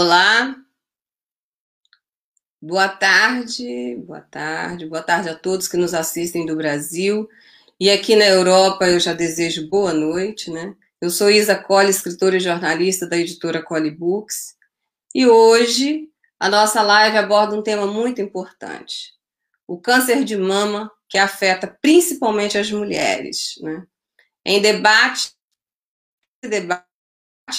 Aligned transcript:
Olá, 0.00 0.54
boa 2.62 2.88
tarde, 2.88 3.96
boa 4.06 4.20
tarde, 4.20 4.86
boa 4.86 5.02
tarde 5.02 5.28
a 5.28 5.34
todos 5.34 5.66
que 5.66 5.76
nos 5.76 5.92
assistem 5.92 6.46
do 6.46 6.54
Brasil. 6.54 7.28
E 7.80 7.90
aqui 7.90 8.14
na 8.14 8.24
Europa 8.24 8.86
eu 8.86 9.00
já 9.00 9.12
desejo 9.12 9.68
boa 9.68 9.92
noite, 9.92 10.52
né? 10.52 10.76
Eu 11.00 11.10
sou 11.10 11.28
Isa 11.28 11.60
Colli, 11.60 11.90
escritora 11.90 12.36
e 12.36 12.40
jornalista 12.40 13.08
da 13.08 13.16
editora 13.16 13.60
Colli 13.60 13.90
Books. 13.90 14.54
E 15.12 15.26
hoje 15.26 16.08
a 16.38 16.48
nossa 16.48 16.80
live 16.80 17.18
aborda 17.18 17.56
um 17.56 17.62
tema 17.64 17.84
muito 17.84 18.22
importante: 18.22 19.14
o 19.66 19.80
câncer 19.80 20.22
de 20.22 20.36
mama, 20.36 20.92
que 21.08 21.18
afeta 21.18 21.76
principalmente 21.82 22.56
as 22.56 22.70
mulheres. 22.70 23.54
Né? 23.60 23.84
Em 24.44 24.62
debate, 24.62 25.32
debate 26.40 26.87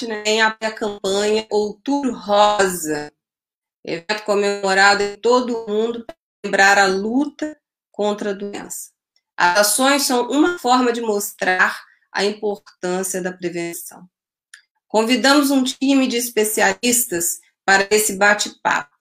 né, 0.08 0.24
em 0.26 0.42
a 0.42 0.52
campanha 0.72 1.48
Outubro 1.50 2.14
Rosa, 2.14 3.12
evento 3.84 4.24
comemorado 4.24 5.02
em 5.02 5.16
todo 5.16 5.58
o 5.58 5.70
mundo 5.70 6.06
para 6.06 6.16
lembrar 6.44 6.78
a 6.78 6.86
luta 6.86 7.60
contra 7.92 8.30
a 8.30 8.34
doença. 8.34 8.92
As 9.36 9.60
ações 9.60 10.04
são 10.04 10.30
uma 10.30 10.60
forma 10.60 10.94
de 10.94 11.02
mostrar 11.02 11.82
a 12.12 12.24
importância 12.24 13.22
da 13.22 13.32
prevenção. 13.32 14.08
Convidamos 14.88 15.52
um 15.52 15.64
time 15.64 16.08
de 16.08 16.18
especialistas 16.18 17.40
para 17.66 17.88
esse 17.92 18.18
bate-papo. 18.18 18.96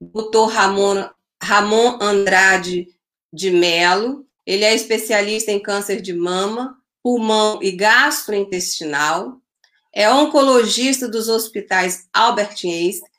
Dr. 0.00 0.50
Ramon, 0.52 1.08
Ramon 1.42 1.98
Andrade 2.00 2.88
de 3.32 3.50
Melo, 3.50 4.26
ele 4.44 4.64
é 4.64 4.74
especialista 4.74 5.50
em 5.50 5.62
câncer 5.62 6.00
de 6.00 6.12
mama, 6.12 6.80
pulmão 7.02 7.62
e 7.62 7.72
gastrointestinal, 7.72 9.40
é 9.96 10.12
oncologista 10.12 11.08
dos 11.08 11.26
hospitais 11.26 12.06
Albert 12.12 12.54
Einstein 12.64 13.10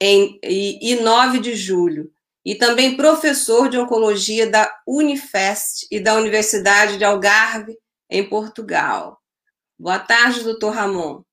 em, 0.00 0.38
e, 0.44 0.92
e 0.92 1.00
9 1.00 1.40
de 1.40 1.56
julho, 1.56 2.08
e 2.44 2.54
também 2.54 2.96
professor 2.96 3.68
de 3.68 3.76
oncologia 3.76 4.48
da 4.48 4.72
Unifest 4.86 5.88
e 5.90 5.98
da 5.98 6.14
Universidade 6.14 6.96
de 6.96 7.04
Algarve, 7.04 7.76
em 8.08 8.26
Portugal. 8.26 9.20
Boa 9.76 9.98
tarde, 9.98 10.44
doutor 10.44 10.72
Ramon. 10.72 11.24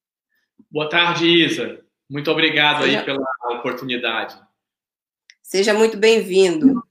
Boa 0.70 0.90
tarde, 0.90 1.28
Isa. 1.28 1.80
Muito 2.10 2.32
obrigado 2.32 2.84
Seja... 2.84 3.00
aí 3.00 3.06
pela 3.06 3.24
oportunidade. 3.52 4.36
Seja 5.44 5.76
muito 5.76 5.96
bem-vindo. 5.96 6.84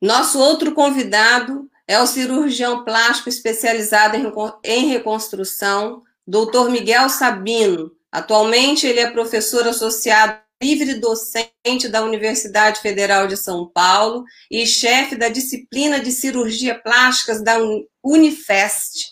Nosso 0.00 0.38
outro 0.38 0.72
convidado 0.72 1.69
é 1.90 2.00
o 2.00 2.06
cirurgião 2.06 2.84
plástico 2.84 3.28
especializado 3.28 4.16
em 4.62 4.86
reconstrução, 4.90 6.04
Dr. 6.24 6.70
Miguel 6.70 7.08
Sabino. 7.08 7.90
Atualmente, 8.12 8.86
ele 8.86 9.00
é 9.00 9.10
professor 9.10 9.66
associado 9.66 10.38
livre 10.62 11.00
docente 11.00 11.88
da 11.88 12.04
Universidade 12.04 12.80
Federal 12.80 13.26
de 13.26 13.36
São 13.36 13.68
Paulo 13.68 14.22
e 14.48 14.64
chefe 14.68 15.16
da 15.16 15.28
disciplina 15.28 15.98
de 15.98 16.12
cirurgia 16.12 16.80
plásticas 16.80 17.42
da 17.42 17.56
Unifest. 18.04 19.08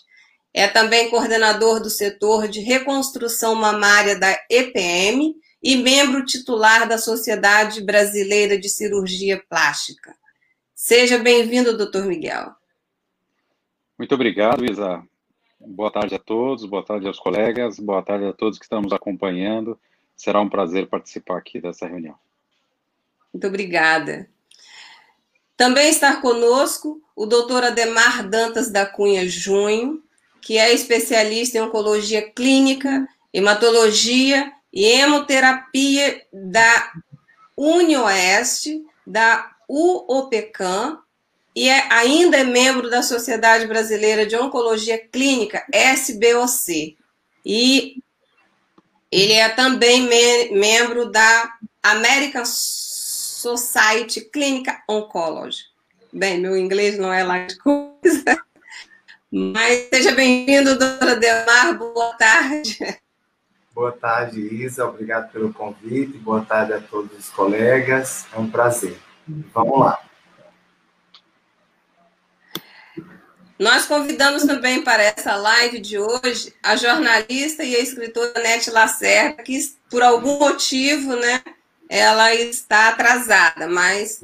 É 0.53 0.65
também 0.69 1.09
coordenador 1.09 1.81
do 1.81 1.89
setor 1.89 2.47
de 2.47 2.61
reconstrução 2.61 3.55
mamária 3.55 4.17
da 4.17 4.39
EPM 4.49 5.35
e 5.61 5.75
membro 5.75 6.23
titular 6.23 6.87
da 6.87 6.97
Sociedade 6.97 7.81
Brasileira 7.81 8.57
de 8.57 8.69
Cirurgia 8.69 9.43
Plástica. 9.49 10.15
Seja 10.73 11.17
bem-vindo, 11.17 11.75
doutor 11.75 12.05
Miguel. 12.05 12.57
Muito 13.99 14.15
obrigado, 14.15 14.63
Isa. 14.63 15.03
Boa 15.59 15.91
tarde 15.91 16.15
a 16.15 16.19
todos, 16.19 16.63
boa 16.63 16.81
tarde 16.81 17.05
aos 17.05 17.19
colegas, 17.19 17.77
boa 17.77 18.01
tarde 18.01 18.27
a 18.27 18.31
todos 18.31 18.57
que 18.57 18.63
estão 18.63 18.81
nos 18.81 18.93
acompanhando. 18.93 19.77
Será 20.15 20.39
um 20.39 20.47
prazer 20.47 20.87
participar 20.87 21.37
aqui 21.37 21.59
dessa 21.59 21.85
reunião. 21.85 22.15
Muito 23.33 23.45
obrigada. 23.45 24.29
Também 25.57 25.89
está 25.89 26.15
conosco 26.15 27.01
o 27.13 27.25
doutor 27.25 27.61
Ademar 27.65 28.25
Dantas 28.25 28.71
da 28.71 28.85
Cunha 28.85 29.27
Junho, 29.27 30.01
que 30.41 30.57
é 30.57 30.73
especialista 30.73 31.57
em 31.57 31.61
oncologia 31.61 32.21
clínica, 32.31 33.05
hematologia 33.33 34.49
e 34.71 34.85
hemoterapia 34.85 36.25
da 36.31 36.93
UniOeste, 37.57 38.81
da 39.05 39.57
UOPECAM, 39.67 40.99
e 41.59 41.67
é, 41.67 41.91
ainda 41.91 42.37
é 42.37 42.43
membro 42.45 42.89
da 42.89 43.03
Sociedade 43.03 43.67
Brasileira 43.67 44.25
de 44.25 44.33
Oncologia 44.33 44.97
Clínica, 44.97 45.65
SBOC. 45.73 46.97
E 47.45 48.01
ele 49.11 49.33
é 49.33 49.49
também 49.49 50.03
me 50.03 50.57
membro 50.57 51.11
da 51.11 51.53
American 51.83 52.45
Society 52.45 54.21
Clinical 54.21 54.77
Oncology. 54.87 55.65
Bem, 56.13 56.39
meu 56.39 56.55
inglês 56.55 56.97
não 56.97 57.11
é 57.11 57.25
lá 57.25 57.39
de 57.39 57.57
coisa, 57.57 58.41
mas 59.29 59.89
seja 59.89 60.13
bem-vindo, 60.13 60.79
doutora 60.79 61.17
Demar, 61.17 61.77
boa 61.77 62.13
tarde. 62.13 63.01
Boa 63.75 63.91
tarde, 63.91 64.39
Isa, 64.39 64.85
obrigado 64.85 65.29
pelo 65.33 65.51
convite, 65.51 66.17
boa 66.19 66.39
tarde 66.39 66.71
a 66.71 66.79
todos 66.79 67.19
os 67.19 67.29
colegas, 67.29 68.25
é 68.33 68.39
um 68.39 68.49
prazer. 68.49 68.97
Vamos 69.53 69.77
lá. 69.77 70.08
Nós 73.59 73.85
convidamos 73.85 74.43
também 74.43 74.81
para 74.81 75.03
essa 75.03 75.35
live 75.35 75.79
de 75.79 75.99
hoje 75.99 76.53
a 76.63 76.77
jornalista 76.77 77.61
e 77.61 77.75
a 77.75 77.79
escritora 77.79 78.39
Nete 78.41 78.71
Lacerda, 78.71 79.43
que 79.43 79.59
por 79.89 80.01
algum 80.01 80.39
motivo, 80.39 81.17
né, 81.17 81.43
ela 81.89 82.33
está 82.33 82.87
atrasada, 82.87 83.67
mas 83.67 84.23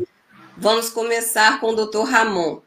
vamos 0.55 0.89
começar 0.89 1.59
com 1.59 1.71
o 1.71 1.75
doutor 1.75 2.05
Ramon. 2.05 2.61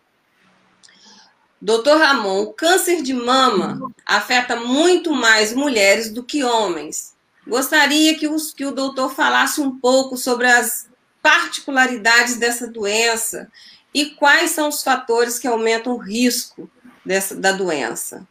Doutor 1.61 1.97
Ramon, 1.97 2.43
o 2.43 2.53
câncer 2.53 3.03
de 3.03 3.15
mama 3.15 3.91
afeta 4.05 4.55
muito 4.55 5.11
mais 5.11 5.55
mulheres 5.55 6.12
do 6.12 6.23
que 6.23 6.45
homens. 6.45 7.15
Gostaria 7.47 8.19
que, 8.19 8.28
os, 8.28 8.53
que 8.53 8.67
o 8.67 8.73
doutor 8.73 9.15
falasse 9.15 9.59
um 9.59 9.81
pouco 9.81 10.19
sobre 10.19 10.47
as 10.47 10.87
particularidades 11.23 12.37
dessa 12.37 12.67
doença 12.67 13.51
e 13.94 14.06
quais 14.10 14.50
são 14.50 14.69
os 14.69 14.82
fatores 14.82 15.38
que 15.38 15.47
aumentam 15.47 15.94
o 15.94 15.99
risco 15.99 16.71
dessa, 17.04 17.34
da 17.34 17.53
doença? 17.53 18.26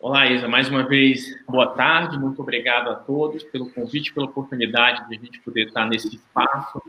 Olá, 0.00 0.26
Isa. 0.26 0.46
Mais 0.46 0.68
uma 0.68 0.86
vez, 0.86 1.24
boa 1.46 1.66
tarde. 1.74 2.18
Muito 2.18 2.40
obrigado 2.40 2.88
a 2.90 2.94
todos 2.94 3.42
pelo 3.42 3.68
convite, 3.70 4.14
pela 4.14 4.26
oportunidade 4.26 5.08
de 5.08 5.16
a 5.16 5.18
gente 5.18 5.40
poder 5.40 5.66
estar 5.66 5.86
nesse 5.86 6.14
espaço 6.14 6.80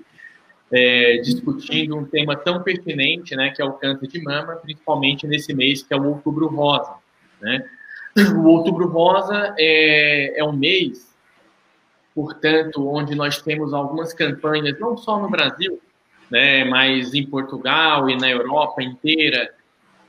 é, 0.72 1.18
discutindo 1.18 1.98
um 1.98 2.06
tema 2.06 2.36
tão 2.36 2.62
pertinente, 2.62 3.36
né, 3.36 3.50
que 3.50 3.62
é 3.62 3.66
o 3.66 3.74
câncer 3.74 4.08
de 4.08 4.22
mama, 4.22 4.56
principalmente 4.56 5.26
nesse 5.26 5.54
mês 5.54 5.82
que 5.84 5.94
é 5.94 5.98
o 5.98 6.06
Outubro 6.06 6.48
Rosa. 6.48 6.94
Né? 7.42 7.68
O 8.36 8.48
Outubro 8.48 8.88
Rosa 8.88 9.56
é, 9.58 10.40
é 10.40 10.44
um 10.44 10.54
mês, 10.54 11.16
portanto, 12.14 12.88
onde 12.88 13.16
nós 13.16 13.42
temos 13.42 13.74
algumas 13.74 14.14
campanhas, 14.14 14.80
não 14.80 14.98
só 14.98 15.20
no 15.20 15.30
Brasil, 15.30 15.82
né, 16.30 16.64
mas 16.66 17.14
em 17.14 17.26
Portugal 17.26 18.10
e 18.10 18.16
na 18.16 18.30
Europa 18.30 18.84
inteira, 18.84 19.52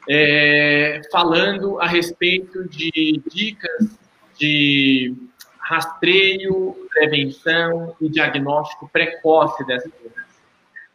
é, 0.09 1.01
falando 1.11 1.81
a 1.81 1.87
respeito 1.87 2.69
de 2.69 3.23
dicas 3.31 3.99
de 4.39 5.15
rastreio, 5.59 6.77
prevenção 6.93 7.95
e 8.01 8.09
diagnóstico 8.09 8.89
precoce 8.93 9.65
dessa 9.67 9.89
doença. 9.89 10.21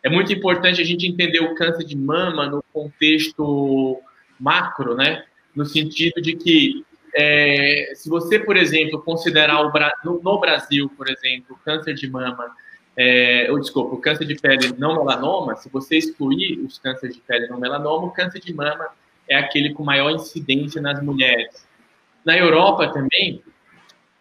É 0.03 0.09
muito 0.09 0.33
importante 0.33 0.81
a 0.81 0.83
gente 0.83 1.07
entender 1.07 1.39
o 1.39 1.55
câncer 1.55 1.85
de 1.85 1.97
mama 1.97 2.47
no 2.47 2.63
contexto 2.73 4.01
macro, 4.39 4.95
né? 4.95 5.23
No 5.55 5.65
sentido 5.65 6.21
de 6.21 6.35
que 6.35 6.85
é, 7.15 7.93
se 7.95 8.09
você, 8.09 8.37
por 8.37 8.57
exemplo, 8.57 9.01
considerar 9.01 9.61
o, 9.61 9.71
no, 10.03 10.21
no 10.21 10.39
Brasil, 10.39 10.91
por 10.97 11.09
exemplo, 11.09 11.55
o 11.55 11.63
câncer 11.63 11.93
de 11.93 12.09
mama 12.09 12.53
é, 12.97 13.47
ou 13.51 13.59
desculpa, 13.59 13.95
o 13.95 13.99
câncer 13.99 14.25
de 14.25 14.35
pele 14.35 14.73
não 14.77 14.95
melanoma, 14.95 15.55
se 15.57 15.69
você 15.69 15.97
excluir 15.97 16.59
os 16.59 16.79
cânceres 16.79 17.15
de 17.15 17.21
pele 17.21 17.47
não 17.47 17.59
melanoma, 17.59 18.07
o 18.07 18.11
câncer 18.11 18.39
de 18.39 18.53
mama 18.53 18.87
é 19.27 19.35
aquele 19.35 19.73
com 19.73 19.83
maior 19.83 20.11
incidência 20.11 20.81
nas 20.81 21.01
mulheres. 21.03 21.67
Na 22.23 22.37
Europa 22.37 22.87
também, 22.93 23.43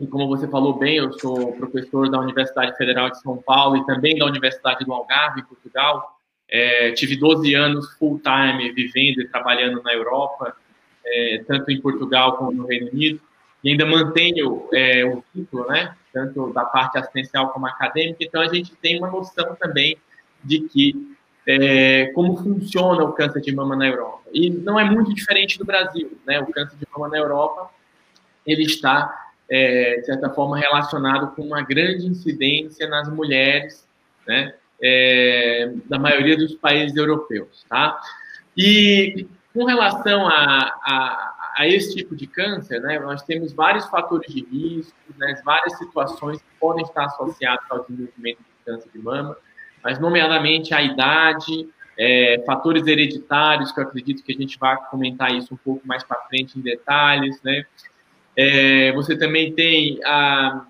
e 0.01 0.07
como 0.07 0.27
você 0.27 0.49
falou 0.49 0.77
bem, 0.77 0.97
eu 0.97 1.13
sou 1.19 1.53
professor 1.53 2.11
da 2.11 2.19
Universidade 2.19 2.77
Federal 2.77 3.11
de 3.11 3.21
São 3.21 3.37
Paulo 3.37 3.77
e 3.77 3.87
também 3.87 4.19
da 4.19 4.27
Universidade 4.27 4.85
do 4.85 4.93
Algarve, 4.93 5.41
em 5.41 5.45
Portugal. 5.45 6.19
É, 6.51 6.93
tive 6.93 7.17
12 7.17 7.55
anos 7.55 7.93
full-time 7.95 8.73
vivendo 8.73 9.21
e 9.21 9.29
trabalhando 9.29 9.83
na 9.83 9.95
Europa, 9.95 10.55
é, 11.07 11.45
tanto 11.47 11.71
em 11.71 11.81
Portugal 11.81 12.37
como 12.37 12.53
no 12.53 12.67
Reino 12.67 12.91
Unido, 12.91 13.21
e 13.63 13.71
ainda 13.71 13.87
mantenho 13.87 14.69
é, 14.73 15.05
o 15.05 15.23
título, 15.33 15.67
né? 15.69 15.95
Tanto 16.15 16.53
da 16.53 16.65
parte 16.65 16.97
assistencial 16.97 17.51
como 17.51 17.67
acadêmica, 17.67 18.25
então 18.25 18.41
a 18.41 18.49
gente 18.49 18.75
tem 18.77 18.99
uma 18.99 19.11
noção 19.11 19.55
também 19.57 19.99
de 20.43 20.61
que 20.61 21.15
é, 21.47 22.07
como 22.15 22.37
funciona 22.37 23.05
o 23.05 23.13
câncer 23.13 23.43
de 23.43 23.55
mama 23.55 23.77
na 23.77 23.87
Europa. 23.87 24.23
E 24.33 24.49
não 24.49 24.81
é 24.81 24.85
muito 24.85 25.13
diferente 25.13 25.59
do 25.59 25.65
Brasil, 25.65 26.17
né? 26.27 26.41
O 26.41 26.47
câncer 26.47 26.77
de 26.77 26.87
mama 26.91 27.09
na 27.09 27.19
Europa, 27.19 27.69
ele 28.47 28.63
está 28.63 29.25
é, 29.49 29.97
de 30.01 30.07
certa 30.07 30.31
forma, 30.31 30.59
relacionado 30.59 31.35
com 31.35 31.43
uma 31.43 31.63
grande 31.63 32.07
incidência 32.07 32.89
nas 32.89 33.09
mulheres, 33.09 33.87
né, 34.27 34.55
é, 34.83 35.73
da 35.87 35.99
maioria 35.99 36.37
dos 36.37 36.55
países 36.55 36.97
europeus, 36.97 37.65
tá? 37.69 38.01
E 38.57 39.27
com 39.53 39.65
relação 39.65 40.27
a, 40.27 40.33
a, 40.83 41.34
a, 41.55 41.67
esse 41.67 41.95
tipo 41.95 42.15
de 42.17 42.27
câncer, 42.27 42.81
né, 42.81 42.99
nós 42.99 43.23
temos 43.23 43.53
vários 43.53 43.87
fatores 43.87 44.33
de 44.33 44.45
risco, 44.45 44.97
né, 45.17 45.41
várias 45.45 45.79
situações 45.79 46.39
que 46.39 46.49
podem 46.59 46.85
estar 46.85 47.05
associadas 47.07 47.65
ao 47.71 47.85
desenvolvimento 47.85 48.39
de 48.39 48.65
câncer 48.65 48.89
de 48.93 48.99
mama, 48.99 49.37
mas 49.83 49.99
nomeadamente 49.99 50.75
a 50.75 50.83
idade, 50.83 51.69
é, 51.97 52.43
fatores 52.47 52.87
hereditários, 52.87 53.71
que 53.71 53.81
eu 53.81 53.85
acredito 53.85 54.23
que 54.23 54.33
a 54.33 54.37
gente 54.37 54.59
vai 54.59 54.77
comentar 54.91 55.35
isso 55.35 55.55
um 55.55 55.59
pouco 55.59 55.87
mais 55.87 56.03
para 56.03 56.19
frente 56.23 56.59
em 56.59 56.63
detalhes, 56.63 57.41
né? 57.43 57.65
É, 58.37 58.93
você 58.93 59.17
também 59.17 59.53
tem, 59.53 60.01
a, 60.05 60.67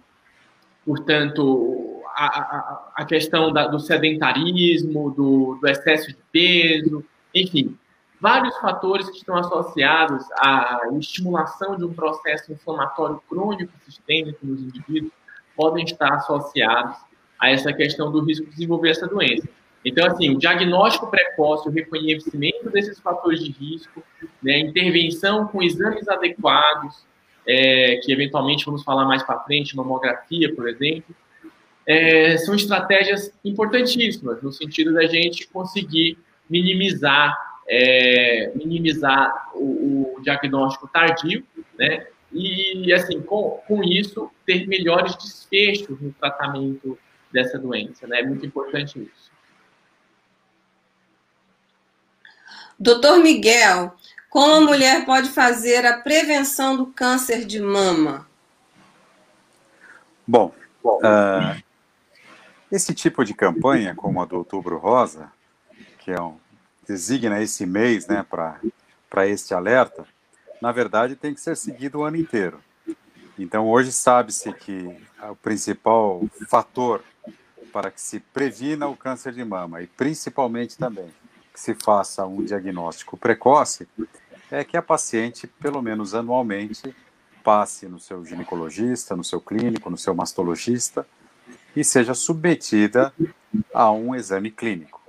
portanto, 0.85 2.03
a, 2.15 2.27
a, 2.27 2.93
a 2.97 3.05
questão 3.05 3.53
da, 3.53 3.67
do 3.67 3.81
sedentarismo, 3.81 5.11
do, 5.11 5.59
do, 5.61 5.69
excesso 5.69 6.09
de 6.09 6.19
peso, 6.31 7.05
enfim, 7.35 7.77
vários 8.25 8.57
fatores 8.57 9.11
que 9.11 9.19
estão 9.19 9.37
associados 9.37 10.25
à 10.39 10.81
estimulação 10.99 11.77
de 11.77 11.85
um 11.85 11.93
processo 11.93 12.51
inflamatório 12.51 13.21
crônico 13.29 13.71
sistêmico 13.85 14.39
nos 14.47 14.63
indivíduos 14.63 15.13
podem 15.55 15.85
estar 15.85 16.11
associados 16.15 16.97
a 17.39 17.51
essa 17.51 17.71
questão 17.71 18.11
do 18.11 18.25
risco 18.25 18.47
de 18.47 18.53
desenvolver 18.53 18.89
essa 18.89 19.07
doença. 19.07 19.47
Então, 19.85 20.07
assim, 20.07 20.31
o 20.31 20.39
diagnóstico 20.39 21.11
precoce, 21.11 21.69
o 21.69 21.71
reconhecimento 21.71 22.71
desses 22.71 22.99
fatores 22.99 23.45
de 23.45 23.51
risco, 23.51 24.03
né, 24.43 24.59
intervenção 24.59 25.47
com 25.47 25.63
exames 25.63 26.09
adequados, 26.09 27.05
é, 27.47 27.97
que 28.03 28.11
eventualmente 28.11 28.65
vamos 28.65 28.83
falar 28.83 29.05
mais 29.05 29.23
para 29.23 29.41
frente, 29.41 29.77
mamografia, 29.77 30.55
por 30.55 30.67
exemplo, 30.67 31.15
é, 31.87 32.39
são 32.39 32.55
estratégias 32.55 33.31
importantíssimas 33.45 34.43
no 34.43 34.51
sentido 34.51 34.95
da 34.95 35.05
gente 35.07 35.47
conseguir 35.49 36.17
minimizar, 36.49 37.54
é, 37.69 38.53
minimizar 38.55 39.51
o, 39.55 40.17
o, 40.17 40.23
diagnóstico 40.23 40.89
tardio, 40.89 41.45
né? 41.79 42.07
E, 42.33 42.93
assim, 42.93 43.23
com, 43.23 43.63
com 43.67 43.83
isso, 43.83 44.31
ter 44.45 44.67
melhores 44.67 45.15
desfechos 45.17 46.01
no 46.01 46.13
tratamento 46.13 46.99
dessa 47.33 47.59
doença, 47.59 48.07
né? 48.07 48.21
É 48.21 48.27
muito 48.27 48.45
importante 48.45 48.99
isso. 48.99 49.33
Doutor 52.79 53.19
Miguel, 53.19 53.95
como 54.29 54.53
a 54.53 54.61
mulher 54.61 55.07
pode 55.07 55.29
fazer 55.31 55.87
a 55.87 55.99
prevenção 55.99 56.77
do 56.77 56.87
câncer 56.87 57.45
de 57.45 57.61
mama? 57.61 58.27
Bom, 60.27 60.53
uh, 60.83 61.63
esse 62.71 62.93
tipo 62.93 63.25
de 63.25 63.33
campanha, 63.33 63.95
como 63.95 64.21
a 64.21 64.25
do 64.25 64.37
Outubro 64.37 64.79
Rosa, 64.79 65.31
que 65.99 66.11
é 66.11 66.21
um, 66.21 66.37
designa 66.87 67.43
esse 67.43 67.67
mês 67.67 68.07
né, 68.07 68.25
para 68.29 69.27
este 69.27 69.55
alerta, 69.55 70.05
na 70.61 70.73
verdade 70.73 71.17
tem 71.17 71.35
que 71.35 71.41
ser 71.41 71.57
seguido 71.57 71.99
o 71.99 72.05
ano 72.05 72.17
inteiro. 72.17 72.61
Então, 73.39 73.69
hoje 73.69 73.91
sabe-se 73.91 74.53
que 74.53 74.97
o 75.29 75.35
principal 75.37 76.23
fator 76.49 77.03
para 77.73 77.91
que 77.91 78.01
se 78.01 78.21
previna 78.21 78.87
o 78.87 78.97
câncer 78.97 79.33
de 79.33 79.45
mama, 79.45 79.83
e 79.83 79.89
principalmente 79.89 80.79
também 80.79 81.13
que 81.53 81.61
se 81.61 81.75
faça 81.75 82.25
um 82.25 82.45
diagnóstico 82.45 83.17
precoce, 83.17 83.89
é 84.49 84.63
que 84.63 84.77
a 84.77 84.83
paciente, 84.83 85.49
pelo 85.49 85.83
menos 85.83 86.15
anualmente, 86.15 86.95
passe 87.43 87.87
no 87.87 87.99
seu 87.99 88.25
ginecologista, 88.25 89.17
no 89.17 89.25
seu 89.25 89.41
clínico, 89.41 89.91
no 89.91 89.99
seu 89.99 90.15
mastologista 90.15 91.07
e 91.75 91.85
seja 91.85 92.15
submetida 92.15 93.13
a 93.73 93.91
um 93.91 94.15
exame 94.15 94.51
clínico. 94.51 95.04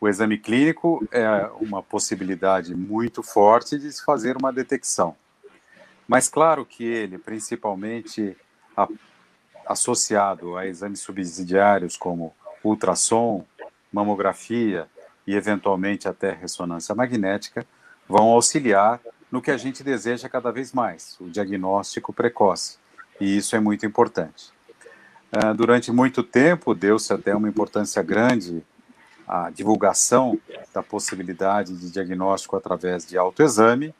O 0.00 0.08
exame 0.08 0.38
clínico 0.38 1.06
é 1.12 1.28
uma 1.60 1.82
possibilidade 1.82 2.74
muito 2.74 3.22
forte 3.22 3.78
de 3.78 3.92
se 3.92 4.02
fazer 4.02 4.34
uma 4.36 4.50
detecção. 4.50 5.14
Mas 6.08 6.26
claro 6.26 6.64
que 6.64 6.82
ele, 6.82 7.18
principalmente 7.18 8.34
a, 8.74 8.88
associado 9.66 10.56
a 10.56 10.66
exames 10.66 11.00
subsidiários 11.00 11.98
como 11.98 12.34
ultrassom, 12.64 13.44
mamografia 13.92 14.88
e 15.26 15.36
eventualmente 15.36 16.08
até 16.08 16.32
ressonância 16.32 16.94
magnética, 16.94 17.66
vão 18.08 18.28
auxiliar 18.28 19.00
no 19.30 19.42
que 19.42 19.50
a 19.50 19.56
gente 19.58 19.84
deseja 19.84 20.28
cada 20.28 20.50
vez 20.50 20.72
mais, 20.72 21.16
o 21.20 21.28
diagnóstico 21.28 22.12
precoce. 22.12 22.78
E 23.20 23.36
isso 23.36 23.54
é 23.54 23.60
muito 23.60 23.84
importante. 23.84 24.50
Uh, 25.30 25.54
durante 25.54 25.92
muito 25.92 26.22
tempo, 26.22 26.74
deu-se 26.74 27.12
até 27.12 27.34
uma 27.36 27.48
importância 27.48 28.02
grande 28.02 28.64
à 29.30 29.48
divulgação 29.48 30.36
da 30.74 30.82
possibilidade 30.82 31.76
de 31.76 31.88
diagnóstico 31.88 32.56
através 32.56 33.06
de 33.06 33.16
autoexame. 33.16 33.94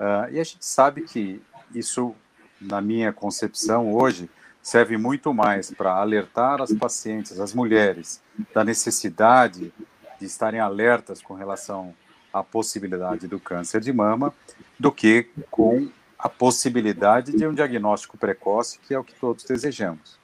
Uh, 0.00 0.32
e 0.32 0.40
a 0.40 0.44
gente 0.44 0.64
sabe 0.64 1.02
que 1.02 1.40
isso, 1.72 2.12
na 2.60 2.80
minha 2.80 3.12
concepção 3.12 3.94
hoje, 3.94 4.28
serve 4.60 4.96
muito 4.96 5.32
mais 5.32 5.70
para 5.70 5.92
alertar 5.92 6.60
as 6.60 6.72
pacientes, 6.72 7.38
as 7.38 7.54
mulheres, 7.54 8.20
da 8.52 8.64
necessidade 8.64 9.72
de 10.18 10.26
estarem 10.26 10.58
alertas 10.58 11.22
com 11.22 11.34
relação 11.34 11.94
a 12.32 12.42
possibilidade 12.42 13.28
do 13.28 13.38
câncer 13.38 13.80
de 13.80 13.92
mama 13.92 14.34
do 14.78 14.90
que 14.90 15.30
com 15.52 15.88
a 16.18 16.28
possibilidade 16.28 17.30
de 17.30 17.46
um 17.46 17.54
diagnóstico 17.54 18.18
precoce, 18.18 18.80
que 18.80 18.92
é 18.92 18.98
o 18.98 19.04
que 19.04 19.14
todos 19.14 19.44
desejamos. 19.44 20.18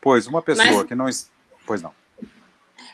Pois 0.00 0.26
uma 0.26 0.42
pessoa 0.42 0.78
Mas... 0.78 0.86
que 0.86 0.94
não. 0.96 1.06
Pois 1.64 1.80
não. 1.80 1.92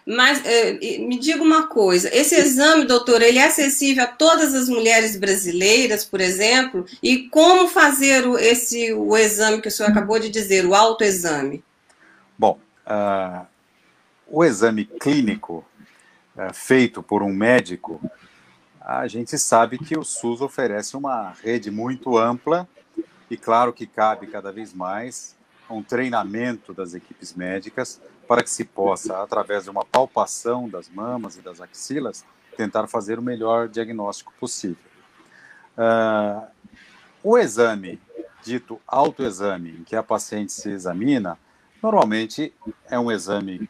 Mas 0.07 0.43
eh, 0.45 0.99
me 0.99 1.19
diga 1.19 1.43
uma 1.43 1.67
coisa: 1.69 2.09
esse 2.13 2.35
exame, 2.35 2.85
doutor, 2.85 3.23
ele 3.23 3.39
é 3.39 3.47
acessível 3.47 4.05
a 4.05 4.07
todas 4.07 4.55
as 4.55 4.69
mulheres 4.69 5.17
brasileiras, 5.17 6.05
por 6.05 6.21
exemplo? 6.21 6.85
E 7.03 7.29
como 7.29 7.69
fazer 7.69 8.27
o, 8.27 8.39
esse 8.39 8.93
o 8.93 9.17
exame 9.17 9.61
que 9.61 9.69
o 9.69 9.71
senhor 9.71 9.91
acabou 9.91 10.19
de 10.19 10.29
dizer, 10.29 10.67
o 10.67 10.75
autoexame? 10.75 11.63
Bom, 12.37 12.59
uh, 12.87 13.47
o 14.27 14.45
exame 14.45 14.85
clínico 14.85 15.65
uh, 16.37 16.53
feito 16.53 17.03
por 17.03 17.23
um 17.23 17.33
médico 17.33 18.01
a 18.85 19.07
gente 19.07 19.39
sabe 19.39 19.79
que 19.79 19.97
o 19.97 20.03
SUS 20.03 20.41
oferece 20.41 20.97
uma 20.97 21.31
rede 21.31 21.71
muito 21.71 22.19
ampla 22.19 22.69
e, 23.31 23.37
claro, 23.37 23.73
que 23.73 23.87
cabe 23.87 24.27
cada 24.27 24.51
vez 24.51 24.75
mais 24.75 25.37
um 25.71 25.83
treinamento 25.83 26.75
das 26.75 26.93
equipes 26.93 27.33
médicas 27.33 28.01
para 28.33 28.43
que 28.43 28.49
se 28.49 28.65
possa, 28.65 29.23
através 29.23 29.65
de 29.65 29.71
uma 29.71 29.85
palpação 29.85 30.67
das 30.67 30.89
mamas 30.89 31.37
e 31.37 31.43
das 31.43 31.61
axilas, 31.61 32.25
tentar 32.57 32.87
fazer 32.87 33.19
o 33.19 33.23
melhor 33.23 33.69
diagnóstico 33.69 34.33
possível. 34.41 34.83
Uh, 35.77 36.47
o 37.23 37.37
exame, 37.37 38.01
dito 38.43 38.81
autoexame, 38.89 39.73
em 39.73 39.85
que 39.85 39.95
a 39.95 40.03
paciente 40.03 40.51
se 40.51 40.71
examina, 40.71 41.39
normalmente 41.83 42.55
é 42.89 42.99
um 42.99 43.13
exame 43.13 43.69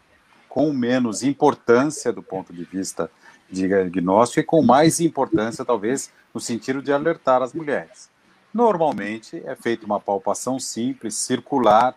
com 0.49 0.73
menos 0.73 1.25
importância 1.25 2.13
do 2.13 2.23
ponto 2.23 2.53
de 2.53 2.63
vista 2.63 3.11
de 3.51 3.67
diagnóstico 3.67 4.39
e 4.39 4.45
com 4.45 4.63
mais 4.63 5.01
importância, 5.01 5.65
talvez, 5.65 6.13
no 6.33 6.41
sentido 6.41 6.81
de 6.81 6.93
alertar 6.93 7.43
as 7.43 7.53
mulheres. 7.53 8.09
Normalmente 8.55 9.43
é 9.45 9.57
feita 9.57 9.85
uma 9.85 9.99
palpação 9.99 10.61
simples, 10.61 11.17
circular, 11.17 11.97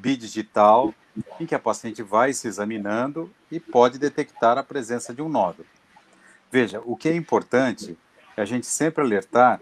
bidigital, 0.00 0.94
em 1.40 1.46
que 1.46 1.54
a 1.54 1.58
paciente 1.58 2.02
vai 2.02 2.32
se 2.32 2.46
examinando 2.46 3.30
e 3.50 3.58
pode 3.58 3.98
detectar 3.98 4.58
a 4.58 4.62
presença 4.62 5.14
de 5.14 5.22
um 5.22 5.28
nódulo. 5.28 5.66
Veja, 6.50 6.80
o 6.84 6.96
que 6.96 7.08
é 7.08 7.16
importante 7.16 7.96
é 8.36 8.42
a 8.42 8.44
gente 8.44 8.66
sempre 8.66 9.02
alertar 9.02 9.60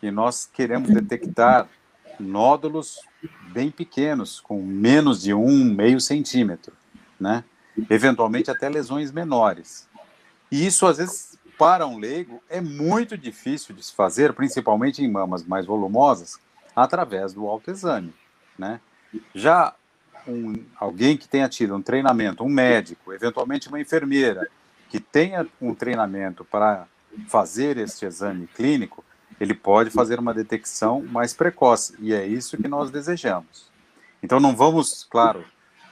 que 0.00 0.10
nós 0.10 0.48
queremos 0.52 0.90
detectar 0.90 1.68
nódulos 2.18 3.00
bem 3.52 3.70
pequenos, 3.70 4.40
com 4.40 4.62
menos 4.62 5.22
de 5.22 5.34
um 5.34 5.64
meio 5.64 6.00
centímetro, 6.00 6.72
né? 7.18 7.44
Eventualmente 7.88 8.50
até 8.50 8.68
lesões 8.68 9.10
menores. 9.10 9.88
E 10.50 10.66
isso, 10.66 10.86
às 10.86 10.98
vezes, 10.98 11.38
para 11.58 11.86
um 11.86 11.98
leigo, 11.98 12.42
é 12.48 12.60
muito 12.60 13.16
difícil 13.16 13.74
de 13.74 13.82
se 13.82 13.94
fazer, 13.94 14.32
principalmente 14.32 15.02
em 15.02 15.10
mamas 15.10 15.42
mais 15.44 15.64
volumosas, 15.64 16.38
através 16.74 17.32
do 17.32 17.46
autoexame. 17.46 18.12
Né? 18.58 18.80
Já 19.34 19.74
um, 20.26 20.54
alguém 20.76 21.16
que 21.16 21.28
tenha 21.28 21.48
tido 21.48 21.74
um 21.74 21.82
treinamento, 21.82 22.44
um 22.44 22.48
médico, 22.48 23.12
eventualmente 23.12 23.68
uma 23.68 23.80
enfermeira, 23.80 24.48
que 24.88 25.00
tenha 25.00 25.46
um 25.60 25.74
treinamento 25.74 26.44
para 26.44 26.86
fazer 27.28 27.76
este 27.78 28.04
exame 28.06 28.46
clínico, 28.46 29.04
ele 29.40 29.54
pode 29.54 29.90
fazer 29.90 30.18
uma 30.18 30.32
detecção 30.32 31.02
mais 31.02 31.32
precoce, 31.32 31.94
e 31.98 32.12
é 32.12 32.26
isso 32.26 32.56
que 32.56 32.68
nós 32.68 32.90
desejamos. 32.90 33.70
Então, 34.22 34.38
não 34.38 34.54
vamos, 34.54 35.04
claro, 35.04 35.44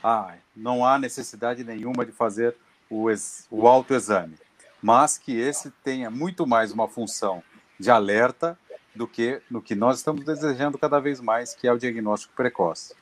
ah, 0.05 0.35
não 0.55 0.85
há 0.85 0.99
necessidade 0.99 1.65
nenhuma 1.65 2.07
de 2.07 2.13
fazer 2.13 2.55
o, 2.89 3.07
o 3.51 3.67
autoexame 3.67 4.37
mas 4.83 5.19
que 5.19 5.39
esse 5.39 5.71
tenha 5.85 6.11
muito 6.11 6.47
mais 6.47 6.73
uma 6.73 6.89
função 6.89 7.43
de 7.79 7.91
alerta 7.91 8.59
do 8.95 9.07
que 9.07 9.41
no 9.51 9.61
que 9.61 9.75
nós 9.75 9.99
estamos 9.99 10.25
desejando 10.25 10.79
cada 10.79 10.99
vez 10.99 11.21
mais, 11.21 11.55
que 11.55 11.69
é 11.69 11.73
o 11.73 11.79
diagnóstico 11.79 12.35
precoce. 12.35 12.95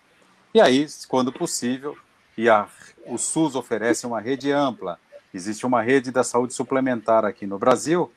E 0.54 0.60
aí, 0.60 0.86
quando 1.08 1.32
possível, 1.32 1.96
e 2.36 2.48
a, 2.48 2.66
o 3.06 3.18
SUS 3.18 3.54
oferece 3.54 4.06
uma 4.06 4.20
rede 4.20 4.50
ampla, 4.50 4.98
existe 5.32 5.66
uma 5.66 5.82
rede 5.82 6.10
da 6.10 6.24
saúde 6.24 6.54
suplementar 6.54 7.24
aqui 7.24 7.46
no 7.46 7.58
Brasil, 7.58 8.10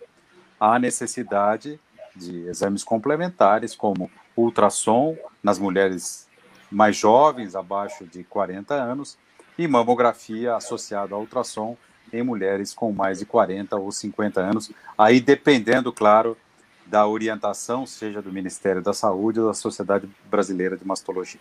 há 0.60 0.80
necessidade 0.80 1.80
de 2.16 2.48
exames 2.48 2.84
complementares, 2.84 3.76
como 3.76 4.10
ultrassom 4.36 5.18
nas 5.44 5.60
mulheres 5.60 6.28
mais 6.72 6.96
jovens, 6.96 7.56
abaixo 7.56 8.06
de 8.06 8.24
40 8.24 8.74
anos, 8.74 9.18
e 9.58 9.68
mamografia 9.68 10.56
associada 10.56 11.14
ao 11.14 11.22
ultrassom 11.22 11.78
em 12.14 12.24
mulheres 12.24 12.74
com 12.74 12.92
mais 12.92 13.20
de 13.20 13.26
40 13.26 13.76
ou 13.76 13.92
50 13.92 14.40
anos, 14.42 14.72
aí 14.98 15.20
dependendo, 15.20 15.92
claro, 15.92 16.38
da 16.86 17.08
orientação, 17.08 17.86
seja 17.86 18.22
do 18.22 18.32
Ministério 18.32 18.82
da 18.82 18.94
Saúde 18.94 19.40
ou 19.40 19.48
da 19.48 19.54
Sociedade 19.54 20.10
Brasileira 20.30 20.78
de 20.78 20.86
Mastologia. 20.86 21.40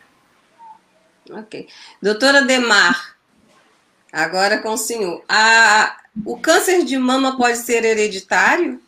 Ok. 1.32 1.68
Doutora 2.02 2.42
Demar, 2.42 3.16
agora 4.12 4.58
com 4.58 4.70
o 4.70 4.78
senhor. 4.78 5.22
A, 5.28 5.96
o 6.25 6.38
câncer 6.38 6.84
de 6.84 6.99
mama 6.99 7.37
pode 7.37 7.58
ser 7.58 7.84
hereditário? 7.84 8.80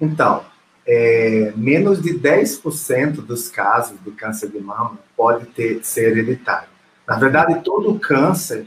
Então, 0.00 0.44
é, 0.86 1.52
menos 1.56 2.00
de 2.00 2.18
10% 2.18 3.16
dos 3.16 3.48
casos 3.48 3.98
do 4.00 4.12
câncer 4.12 4.50
de 4.50 4.60
mama 4.60 4.98
pode 5.16 5.46
ter, 5.46 5.84
ser 5.84 6.12
hereditário. 6.12 6.68
Na 7.06 7.18
verdade, 7.18 7.60
todo 7.62 7.98
câncer 7.98 8.66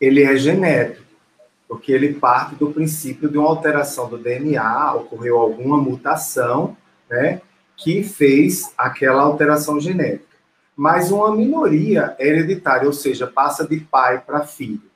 ele 0.00 0.22
é 0.22 0.36
genético, 0.36 1.04
porque 1.68 1.92
ele 1.92 2.14
parte 2.14 2.54
do 2.56 2.70
princípio 2.70 3.28
de 3.28 3.38
uma 3.38 3.48
alteração 3.48 4.08
do 4.08 4.18
DNA, 4.18 4.94
ocorreu 4.94 5.38
alguma 5.38 5.76
mutação, 5.76 6.76
né, 7.08 7.40
que 7.76 8.02
fez 8.02 8.72
aquela 8.76 9.22
alteração 9.22 9.80
genética. 9.80 10.33
Mas 10.76 11.10
uma 11.10 11.34
minoria 11.34 12.14
é 12.18 12.26
hereditária, 12.26 12.86
ou 12.86 12.92
seja, 12.92 13.26
passa 13.26 13.66
de 13.66 13.78
pai 13.80 14.20
para 14.20 14.46
filho. 14.46 14.90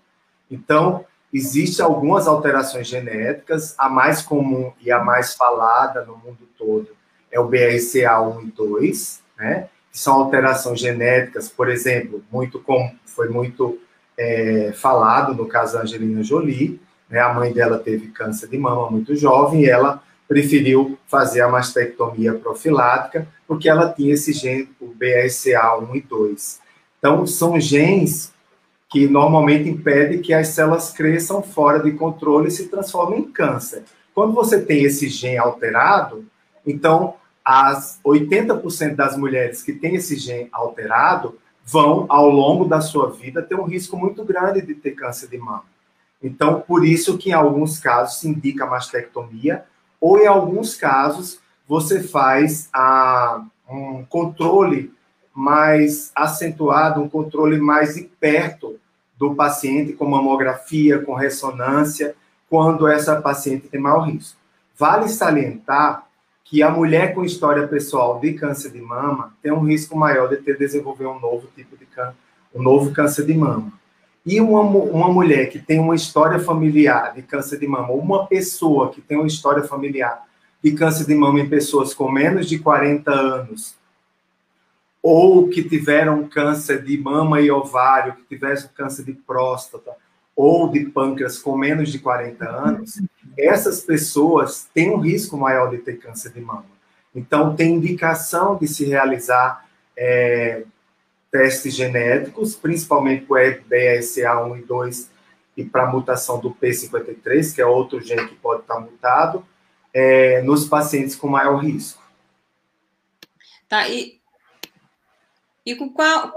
Então, 0.51 1.05
Existem 1.33 1.85
algumas 1.85 2.27
alterações 2.27 2.89
genéticas, 2.89 3.75
a 3.77 3.89
mais 3.89 4.23
comum 4.23 4.73
e 4.81 4.91
a 4.91 5.05
mais 5.05 5.35
falada 5.35 6.03
no 6.05 6.17
mundo 6.17 6.49
todo 6.57 6.89
é 7.31 7.39
o 7.39 7.47
BRCA1 7.47 8.49
e 8.49 8.51
2, 8.53 9.23
né? 9.37 9.69
Que 9.93 9.99
são 9.99 10.15
alterações 10.15 10.81
genéticas, 10.81 11.51
por 11.51 11.69
exemplo, 11.69 12.25
muito 12.33 12.59
com, 12.59 12.95
foi 13.05 13.29
muito 13.29 13.79
é, 14.17 14.73
falado 14.75 15.35
no 15.35 15.47
caso 15.47 15.75
da 15.75 15.83
Angelina 15.83 16.23
Jolie, 16.23 16.81
né? 17.11 17.21
A 17.21 17.35
mãe 17.35 17.53
dela 17.53 17.79
teve 17.79 18.09
câncer 18.09 18.49
de 18.49 18.57
mama 18.57 18.91
muito 18.91 19.15
jovem 19.15 19.65
e 19.65 19.69
ela 19.69 20.03
preferiu 20.29 20.99
fazer 21.07 21.41
a 21.41 21.49
mastectomia 21.49 22.35
profilática 22.35 23.27
porque 23.47 23.69
ela 23.69 23.91
tinha 23.91 24.13
esse 24.13 24.33
gene, 24.33 24.69
o 24.79 24.89
BRCA1 24.89 25.95
e 25.95 26.01
2. 26.03 26.61
Então, 26.99 27.27
são 27.27 27.59
genes 27.59 28.33
que 28.91 29.09
normalmente 29.09 29.69
impede 29.69 30.19
que 30.19 30.35
as 30.35 30.49
células 30.49 30.93
cresçam 30.93 31.43
fora 31.43 31.83
de 31.83 31.93
controle 31.93 32.49
e 32.49 32.51
se 32.51 32.69
transformem 32.69 33.21
em 33.21 33.31
câncer. 33.31 33.85
Quando 34.15 34.35
você 34.35 34.61
tem 34.61 34.83
esse 34.85 35.09
gene 35.09 35.39
alterado, 35.39 36.27
então 36.67 37.15
as 37.45 37.99
80% 38.05 38.95
das 38.95 39.17
mulheres 39.17 39.63
que 39.63 39.73
têm 39.73 39.95
esse 39.95 40.17
gene 40.17 40.49
alterado 40.53 41.39
vão, 41.65 42.07
ao 42.09 42.29
longo 42.29 42.65
da 42.65 42.81
sua 42.81 43.11
vida, 43.11 43.43
ter 43.43 43.55
um 43.55 43.65
risco 43.65 43.97
muito 43.97 44.25
grande 44.25 44.61
de 44.61 44.75
ter 44.75 44.93
câncer 44.93 45.29
de 45.29 45.39
mama. 45.39 45.65
Então, 46.23 46.61
por 46.61 46.85
isso 46.85 47.17
que 47.17 47.31
em 47.31 47.35
alguns 47.35 47.79
casos 47.79 48.21
se 48.21 48.29
indica 48.29 48.65
a 48.65 48.71
mastectomia, 48.71 49.65
ou 50.01 50.19
em 50.19 50.27
alguns 50.27 50.75
casos 50.75 51.41
você 51.67 52.03
faz 52.03 52.69
a, 52.73 53.45
um 53.69 54.05
controle 54.05 54.93
mais 55.35 56.11
acentuado, 56.15 57.01
um 57.01 57.09
controle 57.09 57.59
mais 57.59 58.01
perto 58.19 58.79
do 59.17 59.35
paciente 59.35 59.93
com 59.93 60.07
mamografia, 60.07 61.01
com 61.01 61.15
ressonância, 61.15 62.15
quando 62.49 62.89
essa 62.89 63.21
paciente 63.21 63.69
tem 63.69 63.81
maior 63.81 64.09
risco. 64.09 64.39
Vale 64.77 65.09
salientar 65.09 66.07
que 66.45 66.63
a 66.63 66.71
mulher 66.71 67.15
com 67.15 67.25
história 67.25 67.69
pessoal 67.69 68.19
de 68.19 68.33
câncer 68.33 68.71
de 68.71 68.81
mama 68.81 69.35
tem 69.43 69.53
um 69.53 69.61
risco 69.61 69.97
maior 69.97 70.29
de 70.29 70.39
ter 70.39 70.57
desenvolver 70.57 71.07
um 71.07 71.21
novo 71.21 71.47
tipo 71.55 71.77
de 71.77 71.85
câncer, 71.85 72.17
um 72.55 72.63
novo 72.63 72.93
câncer 72.93 73.27
de 73.27 73.35
mama. 73.35 73.73
E 74.29 74.43
uma, 74.43 74.61
uma 74.61 75.09
mulher 75.09 75.49
que 75.49 75.59
tem 75.59 75.81
uma 75.81 75.95
história 75.95 76.39
familiar 76.39 77.15
de 77.15 77.23
câncer 77.23 77.59
de 77.59 77.67
mama, 77.67 77.93
uma 77.93 78.27
pessoa 78.27 78.91
que 78.91 79.01
tem 79.01 79.17
uma 79.17 79.27
história 79.27 79.65
familiar 79.65 80.23
de 80.63 80.73
câncer 80.73 81.07
de 81.07 81.15
mama 81.15 81.41
em 81.41 81.49
pessoas 81.49 81.95
com 81.95 82.13
menos 82.13 82.47
de 82.47 82.59
40 82.59 83.11
anos, 83.11 83.75
ou 85.03 85.49
que 85.49 85.67
tiveram 85.67 86.29
câncer 86.29 86.85
de 86.85 86.99
mama 86.99 87.41
e 87.41 87.51
ovário, 87.51 88.17
que 88.17 88.25
tiveram 88.25 88.69
câncer 88.75 89.03
de 89.03 89.15
próstata 89.15 89.93
ou 90.37 90.69
de 90.69 90.85
pâncreas 90.85 91.39
com 91.39 91.57
menos 91.57 91.91
de 91.91 91.99
40 91.99 92.45
anos, 92.47 93.01
essas 93.37 93.81
pessoas 93.81 94.69
têm 94.75 94.91
um 94.91 94.99
risco 94.99 95.39
maior 95.39 95.71
de 95.71 95.79
ter 95.79 95.97
câncer 95.97 96.33
de 96.33 96.41
mama. 96.43 96.67
Então, 97.15 97.57
tem 97.57 97.77
indicação 97.77 98.57
de 98.57 98.69
se 98.69 98.85
realizar 98.85 99.67
é, 99.97 100.65
testes 101.31 101.75
genéticos, 101.75 102.57
principalmente 102.57 103.27
para 103.27 103.51
o 103.51 103.65
BRCA1 103.71 104.59
e 104.59 104.63
2 104.63 105.11
e 105.57 105.65
para 105.65 105.85
a 105.85 105.91
mutação 105.91 106.41
do 106.41 106.53
P53, 106.53 107.55
que 107.55 107.61
é 107.61 107.67
outro 107.67 108.01
gene 108.01 108.29
que 108.29 108.37
pode 108.37 108.63
estar 108.63 108.79
mutado, 108.81 109.45
é, 109.93 110.41
nos 110.43 110.67
pacientes 110.67 111.17
com 111.17 111.29
maior 111.29 111.57
risco. 111.59 112.03
Tá, 113.69 113.89
e 113.89 114.19
e 115.69 115.75
com 115.75 115.91
qual. 115.91 116.33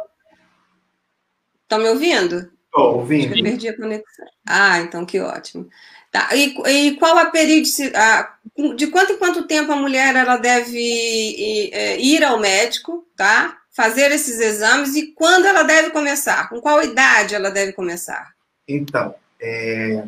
Estão 1.64 1.80
me 1.80 1.88
ouvindo? 1.88 2.52
Estou 2.66 2.98
ouvindo. 2.98 3.34
eu 3.34 3.44
perdi 3.44 3.70
a 3.70 3.78
conexão. 3.78 4.26
Ah, 4.46 4.80
então 4.80 5.06
que 5.06 5.22
ótimo. 5.22 5.70
Tá. 6.12 6.36
E, 6.36 6.54
e 6.68 6.98
qual 6.98 7.18
a 7.18 7.28
periodicidade? 7.28 8.28
De 8.76 8.88
quanto 8.88 9.14
em 9.14 9.18
quanto 9.18 9.48
tempo 9.48 9.72
a 9.72 9.78
mulher 9.78 10.18
ela 10.18 10.36
deve 10.36 10.78
ir, 10.78 11.70
é, 11.72 11.98
ir 11.98 12.22
ao 12.26 12.42
médico, 12.42 13.08
tá? 13.16 13.61
Fazer 13.72 14.12
esses 14.12 14.40
exames 14.40 14.96
e 14.96 15.14
quando 15.14 15.46
ela 15.46 15.64
deve 15.64 15.92
começar? 15.92 16.50
Com 16.50 16.60
qual 16.60 16.84
idade 16.84 17.36
ela 17.36 17.50
deve 17.50 17.72
começar? 17.74 18.34
Então, 18.68 19.16
é, 19.40 20.06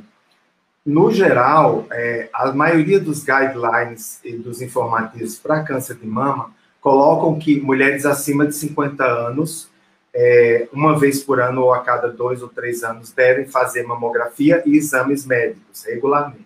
no 0.86 1.12
geral, 1.12 1.88
é, 1.92 2.30
a 2.34 2.52
maioria 2.52 3.00
dos 3.00 3.24
guidelines 3.24 4.20
e 4.24 4.34
dos 4.34 4.62
informativos 4.62 5.40
para 5.40 5.64
câncer 5.64 5.96
de 5.96 6.06
mama 6.06 6.54
colocam 6.82 7.40
que 7.40 7.62
mulheres 7.62 8.06
acima 8.06 8.46
de 8.46 8.54
50 8.54 9.02
anos, 9.06 9.70
é, 10.14 10.68
uma 10.74 11.00
vez 11.00 11.24
por 11.24 11.40
ano 11.40 11.62
ou 11.62 11.74
a 11.74 11.80
cada 11.80 12.10
dois 12.10 12.42
ou 12.44 12.50
três 12.50 12.84
anos, 12.84 13.14
devem 13.14 13.48
fazer 13.48 13.84
mamografia 13.84 14.62
e 14.66 14.76
exames 14.76 15.26
médicos 15.26 15.86
regularmente. 15.86 16.46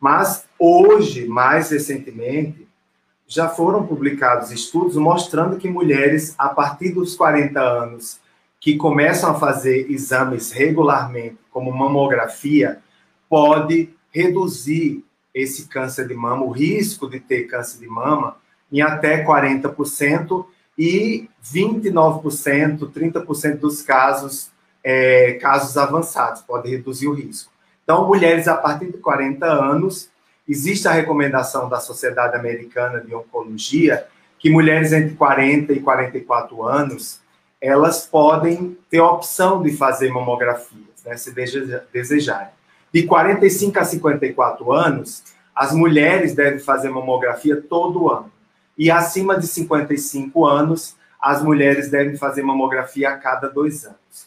Mas 0.00 0.44
hoje, 0.58 1.28
mais 1.28 1.70
recentemente, 1.70 2.66
já 3.32 3.48
foram 3.48 3.86
publicados 3.86 4.50
estudos 4.50 4.96
mostrando 4.96 5.56
que 5.56 5.68
mulheres 5.68 6.34
a 6.36 6.50
partir 6.50 6.90
dos 6.90 7.16
40 7.16 7.58
anos 7.58 8.20
que 8.60 8.76
começam 8.76 9.30
a 9.30 9.34
fazer 9.34 9.90
exames 9.90 10.52
regularmente, 10.52 11.38
como 11.50 11.72
mamografia, 11.72 12.78
pode 13.28 13.90
reduzir 14.12 15.02
esse 15.34 15.66
câncer 15.66 16.06
de 16.06 16.14
mama, 16.14 16.44
o 16.44 16.50
risco 16.50 17.08
de 17.08 17.18
ter 17.18 17.44
câncer 17.44 17.78
de 17.78 17.88
mama, 17.88 18.36
em 18.70 18.82
até 18.82 19.24
40% 19.24 20.44
e 20.78 21.28
29%, 21.42 22.92
30% 22.92 23.58
dos 23.58 23.80
casos, 23.82 24.50
é, 24.84 25.32
casos 25.40 25.76
avançados, 25.78 26.42
pode 26.42 26.70
reduzir 26.70 27.08
o 27.08 27.14
risco. 27.14 27.50
Então, 27.82 28.06
mulheres 28.06 28.46
a 28.46 28.56
partir 28.56 28.92
de 28.92 28.98
40 28.98 29.46
anos, 29.46 30.10
existe 30.48 30.88
a 30.88 30.92
recomendação 30.92 31.68
da 31.68 31.80
Sociedade 31.80 32.36
Americana 32.36 33.00
de 33.00 33.14
Oncologia 33.14 34.06
que 34.38 34.50
mulheres 34.50 34.92
entre 34.92 35.14
40 35.14 35.72
e 35.72 35.80
44 35.80 36.64
anos, 36.64 37.20
elas 37.60 38.04
podem 38.06 38.76
ter 38.90 38.98
a 38.98 39.08
opção 39.08 39.62
de 39.62 39.76
fazer 39.76 40.10
mamografias, 40.10 41.04
né, 41.06 41.16
se 41.16 41.32
desejarem. 41.92 42.48
De 42.92 43.04
45 43.04 43.78
a 43.78 43.84
54 43.84 44.72
anos, 44.72 45.22
as 45.54 45.72
mulheres 45.72 46.34
devem 46.34 46.58
fazer 46.58 46.88
mamografia 46.88 47.62
todo 47.62 48.10
ano. 48.10 48.32
E 48.76 48.90
acima 48.90 49.38
de 49.38 49.46
55 49.46 50.44
anos, 50.44 50.96
as 51.20 51.40
mulheres 51.40 51.88
devem 51.88 52.16
fazer 52.16 52.42
mamografia 52.42 53.10
a 53.10 53.16
cada 53.16 53.48
dois 53.48 53.84
anos. 53.84 54.26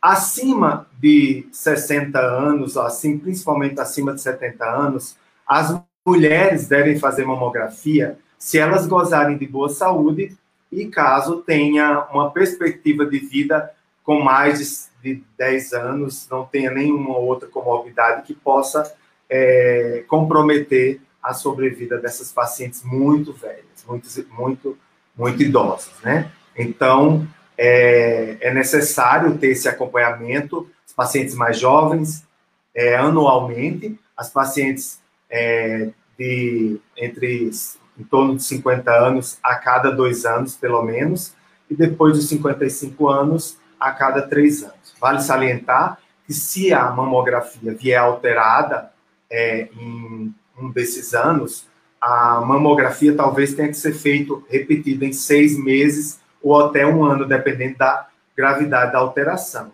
Acima 0.00 0.86
de 1.00 1.48
60 1.50 2.16
anos, 2.16 2.76
assim, 2.76 3.18
principalmente 3.18 3.80
acima 3.80 4.14
de 4.14 4.20
70 4.20 4.64
anos, 4.64 5.16
as 5.48 5.80
mulheres 6.06 6.68
devem 6.68 6.98
fazer 6.98 7.24
mamografia 7.24 8.18
se 8.38 8.58
elas 8.58 8.86
gozarem 8.86 9.36
de 9.36 9.46
boa 9.46 9.68
saúde 9.68 10.36
e 10.70 10.86
caso 10.86 11.38
tenha 11.38 12.06
uma 12.12 12.30
perspectiva 12.30 13.06
de 13.06 13.18
vida 13.18 13.72
com 14.04 14.20
mais 14.20 14.90
de 15.02 15.22
10 15.36 15.72
anos, 15.72 16.28
não 16.30 16.44
tenha 16.44 16.70
nenhuma 16.70 17.16
outra 17.16 17.48
comorbidade 17.48 18.22
que 18.22 18.34
possa 18.34 18.94
é, 19.28 20.04
comprometer 20.06 21.00
a 21.22 21.34
sobrevida 21.34 21.98
dessas 21.98 22.32
pacientes 22.32 22.82
muito 22.82 23.32
velhas, 23.32 23.84
muito, 23.86 24.08
muito, 24.30 24.78
muito 25.16 25.42
idosas, 25.42 25.92
né? 26.02 26.30
Então, 26.56 27.26
é, 27.56 28.36
é 28.40 28.54
necessário 28.54 29.36
ter 29.36 29.48
esse 29.48 29.68
acompanhamento, 29.68 30.68
os 30.86 30.92
pacientes 30.92 31.34
mais 31.34 31.58
jovens, 31.58 32.24
é, 32.74 32.96
anualmente, 32.96 33.98
as 34.16 34.30
pacientes 34.30 35.00
é, 35.30 35.90
de 36.18 36.80
entre 36.96 37.50
em 37.98 38.04
torno 38.04 38.36
de 38.36 38.42
50 38.44 38.90
anos 38.90 39.38
a 39.42 39.56
cada 39.56 39.90
dois 39.90 40.24
anos, 40.24 40.54
pelo 40.54 40.82
menos, 40.82 41.34
e 41.68 41.74
depois 41.74 42.16
dos 42.16 42.28
55 42.28 43.08
anos 43.08 43.58
a 43.78 43.92
cada 43.92 44.22
três 44.22 44.62
anos. 44.62 44.94
Vale 45.00 45.20
salientar 45.20 45.98
que 46.26 46.32
se 46.32 46.72
a 46.72 46.90
mamografia 46.90 47.74
vier 47.74 47.98
alterada 47.98 48.92
é, 49.30 49.68
em 49.72 50.34
um 50.58 50.70
desses 50.70 51.14
anos, 51.14 51.66
a 52.00 52.40
mamografia 52.40 53.14
talvez 53.14 53.54
tenha 53.54 53.68
que 53.68 53.74
ser 53.74 53.92
feito 53.92 54.44
repetida 54.48 55.04
em 55.04 55.12
seis 55.12 55.58
meses 55.58 56.20
ou 56.42 56.58
até 56.60 56.86
um 56.86 57.04
ano, 57.04 57.26
dependendo 57.26 57.78
da 57.78 58.08
gravidade 58.36 58.92
da 58.92 58.98
alteração. 58.98 59.72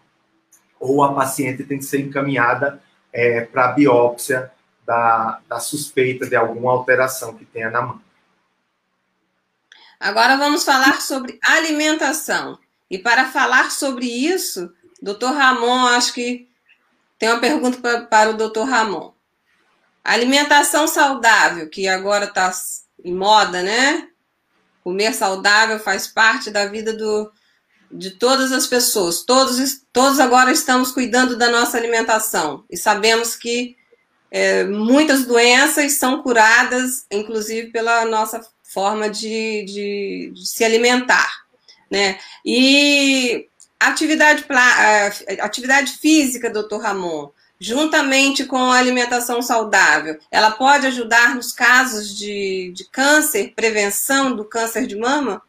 Ou 0.80 1.02
a 1.02 1.12
paciente 1.14 1.64
tem 1.64 1.78
que 1.78 1.84
ser 1.84 2.00
encaminhada 2.00 2.80
é, 3.12 3.42
para 3.42 3.72
biópsia 3.72 4.50
da, 4.86 5.40
da 5.48 5.60
suspeita 5.60 6.26
de 6.26 6.36
alguma 6.36 6.72
alteração 6.72 7.34
que 7.34 7.44
tenha 7.44 7.70
na 7.70 7.82
mão. 7.82 8.00
Agora 9.98 10.36
vamos 10.36 10.64
falar 10.64 11.00
sobre 11.00 11.38
alimentação. 11.42 12.58
E 12.90 12.98
para 12.98 13.30
falar 13.30 13.70
sobre 13.70 14.06
isso, 14.06 14.72
doutor 15.00 15.32
Ramon, 15.32 15.86
acho 15.86 16.12
que 16.12 16.48
tem 17.18 17.30
uma 17.30 17.40
pergunta 17.40 18.02
para, 18.02 18.30
o 18.30 18.36
doutor 18.36 18.68
Ramon. 18.68 19.14
Alimentação 20.04 20.86
saudável, 20.86 21.68
que 21.70 21.88
agora 21.88 22.26
está 22.26 22.52
em 23.02 23.14
moda, 23.14 23.62
né? 23.62 24.08
Comer 24.82 25.14
saudável 25.14 25.78
faz 25.78 26.06
parte 26.06 26.50
da 26.50 26.66
vida 26.66 26.92
do, 26.92 27.32
de 27.90 28.10
todas 28.10 28.52
as 28.52 28.66
pessoas. 28.66 29.22
Todos, 29.22 29.80
todos 29.92 30.20
agora 30.20 30.52
estamos 30.52 30.92
cuidando 30.92 31.38
da 31.38 31.50
nossa 31.50 31.78
alimentação 31.78 32.64
e 32.68 32.76
sabemos 32.76 33.34
que 33.34 33.76
é, 34.34 34.64
muitas 34.64 35.24
doenças 35.26 35.92
são 35.92 36.20
curadas, 36.20 37.06
inclusive 37.08 37.70
pela 37.70 38.04
nossa 38.04 38.44
forma 38.64 39.08
de, 39.08 39.64
de, 39.64 40.32
de 40.34 40.48
se 40.48 40.64
alimentar, 40.64 41.44
né? 41.88 42.18
E 42.44 43.46
atividade, 43.78 44.44
é, 44.50 45.40
atividade 45.40 45.92
física, 45.98 46.50
doutor 46.50 46.82
Ramon, 46.82 47.30
juntamente 47.60 48.44
com 48.44 48.56
a 48.56 48.76
alimentação 48.76 49.40
saudável, 49.40 50.18
ela 50.32 50.50
pode 50.50 50.88
ajudar 50.88 51.36
nos 51.36 51.52
casos 51.52 52.18
de, 52.18 52.72
de 52.74 52.90
câncer, 52.90 53.52
prevenção 53.54 54.34
do 54.34 54.44
câncer 54.44 54.88
de 54.88 54.96
mama? 54.96 55.40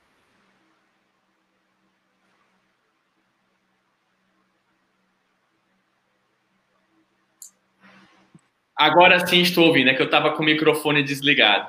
Agora 8.75 9.25
sim 9.25 9.39
estou 9.41 9.67
ouvindo, 9.67 9.89
é 9.89 9.93
que 9.93 10.01
eu 10.01 10.07
estava 10.07 10.31
com 10.31 10.43
o 10.43 10.45
microfone 10.45 11.01
desligado. 11.01 11.67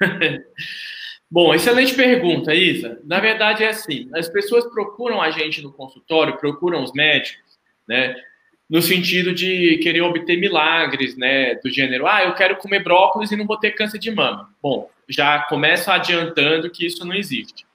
Bom, 1.30 1.54
excelente 1.54 1.94
pergunta, 1.94 2.54
Isa. 2.54 3.00
Na 3.04 3.20
verdade 3.20 3.62
é 3.62 3.68
assim, 3.68 4.08
as 4.14 4.28
pessoas 4.28 4.64
procuram 4.72 5.20
a 5.20 5.30
gente 5.30 5.60
no 5.60 5.72
consultório, 5.72 6.38
procuram 6.38 6.82
os 6.82 6.92
médicos, 6.92 7.58
né, 7.86 8.14
no 8.70 8.80
sentido 8.80 9.34
de 9.34 9.78
querer 9.78 10.00
obter 10.00 10.38
milagres, 10.38 11.16
né, 11.16 11.56
do 11.56 11.70
gênero, 11.70 12.06
ah, 12.06 12.24
eu 12.24 12.34
quero 12.34 12.56
comer 12.56 12.82
brócolis 12.82 13.30
e 13.30 13.36
não 13.36 13.46
vou 13.46 13.58
ter 13.58 13.72
câncer 13.72 13.98
de 13.98 14.10
mama. 14.10 14.48
Bom, 14.62 14.88
já 15.08 15.40
começo 15.40 15.90
adiantando 15.90 16.70
que 16.70 16.86
isso 16.86 17.04
não 17.04 17.14
existe. 17.14 17.66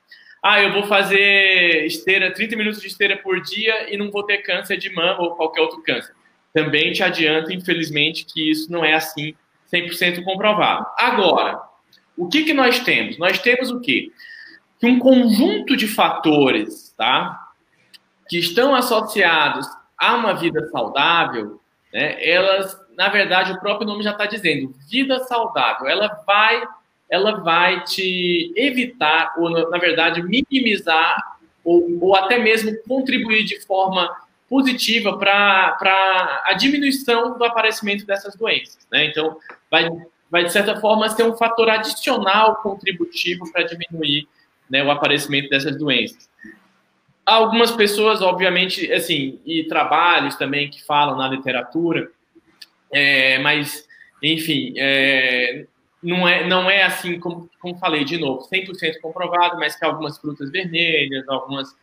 Ah, 0.41 0.61
eu 0.61 0.73
vou 0.73 0.83
fazer 0.83 1.85
esteira, 1.85 2.33
30 2.33 2.55
minutos 2.55 2.81
de 2.81 2.87
esteira 2.87 3.15
por 3.15 3.39
dia 3.41 3.93
e 3.93 3.97
não 3.97 4.09
vou 4.09 4.23
ter 4.23 4.39
câncer 4.39 4.75
de 4.75 4.89
mama 4.89 5.21
ou 5.21 5.35
qualquer 5.35 5.61
outro 5.61 5.83
câncer 5.83 6.13
também 6.53 6.91
te 6.91 7.03
adianto, 7.03 7.51
infelizmente, 7.51 8.25
que 8.25 8.51
isso 8.51 8.71
não 8.71 8.83
é 8.83 8.93
assim 8.93 9.33
100% 9.71 10.23
comprovado. 10.23 10.85
Agora, 10.97 11.61
o 12.17 12.27
que, 12.27 12.43
que 12.43 12.53
nós 12.53 12.79
temos? 12.79 13.17
Nós 13.17 13.39
temos 13.39 13.71
o 13.71 13.79
quê? 13.79 14.11
Que 14.79 14.87
um 14.87 14.99
conjunto 14.99 15.75
de 15.77 15.87
fatores, 15.87 16.93
tá? 16.97 17.39
Que 18.27 18.37
estão 18.37 18.75
associados 18.75 19.67
a 19.97 20.15
uma 20.15 20.33
vida 20.33 20.67
saudável, 20.69 21.61
né? 21.93 22.17
Elas, 22.27 22.77
na 22.97 23.09
verdade, 23.09 23.53
o 23.53 23.59
próprio 23.59 23.87
nome 23.87 24.03
já 24.03 24.11
está 24.11 24.25
dizendo, 24.25 24.73
vida 24.89 25.19
saudável. 25.23 25.87
Ela 25.87 26.07
vai, 26.25 26.63
ela 27.09 27.39
vai 27.39 27.83
te 27.83 28.51
evitar, 28.55 29.33
ou 29.37 29.49
na 29.69 29.77
verdade, 29.77 30.21
minimizar, 30.21 31.37
ou, 31.63 31.87
ou 32.01 32.15
até 32.15 32.37
mesmo 32.39 32.75
contribuir 32.87 33.43
de 33.45 33.61
forma 33.65 34.09
positiva 34.51 35.17
para 35.17 36.43
a 36.43 36.51
diminuição 36.51 37.37
do 37.37 37.45
aparecimento 37.45 38.05
dessas 38.05 38.35
doenças. 38.35 38.85
Né? 38.91 39.05
Então, 39.05 39.37
vai, 39.71 39.87
vai, 40.29 40.43
de 40.43 40.51
certa 40.51 40.77
forma, 40.81 41.07
ser 41.07 41.23
um 41.23 41.37
fator 41.37 41.69
adicional 41.69 42.57
contributivo 42.57 43.49
para 43.49 43.63
diminuir 43.63 44.27
né, 44.69 44.83
o 44.83 44.91
aparecimento 44.91 45.49
dessas 45.49 45.77
doenças. 45.77 46.29
Algumas 47.25 47.71
pessoas, 47.71 48.21
obviamente, 48.21 48.91
assim, 48.91 49.39
e 49.45 49.63
trabalhos 49.63 50.35
também 50.35 50.69
que 50.69 50.83
falam 50.83 51.15
na 51.15 51.29
literatura, 51.29 52.11
é, 52.91 53.39
mas, 53.39 53.87
enfim, 54.21 54.73
é, 54.75 55.65
não, 56.03 56.27
é, 56.27 56.45
não 56.45 56.69
é 56.69 56.83
assim, 56.83 57.17
como, 57.21 57.49
como 57.57 57.77
falei 57.77 58.03
de 58.03 58.17
novo, 58.17 58.45
100% 58.49 58.99
comprovado, 59.01 59.57
mas 59.57 59.77
que 59.77 59.85
algumas 59.85 60.17
frutas 60.17 60.51
vermelhas, 60.51 61.23
algumas 61.29 61.73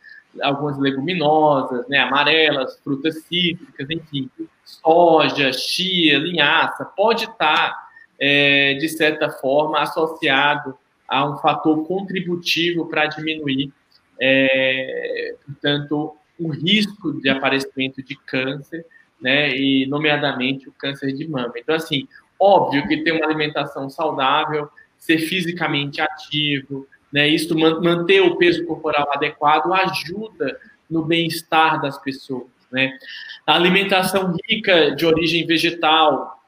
algumas 0.41 0.77
leguminosas, 0.77 1.87
né, 1.87 1.99
amarelas, 1.99 2.79
frutas 2.83 3.23
cítricas, 3.23 3.89
enfim, 3.89 4.29
soja, 4.63 5.51
chia, 5.53 6.17
linhaça, 6.17 6.85
pode 6.85 7.25
estar, 7.25 7.75
é, 8.19 8.73
de 8.75 8.87
certa 8.89 9.29
forma, 9.29 9.81
associado 9.81 10.77
a 11.07 11.27
um 11.27 11.37
fator 11.37 11.85
contributivo 11.87 12.87
para 12.87 13.07
diminuir, 13.07 13.71
é, 14.19 15.35
portanto, 15.45 16.15
o 16.39 16.49
risco 16.49 17.19
de 17.19 17.29
aparecimento 17.29 18.01
de 18.03 18.15
câncer, 18.15 18.85
né, 19.19 19.55
e 19.55 19.85
nomeadamente 19.87 20.69
o 20.69 20.71
câncer 20.71 21.11
de 21.11 21.27
mama. 21.27 21.53
Então, 21.57 21.75
assim, 21.75 22.07
óbvio 22.39 22.87
que 22.87 23.03
ter 23.03 23.11
uma 23.11 23.25
alimentação 23.25 23.89
saudável, 23.89 24.69
ser 24.97 25.17
fisicamente 25.17 26.01
ativo, 26.01 26.87
né? 27.11 27.27
Isso 27.27 27.57
manter 27.57 28.21
o 28.21 28.37
peso 28.37 28.65
corporal 28.65 29.09
adequado 29.13 29.71
ajuda 29.73 30.59
no 30.89 31.03
bem-estar 31.03 31.81
das 31.81 31.97
pessoas. 32.01 32.47
Né? 32.71 32.97
A 33.45 33.55
alimentação 33.55 34.35
rica 34.47 34.95
de 34.95 35.05
origem 35.05 35.45
vegetal, 35.45 36.39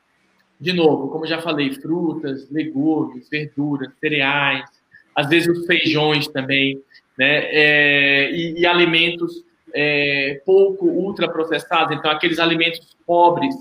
de 0.59 0.73
novo, 0.73 1.09
como 1.09 1.25
já 1.25 1.41
falei, 1.41 1.73
frutas, 1.73 2.49
legumes, 2.51 3.27
verduras, 3.29 3.91
cereais, 3.99 4.65
às 5.15 5.27
vezes 5.27 5.57
os 5.57 5.65
feijões 5.65 6.27
também, 6.27 6.81
né? 7.17 7.45
É, 7.51 8.31
e, 8.31 8.61
e, 8.61 8.65
alimentos 8.65 9.43
é, 9.73 10.41
pouco 10.45 10.85
ultraprocessados, 10.85 11.97
então 11.97 12.09
aqueles 12.09 12.39
alimentos 12.39 12.95
pobres, 13.05 13.53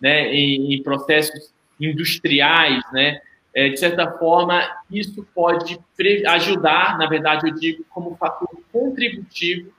né, 0.00 0.32
em, 0.34 0.74
em 0.74 0.82
processos 0.82 1.52
industriais, 1.80 2.82
né, 2.92 3.20
é, 3.56 3.70
de 3.70 3.80
certa 3.80 4.12
forma, 4.18 4.62
isso 4.90 5.26
pode 5.34 5.80
ajudar, 6.26 6.98
na 6.98 7.08
verdade, 7.08 7.48
eu 7.48 7.54
digo, 7.54 7.86
como 7.88 8.14
fator 8.16 8.46
contributivo 8.70 9.72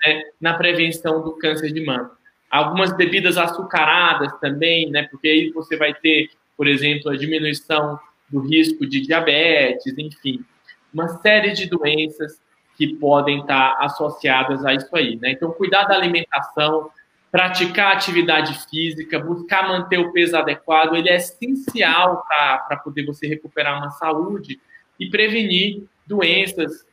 né, 0.00 0.22
na 0.40 0.54
prevenção 0.54 1.20
do 1.20 1.32
câncer 1.32 1.72
de 1.72 1.84
mama. 1.84 2.12
Algumas 2.48 2.96
bebidas 2.96 3.36
açucaradas 3.36 4.32
também, 4.38 4.88
né, 4.88 5.08
porque 5.10 5.26
aí 5.26 5.50
você 5.50 5.76
vai 5.76 5.92
ter, 5.92 6.30
por 6.56 6.68
exemplo, 6.68 7.10
a 7.10 7.16
diminuição 7.16 7.98
do 8.30 8.38
risco 8.38 8.86
de 8.86 9.00
diabetes, 9.00 9.98
enfim, 9.98 10.44
uma 10.92 11.08
série 11.08 11.50
de 11.54 11.66
doenças 11.66 12.40
que 12.78 12.94
podem 12.94 13.40
estar 13.40 13.76
associadas 13.80 14.64
a 14.64 14.74
isso 14.74 14.94
aí. 14.94 15.16
Né? 15.16 15.32
Então, 15.32 15.50
cuidar 15.50 15.86
da 15.86 15.96
alimentação, 15.96 16.88
praticar 17.34 17.94
atividade 17.94 18.56
física, 18.70 19.18
buscar 19.18 19.66
manter 19.66 19.98
o 19.98 20.12
peso 20.12 20.36
adequado, 20.36 20.94
ele 20.94 21.08
é 21.08 21.16
essencial 21.16 22.24
para 22.28 22.76
poder 22.76 23.04
você 23.04 23.26
recuperar 23.26 23.76
uma 23.76 23.90
saúde 23.90 24.60
e 25.00 25.10
prevenir 25.10 25.82
doenças, 26.06 26.86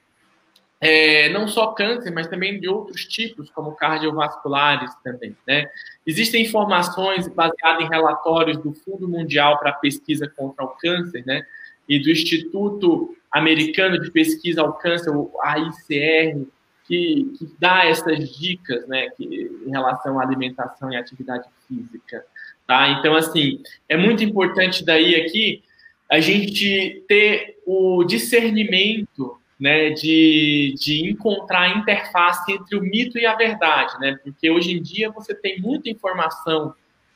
é, 0.80 1.30
não 1.30 1.48
só 1.48 1.68
câncer, 1.74 2.10
mas 2.10 2.26
também 2.26 2.60
de 2.60 2.68
outros 2.68 3.06
tipos, 3.06 3.52
como 3.52 3.76
cardiovasculares 3.76 4.92
também. 5.04 5.38
Né? 5.48 5.70
Existem 6.08 6.42
informações 6.42 7.28
baseadas 7.28 7.86
em 7.86 7.90
relatórios 7.90 8.58
do 8.58 8.74
Fundo 8.74 9.08
Mundial 9.08 9.60
para 9.60 9.70
a 9.70 9.74
Pesquisa 9.74 10.28
contra 10.28 10.66
o 10.66 10.70
Câncer, 10.70 11.24
né? 11.24 11.44
e 11.88 12.00
do 12.00 12.10
Instituto 12.10 13.16
Americano 13.32 14.02
de 14.02 14.10
Pesquisa 14.10 14.62
ao 14.62 14.74
Câncer, 14.74 15.12
o 15.12 15.32
AICR, 15.40 16.48
que, 16.88 17.34
que 17.38 17.50
dá 17.60 17.86
essas 17.86 18.38
dicas, 18.38 18.88
né, 18.88 19.10
que, 19.12 19.52
em 19.66 19.70
relação 19.70 20.20
à 20.20 20.24
alimentação 20.24 20.92
e 20.92 20.96
atividade 20.96 21.48
física, 21.68 22.26
tá? 22.68 22.90
Então, 22.90 23.16
assim, 23.16 23.62
é 23.88 23.96
muito 23.96 24.24
importante 24.24 24.84
daí 24.84 25.16
aqui 25.16 25.64
a 26.10 26.20
gente 26.20 27.06
ter 27.08 27.58
o 27.66 28.04
discernimento 28.04 29.40
né, 29.62 29.92
de, 29.92 30.76
de 30.78 31.10
encontrar 31.10 31.62
a 31.62 31.78
interface 31.78 32.52
entre 32.52 32.76
o 32.76 32.82
mito 32.82 33.18
e 33.18 33.26
a 33.26 33.36
verdade, 33.36 33.94
né? 34.00 34.18
Porque 34.24 34.50
hoje 34.50 34.76
em 34.76 34.82
dia 34.82 35.12
você 35.12 35.36
tem 35.36 35.62
muita 35.62 35.90
informação, 35.90 36.74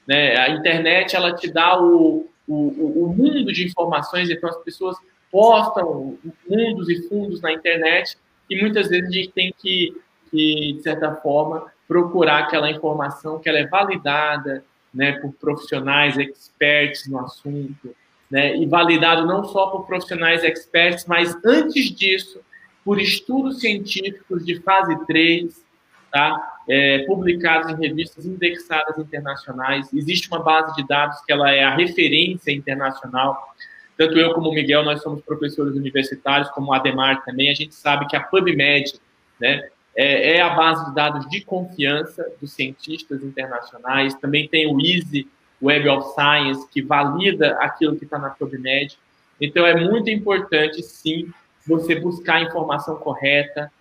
né? 0.07 0.37
A 0.37 0.51
internet 0.51 1.15
ela 1.15 1.35
te 1.35 1.51
dá 1.51 1.81
o, 1.81 2.29
o, 2.47 3.05
o 3.05 3.13
mundo 3.13 3.51
de 3.51 3.65
informações, 3.65 4.29
então 4.29 4.47
as 4.47 4.57
pessoas 4.63 4.95
postam 5.31 6.17
mundos 6.47 6.87
e 6.87 7.07
fundos 7.09 7.41
na 7.41 7.51
internet 7.51 8.15
e 8.49 8.61
muitas 8.61 8.89
vezes 8.89 9.09
a 9.09 9.11
gente 9.11 9.31
tem 9.31 9.53
que, 9.57 9.95
que 10.31 10.73
de 10.73 10.81
certa 10.81 11.13
forma, 11.15 11.65
procurar 11.87 12.39
aquela 12.39 12.69
informação 12.69 13.39
que 13.39 13.47
ela 13.47 13.59
é 13.59 13.67
validada, 13.67 14.63
né, 14.93 15.13
por 15.13 15.33
profissionais 15.33 16.17
experts 16.17 17.07
no 17.07 17.19
assunto, 17.19 17.95
né, 18.31 18.55
e 18.57 18.65
validado 18.65 19.25
não 19.25 19.43
só 19.43 19.67
por 19.67 19.85
profissionais 19.85 20.43
experts, 20.43 21.05
mas 21.05 21.35
antes 21.45 21.93
disso, 21.93 22.39
por 22.83 22.99
estudos 22.99 23.59
científicos 23.59 24.45
de 24.45 24.61
fase 24.61 24.95
3, 25.05 25.65
tá, 26.11 26.59
é, 26.69 26.99
publicados 26.99 27.71
em 27.71 27.75
revistas 27.75 28.25
indexadas 28.25 28.97
internacionais. 28.97 29.91
Existe 29.93 30.29
uma 30.29 30.39
base 30.39 30.73
de 30.75 30.87
dados 30.87 31.19
que 31.25 31.31
ela 31.31 31.51
é 31.51 31.63
a 31.63 31.75
referência 31.75 32.51
internacional. 32.51 33.53
Tanto 33.97 34.17
eu 34.17 34.33
como 34.33 34.49
o 34.49 34.53
Miguel, 34.53 34.83
nós 34.83 35.01
somos 35.01 35.21
professores 35.21 35.75
universitários, 35.75 36.49
como 36.49 36.71
o 36.71 36.73
Ademar 36.73 37.23
também, 37.23 37.49
a 37.49 37.53
gente 37.53 37.73
sabe 37.73 38.07
que 38.07 38.15
a 38.15 38.21
PubMed, 38.21 38.93
né, 39.39 39.69
é, 39.95 40.37
é 40.37 40.41
a 40.41 40.49
base 40.49 40.85
de 40.85 40.95
dados 40.95 41.29
de 41.29 41.41
confiança 41.41 42.25
dos 42.41 42.51
cientistas 42.51 43.23
internacionais. 43.23 44.13
Também 44.15 44.47
tem 44.47 44.67
o 44.67 44.79
EASY, 44.79 45.27
Web 45.61 45.87
of 45.89 46.13
Science, 46.13 46.67
que 46.69 46.81
valida 46.81 47.57
aquilo 47.59 47.95
que 47.95 48.03
está 48.03 48.19
na 48.19 48.29
PubMed. 48.29 48.97
Então, 49.39 49.65
é 49.65 49.75
muito 49.75 50.09
importante, 50.09 50.83
sim, 50.83 51.31
você 51.65 51.95
buscar 51.95 52.35
a 52.35 52.41
informação 52.41 52.97
correta, 52.97 53.71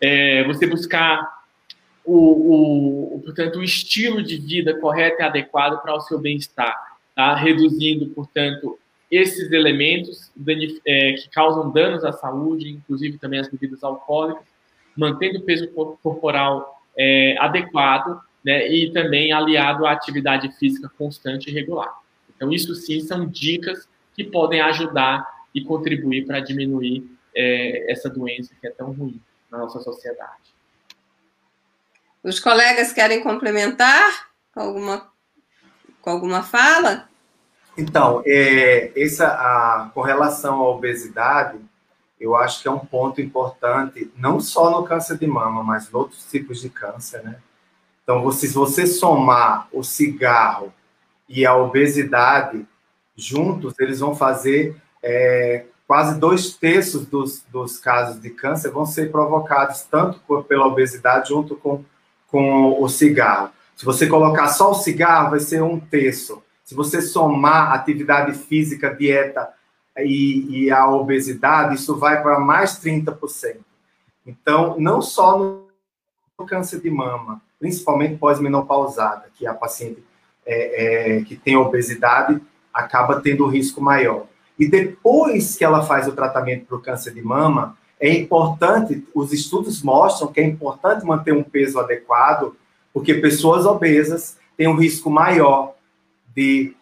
é, 0.00 0.42
você 0.44 0.66
buscar 0.66 1.40
o, 2.04 3.14
o, 3.16 3.20
portanto, 3.20 3.60
o 3.60 3.62
estilo 3.62 4.22
de 4.22 4.36
vida 4.38 4.78
correto 4.80 5.22
e 5.22 5.24
adequado 5.24 5.80
para 5.80 5.94
o 5.94 6.00
seu 6.00 6.18
bem-estar, 6.18 6.74
tá? 7.14 7.34
reduzindo, 7.36 8.06
portanto, 8.08 8.78
esses 9.10 9.50
elementos 9.50 10.30
é, 10.86 11.12
que 11.14 11.28
causam 11.30 11.70
danos 11.70 12.04
à 12.04 12.12
saúde, 12.12 12.70
inclusive 12.70 13.18
também 13.18 13.40
as 13.40 13.48
bebidas 13.48 13.82
alcoólicas, 13.82 14.44
mantendo 14.96 15.38
o 15.38 15.42
peso 15.42 15.68
corporal 16.02 16.80
é, 16.96 17.36
adequado 17.38 18.20
né, 18.44 18.68
e 18.68 18.92
também 18.92 19.32
aliado 19.32 19.84
à 19.84 19.92
atividade 19.92 20.50
física 20.58 20.90
constante 20.96 21.50
e 21.50 21.52
regular. 21.52 21.92
Então, 22.36 22.52
isso 22.52 22.74
sim 22.74 23.00
são 23.00 23.26
dicas 23.26 23.88
que 24.14 24.24
podem 24.24 24.60
ajudar 24.60 25.26
e 25.54 25.62
contribuir 25.62 26.26
para 26.26 26.40
diminuir 26.40 27.04
é, 27.34 27.90
essa 27.90 28.08
doença 28.08 28.54
que 28.60 28.66
é 28.66 28.70
tão 28.70 28.92
ruim 28.92 29.20
na 29.50 29.58
nossa 29.58 29.80
sociedade. 29.80 30.54
Os 32.22 32.38
colegas 32.38 32.92
querem 32.92 33.22
complementar 33.22 34.30
com 34.52 34.60
alguma, 34.60 35.10
com 36.00 36.10
alguma 36.10 36.42
fala? 36.42 37.09
Então, 37.76 38.22
é, 38.26 38.92
essa, 39.00 39.26
a, 39.26 39.90
com 39.94 40.02
relação 40.02 40.60
à 40.60 40.68
obesidade, 40.68 41.58
eu 42.20 42.36
acho 42.36 42.60
que 42.60 42.68
é 42.68 42.70
um 42.70 42.78
ponto 42.78 43.20
importante, 43.20 44.10
não 44.16 44.40
só 44.40 44.70
no 44.70 44.84
câncer 44.84 45.16
de 45.16 45.26
mama, 45.26 45.62
mas 45.62 45.88
em 45.88 45.96
outros 45.96 46.24
tipos 46.30 46.60
de 46.60 46.68
câncer, 46.68 47.22
né? 47.22 47.36
Então, 48.02 48.30
se 48.32 48.48
você 48.48 48.86
somar 48.86 49.68
o 49.72 49.82
cigarro 49.82 50.72
e 51.28 51.46
a 51.46 51.56
obesidade 51.56 52.66
juntos, 53.16 53.74
eles 53.78 54.00
vão 54.00 54.14
fazer 54.14 54.76
é, 55.02 55.64
quase 55.86 56.18
dois 56.18 56.52
terços 56.54 57.06
dos, 57.06 57.42
dos 57.50 57.78
casos 57.78 58.20
de 58.20 58.30
câncer 58.30 58.70
vão 58.70 58.86
ser 58.86 59.10
provocados 59.10 59.82
tanto 59.82 60.20
por, 60.20 60.44
pela 60.44 60.66
obesidade 60.66 61.30
junto 61.30 61.56
com, 61.56 61.84
com 62.28 62.80
o 62.80 62.88
cigarro. 62.88 63.50
Se 63.74 63.84
você 63.84 64.06
colocar 64.06 64.48
só 64.48 64.70
o 64.70 64.74
cigarro, 64.74 65.30
vai 65.30 65.40
ser 65.40 65.62
um 65.62 65.80
terço. 65.80 66.42
Se 66.70 66.76
você 66.76 67.02
somar 67.02 67.72
atividade 67.72 68.32
física, 68.32 68.94
dieta 68.94 69.52
e, 69.98 70.66
e 70.66 70.70
a 70.70 70.88
obesidade, 70.88 71.74
isso 71.74 71.96
vai 71.96 72.22
para 72.22 72.38
mais 72.38 72.78
30%. 72.80 73.56
Então, 74.24 74.76
não 74.78 75.02
só 75.02 75.36
no 75.36 76.46
câncer 76.46 76.80
de 76.80 76.88
mama, 76.88 77.42
principalmente 77.58 78.18
pós-menopausada, 78.18 79.24
que 79.34 79.48
a 79.48 79.52
paciente 79.52 80.00
é, 80.46 81.16
é, 81.16 81.24
que 81.24 81.34
tem 81.34 81.56
obesidade 81.56 82.40
acaba 82.72 83.20
tendo 83.20 83.48
risco 83.48 83.80
maior. 83.80 84.26
E 84.56 84.68
depois 84.68 85.56
que 85.56 85.64
ela 85.64 85.82
faz 85.82 86.06
o 86.06 86.12
tratamento 86.12 86.66
para 86.66 86.76
o 86.76 86.80
câncer 86.80 87.12
de 87.12 87.20
mama, 87.20 87.76
é 87.98 88.14
importante, 88.14 89.04
os 89.12 89.32
estudos 89.32 89.82
mostram 89.82 90.32
que 90.32 90.40
é 90.40 90.44
importante 90.44 91.04
manter 91.04 91.32
um 91.32 91.42
peso 91.42 91.80
adequado, 91.80 92.54
porque 92.94 93.14
pessoas 93.14 93.66
obesas 93.66 94.38
têm 94.56 94.68
um 94.68 94.76
risco 94.76 95.10
maior 95.10 95.74
de 96.34 96.74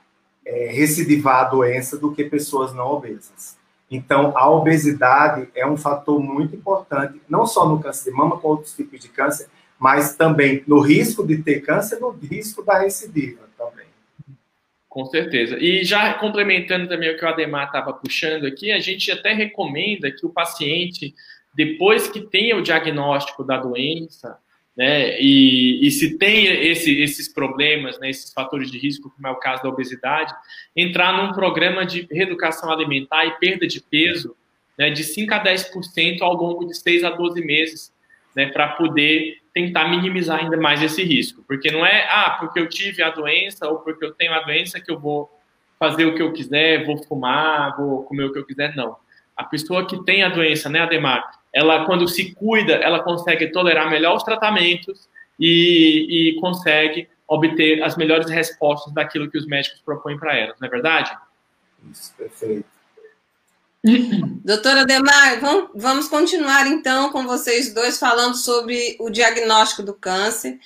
é, 0.46 0.68
recidivar 0.72 1.46
a 1.46 1.48
doença 1.48 1.98
do 1.98 2.12
que 2.12 2.24
pessoas 2.24 2.74
não 2.74 2.86
obesas. 2.86 3.58
Então, 3.90 4.36
a 4.36 4.48
obesidade 4.50 5.48
é 5.54 5.66
um 5.66 5.76
fator 5.76 6.20
muito 6.20 6.54
importante, 6.54 7.20
não 7.28 7.46
só 7.46 7.66
no 7.68 7.80
câncer 7.80 8.10
de 8.10 8.16
mama, 8.16 8.38
com 8.38 8.48
outros 8.48 8.74
tipos 8.74 9.00
de 9.00 9.08
câncer, 9.08 9.48
mas 9.78 10.16
também 10.16 10.62
no 10.66 10.80
risco 10.80 11.26
de 11.26 11.38
ter 11.42 11.60
câncer, 11.60 12.00
no 12.00 12.10
risco 12.10 12.62
da 12.62 12.78
recidiva 12.78 13.48
também. 13.56 13.86
Com 14.88 15.06
certeza. 15.06 15.56
E 15.58 15.84
já 15.84 16.14
complementando 16.14 16.88
também 16.88 17.10
o 17.10 17.16
que 17.16 17.24
o 17.24 17.28
Ademar 17.28 17.66
estava 17.66 17.92
puxando 17.92 18.44
aqui, 18.46 18.70
a 18.72 18.80
gente 18.80 19.10
até 19.10 19.32
recomenda 19.32 20.10
que 20.10 20.26
o 20.26 20.30
paciente, 20.30 21.14
depois 21.54 22.08
que 22.08 22.20
tenha 22.20 22.56
o 22.56 22.62
diagnóstico 22.62 23.44
da 23.44 23.56
doença, 23.56 24.38
né? 24.78 25.20
E, 25.20 25.84
e 25.84 25.90
se 25.90 26.16
tem 26.16 26.46
esse, 26.46 27.00
esses 27.00 27.26
problemas, 27.28 27.98
né, 27.98 28.08
esses 28.10 28.32
fatores 28.32 28.70
de 28.70 28.78
risco, 28.78 29.10
como 29.10 29.26
é 29.26 29.30
o 29.32 29.40
caso 29.40 29.64
da 29.64 29.68
obesidade, 29.68 30.32
entrar 30.76 31.12
num 31.20 31.32
programa 31.32 31.84
de 31.84 32.06
reeducação 32.08 32.70
alimentar 32.70 33.26
e 33.26 33.32
perda 33.40 33.66
de 33.66 33.80
peso 33.80 34.36
né, 34.78 34.90
de 34.90 35.02
5 35.02 35.34
a 35.34 35.42
10% 35.42 36.22
ao 36.22 36.32
longo 36.34 36.64
de 36.64 36.78
6 36.78 37.02
a 37.02 37.10
12 37.10 37.44
meses, 37.44 37.92
né, 38.36 38.46
para 38.46 38.68
poder 38.68 39.38
tentar 39.52 39.88
minimizar 39.88 40.44
ainda 40.44 40.56
mais 40.56 40.80
esse 40.80 41.02
risco. 41.02 41.42
Porque 41.48 41.72
não 41.72 41.84
é, 41.84 42.06
ah, 42.08 42.36
porque 42.38 42.60
eu 42.60 42.68
tive 42.68 43.02
a 43.02 43.10
doença 43.10 43.66
ou 43.66 43.78
porque 43.80 44.04
eu 44.04 44.12
tenho 44.12 44.32
a 44.32 44.44
doença 44.44 44.78
que 44.78 44.92
eu 44.92 45.00
vou 45.00 45.28
fazer 45.76 46.04
o 46.04 46.14
que 46.14 46.22
eu 46.22 46.32
quiser, 46.32 46.86
vou 46.86 47.02
fumar, 47.02 47.76
vou 47.76 48.04
comer 48.04 48.26
o 48.26 48.32
que 48.32 48.38
eu 48.38 48.46
quiser, 48.46 48.76
não. 48.76 48.96
A 49.38 49.44
pessoa 49.44 49.86
que 49.86 50.04
tem 50.04 50.22
a 50.22 50.28
doença, 50.28 50.68
né, 50.68 50.80
Ademar, 50.80 51.38
ela, 51.54 51.86
quando 51.86 52.06
se 52.06 52.34
cuida, 52.34 52.74
ela 52.74 53.02
consegue 53.02 53.46
tolerar 53.52 53.88
melhor 53.88 54.16
os 54.16 54.22
tratamentos 54.22 55.08
e, 55.38 56.32
e 56.32 56.40
consegue 56.40 57.08
obter 57.26 57.82
as 57.82 57.96
melhores 57.96 58.28
respostas 58.28 58.92
daquilo 58.92 59.30
que 59.30 59.38
os 59.38 59.46
médicos 59.46 59.80
propõem 59.80 60.18
para 60.18 60.36
elas, 60.36 60.58
não 60.60 60.66
é 60.66 60.70
verdade? 60.70 61.16
Isso, 61.90 62.12
perfeito. 62.16 62.64
Doutora 64.44 64.84
Demar, 64.84 65.38
vamos, 65.40 65.70
vamos 65.74 66.08
continuar 66.08 66.66
então 66.66 67.12
com 67.12 67.26
vocês 67.26 67.72
dois 67.72 67.98
falando 67.98 68.34
sobre 68.34 68.96
o 68.98 69.10
diagnóstico 69.10 69.82
do 69.82 69.94
câncer, 69.94 70.58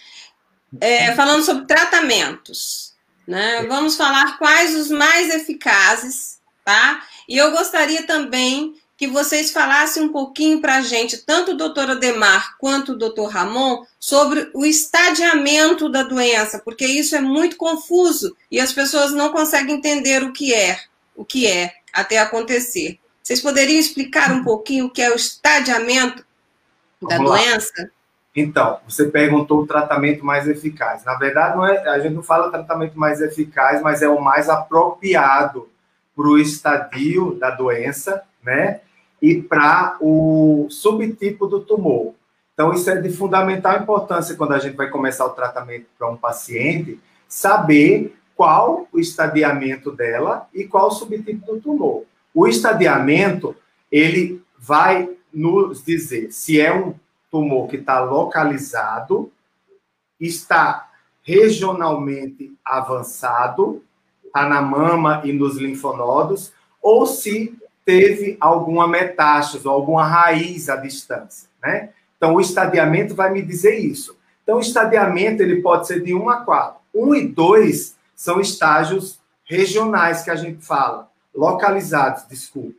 é, 0.80 1.12
falando 1.14 1.42
sobre 1.42 1.66
tratamentos. 1.66 2.94
Né? 3.26 3.64
Vamos 3.68 3.96
falar 3.96 4.38
quais 4.38 4.74
os 4.74 4.90
mais 4.90 5.32
eficazes, 5.34 6.40
tá? 6.64 7.02
E 7.28 7.36
eu 7.36 7.50
gostaria 7.50 8.06
também 8.06 8.74
que 8.96 9.06
vocês 9.08 9.50
falassem 9.50 10.04
um 10.04 10.12
pouquinho 10.12 10.60
para 10.60 10.76
a 10.76 10.80
gente, 10.80 11.18
tanto 11.18 11.50
o 11.50 11.56
doutor 11.56 11.90
Ademar 11.90 12.56
quanto 12.56 12.92
o 12.92 12.96
doutor 12.96 13.30
Ramon, 13.30 13.84
sobre 13.98 14.48
o 14.54 14.64
estadiamento 14.64 15.88
da 15.88 16.04
doença, 16.04 16.60
porque 16.64 16.86
isso 16.86 17.16
é 17.16 17.20
muito 17.20 17.56
confuso 17.56 18.36
e 18.48 18.60
as 18.60 18.72
pessoas 18.72 19.12
não 19.12 19.32
conseguem 19.32 19.74
entender 19.74 20.22
o 20.22 20.32
que 20.32 20.54
é, 20.54 20.78
o 21.16 21.24
que 21.24 21.48
é 21.48 21.72
até 21.92 22.18
acontecer. 22.18 22.98
Vocês 23.20 23.40
poderiam 23.40 23.80
explicar 23.80 24.30
um 24.30 24.44
pouquinho 24.44 24.86
o 24.86 24.90
que 24.90 25.02
é 25.02 25.10
o 25.10 25.16
estadiamento 25.16 26.24
da 27.02 27.16
Vamos 27.16 27.32
doença? 27.32 27.72
Lá. 27.78 27.88
Então, 28.36 28.78
você 28.88 29.06
perguntou 29.06 29.62
o 29.62 29.66
tratamento 29.66 30.24
mais 30.24 30.46
eficaz. 30.48 31.04
Na 31.04 31.16
verdade, 31.16 31.56
não 31.56 31.66
é, 31.66 31.88
a 31.88 31.98
gente 31.98 32.14
não 32.14 32.22
fala 32.22 32.50
tratamento 32.50 32.96
mais 32.96 33.20
eficaz, 33.20 33.82
mas 33.82 34.00
é 34.00 34.08
o 34.08 34.20
mais 34.20 34.48
apropriado 34.48 35.71
para 36.14 36.26
o 36.26 36.38
estadio 36.38 37.34
da 37.34 37.50
doença, 37.50 38.22
né? 38.42 38.80
e 39.22 39.40
para 39.40 39.96
o 40.00 40.66
subtipo 40.68 41.46
do 41.46 41.60
tumor. 41.60 42.12
Então, 42.52 42.72
isso 42.72 42.90
é 42.90 43.00
de 43.00 43.08
fundamental 43.08 43.80
importância 43.80 44.34
quando 44.34 44.52
a 44.52 44.58
gente 44.58 44.76
vai 44.76 44.90
começar 44.90 45.24
o 45.24 45.30
tratamento 45.30 45.86
para 45.96 46.10
um 46.10 46.16
paciente, 46.16 47.00
saber 47.28 48.14
qual 48.34 48.88
o 48.92 48.98
estadiamento 48.98 49.92
dela 49.92 50.48
e 50.52 50.64
qual 50.64 50.88
o 50.88 50.90
subtipo 50.90 51.46
do 51.46 51.60
tumor. 51.60 52.04
O 52.34 52.48
estadiamento, 52.48 53.54
ele 53.90 54.42
vai 54.58 55.08
nos 55.32 55.82
dizer 55.84 56.32
se 56.32 56.60
é 56.60 56.74
um 56.74 56.94
tumor 57.30 57.68
que 57.68 57.76
está 57.76 58.00
localizado, 58.00 59.32
está 60.20 60.90
regionalmente 61.22 62.52
avançado, 62.64 63.82
está 64.32 64.48
na 64.48 64.62
mama 64.62 65.20
e 65.24 65.32
nos 65.32 65.58
linfonodos, 65.58 66.52
ou 66.80 67.06
se 67.06 67.54
teve 67.84 68.38
alguma 68.40 68.88
metástase 68.88 69.68
ou 69.68 69.74
alguma 69.74 70.04
raiz 70.04 70.70
à 70.70 70.76
distância, 70.76 71.48
né? 71.62 71.90
Então, 72.16 72.34
o 72.34 72.40
estadiamento 72.40 73.14
vai 73.14 73.30
me 73.30 73.42
dizer 73.42 73.78
isso. 73.78 74.16
Então, 74.42 74.56
o 74.56 74.60
estadiamento 74.60 75.42
ele 75.42 75.60
pode 75.60 75.86
ser 75.86 76.02
de 76.02 76.14
1 76.14 76.30
a 76.30 76.36
4. 76.36 76.80
1 76.94 77.14
e 77.14 77.28
2 77.28 77.96
são 78.14 78.40
estágios 78.40 79.20
regionais 79.44 80.22
que 80.22 80.30
a 80.30 80.36
gente 80.36 80.64
fala, 80.64 81.10
localizados, 81.34 82.26
desculpe. 82.28 82.78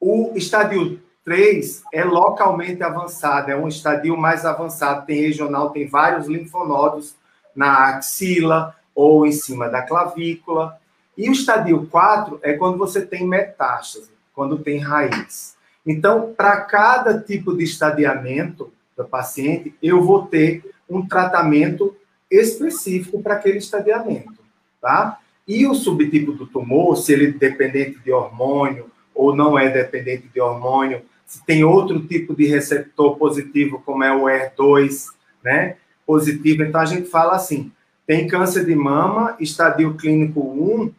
O 0.00 0.32
estadio 0.34 1.00
3 1.24 1.82
é 1.92 2.04
localmente 2.04 2.82
avançado, 2.82 3.50
é 3.50 3.56
um 3.56 3.68
estadio 3.68 4.16
mais 4.16 4.44
avançado, 4.44 5.06
tem 5.06 5.20
regional, 5.20 5.70
tem 5.70 5.86
vários 5.86 6.26
linfonodos 6.26 7.14
na 7.54 7.96
axila 7.96 8.74
ou 8.96 9.26
em 9.26 9.32
cima 9.32 9.68
da 9.68 9.82
clavícula. 9.82 10.80
E 11.16 11.28
o 11.28 11.32
estadio 11.32 11.86
4 11.86 12.40
é 12.42 12.54
quando 12.54 12.78
você 12.78 13.04
tem 13.04 13.26
metástase, 13.26 14.10
quando 14.34 14.58
tem 14.58 14.78
raiz. 14.78 15.54
Então, 15.86 16.34
para 16.36 16.62
cada 16.62 17.20
tipo 17.20 17.54
de 17.54 17.62
estadiamento 17.62 18.72
do 18.96 19.04
paciente, 19.04 19.74
eu 19.82 20.02
vou 20.02 20.26
ter 20.26 20.64
um 20.88 21.06
tratamento 21.06 21.94
específico 22.30 23.22
para 23.22 23.34
aquele 23.34 23.58
estadiamento, 23.58 24.42
tá? 24.80 25.18
E 25.46 25.66
o 25.66 25.74
subtipo 25.74 26.32
do 26.32 26.46
tumor, 26.46 26.96
se 26.96 27.12
ele 27.12 27.26
é 27.26 27.30
dependente 27.30 28.00
de 28.00 28.10
hormônio 28.10 28.90
ou 29.14 29.34
não 29.34 29.58
é 29.58 29.68
dependente 29.68 30.26
de 30.26 30.40
hormônio, 30.40 31.02
se 31.24 31.44
tem 31.44 31.62
outro 31.64 32.00
tipo 32.06 32.34
de 32.34 32.46
receptor 32.46 33.16
positivo, 33.16 33.82
como 33.84 34.02
é 34.02 34.14
o 34.14 34.24
ER2, 34.24 35.06
né? 35.42 35.76
Positivo, 36.04 36.62
então 36.62 36.80
a 36.80 36.84
gente 36.84 37.08
fala 37.08 37.34
assim: 37.34 37.72
tem 38.06 38.28
câncer 38.28 38.64
de 38.64 38.74
mama, 38.74 39.36
estadio 39.40 39.94
clínico 39.94 40.40
1, 40.40 40.92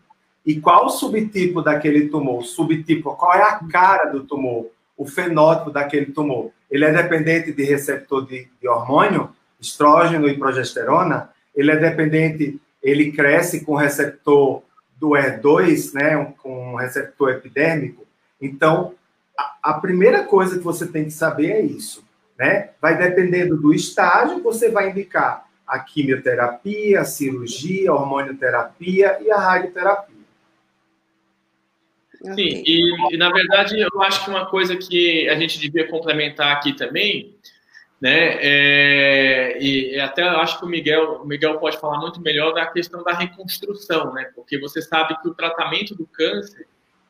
e 0.46 0.60
qual 0.60 0.86
o 0.86 0.90
subtipo 0.90 1.62
daquele 1.62 2.10
tumor? 2.10 2.44
Subtipo, 2.44 3.16
qual 3.16 3.34
é 3.34 3.44
a 3.44 3.60
cara 3.72 4.06
do 4.06 4.24
tumor? 4.24 4.68
O 4.98 5.06
fenótipo 5.06 5.72
daquele 5.72 6.08
tumor? 6.08 6.52
Ele 6.70 6.84
é 6.84 6.92
dependente 6.92 7.54
de 7.54 7.64
receptor 7.64 8.26
de, 8.26 8.48
de 8.62 8.68
hormônio, 8.68 9.30
estrógeno 9.60 10.28
e 10.28 10.38
progesterona? 10.38 11.30
Ele 11.56 11.72
é 11.72 11.78
dependente, 11.78 12.60
ele 12.84 13.12
cresce 13.12 13.64
com 13.64 13.76
receptor 13.76 14.62
do 15.00 15.10
ER2, 15.10 15.94
né, 15.94 16.34
com 16.42 16.74
um 16.74 16.76
receptor 16.76 17.32
epidérmico? 17.32 18.06
Então, 18.42 18.94
a, 19.38 19.72
a 19.72 19.74
primeira 19.76 20.24
coisa 20.24 20.58
que 20.58 20.64
você 20.64 20.86
tem 20.86 21.06
que 21.06 21.12
saber 21.12 21.52
é 21.52 21.62
isso, 21.62 22.04
né? 22.38 22.72
Vai 22.82 22.98
dependendo 22.98 23.56
do 23.56 23.74
estágio, 23.74 24.44
você 24.44 24.70
vai 24.70 24.90
indicar 24.90 25.47
a 25.68 25.80
quimioterapia, 25.80 27.02
a 27.02 27.06
cirurgia, 27.06 27.92
a 27.92 27.96
hormonioterapia 27.96 29.18
e 29.22 29.30
a 29.30 29.38
radioterapia. 29.38 30.18
Sim, 32.22 32.64
e, 32.66 33.14
e, 33.14 33.18
na 33.18 33.30
verdade 33.32 33.80
eu 33.80 34.02
acho 34.02 34.24
que 34.24 34.30
uma 34.30 34.48
coisa 34.48 34.76
que 34.76 35.30
a 35.30 35.36
gente 35.36 35.60
devia 35.60 35.88
complementar 35.88 36.56
aqui 36.56 36.74
também, 36.74 37.36
né, 38.02 38.38
é, 38.42 39.58
e 39.62 40.00
até 40.00 40.24
acho 40.24 40.60
que 40.60 40.66
o 40.66 40.68
Miguel, 40.68 41.22
o 41.22 41.28
Miguel 41.28 41.60
pode 41.60 41.80
falar 41.80 42.00
muito 42.00 42.22
melhor 42.22 42.54
da 42.54 42.66
questão 42.68 43.04
da 43.04 43.14
reconstrução, 43.14 44.14
né, 44.14 44.32
porque 44.36 44.60
você 44.60 44.82
sabe 44.82 45.20
que 45.22 45.28
o 45.28 45.34
tratamento 45.34 45.96
do 45.96 46.08
câncer, 46.08 46.68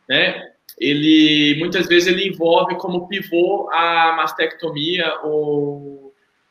né, 0.10 0.52
ele 0.78 1.58
muitas 1.58 1.88
vezes 1.88 2.08
ele 2.08 2.28
envolve 2.28 2.76
como 2.76 3.08
pivô 3.08 3.70
a 3.72 4.14
mastectomia 4.14 5.20
ou, 5.24 6.07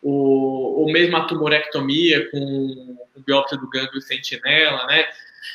ou, 0.09 0.81
ou 0.81 0.93
mesmo 0.93 1.17
a 1.17 1.25
tumorectomia 1.25 2.31
com, 2.31 2.97
biópsia 3.27 3.59
do 3.59 3.69
gânglio 3.69 4.01
sentinela, 4.01 4.87
né, 4.87 5.05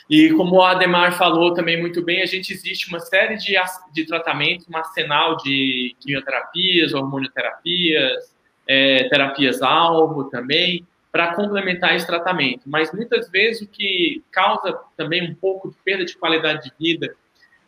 e 0.09 0.31
como 0.33 0.57
o 0.57 0.61
Ademar 0.61 1.17
falou 1.17 1.53
também 1.53 1.79
muito 1.79 2.03
bem, 2.03 2.21
a 2.21 2.25
gente 2.25 2.51
existe 2.51 2.89
uma 2.89 2.99
série 2.99 3.37
de, 3.37 3.55
de 3.93 4.05
tratamentos, 4.05 4.67
um 4.67 4.75
arsenal 4.75 5.37
de 5.37 5.95
quimioterapias, 5.99 6.93
hormonioterapias, 6.93 8.35
é, 8.67 9.07
terapias-alvo 9.09 10.25
também, 10.25 10.85
para 11.11 11.33
complementar 11.33 11.95
esse 11.95 12.05
tratamento. 12.05 12.63
Mas 12.65 12.91
muitas 12.93 13.29
vezes 13.29 13.61
o 13.61 13.67
que 13.67 14.23
causa 14.31 14.79
também 14.97 15.29
um 15.29 15.35
pouco 15.35 15.69
de 15.69 15.75
perda 15.83 16.05
de 16.05 16.17
qualidade 16.17 16.63
de 16.63 16.73
vida 16.77 17.15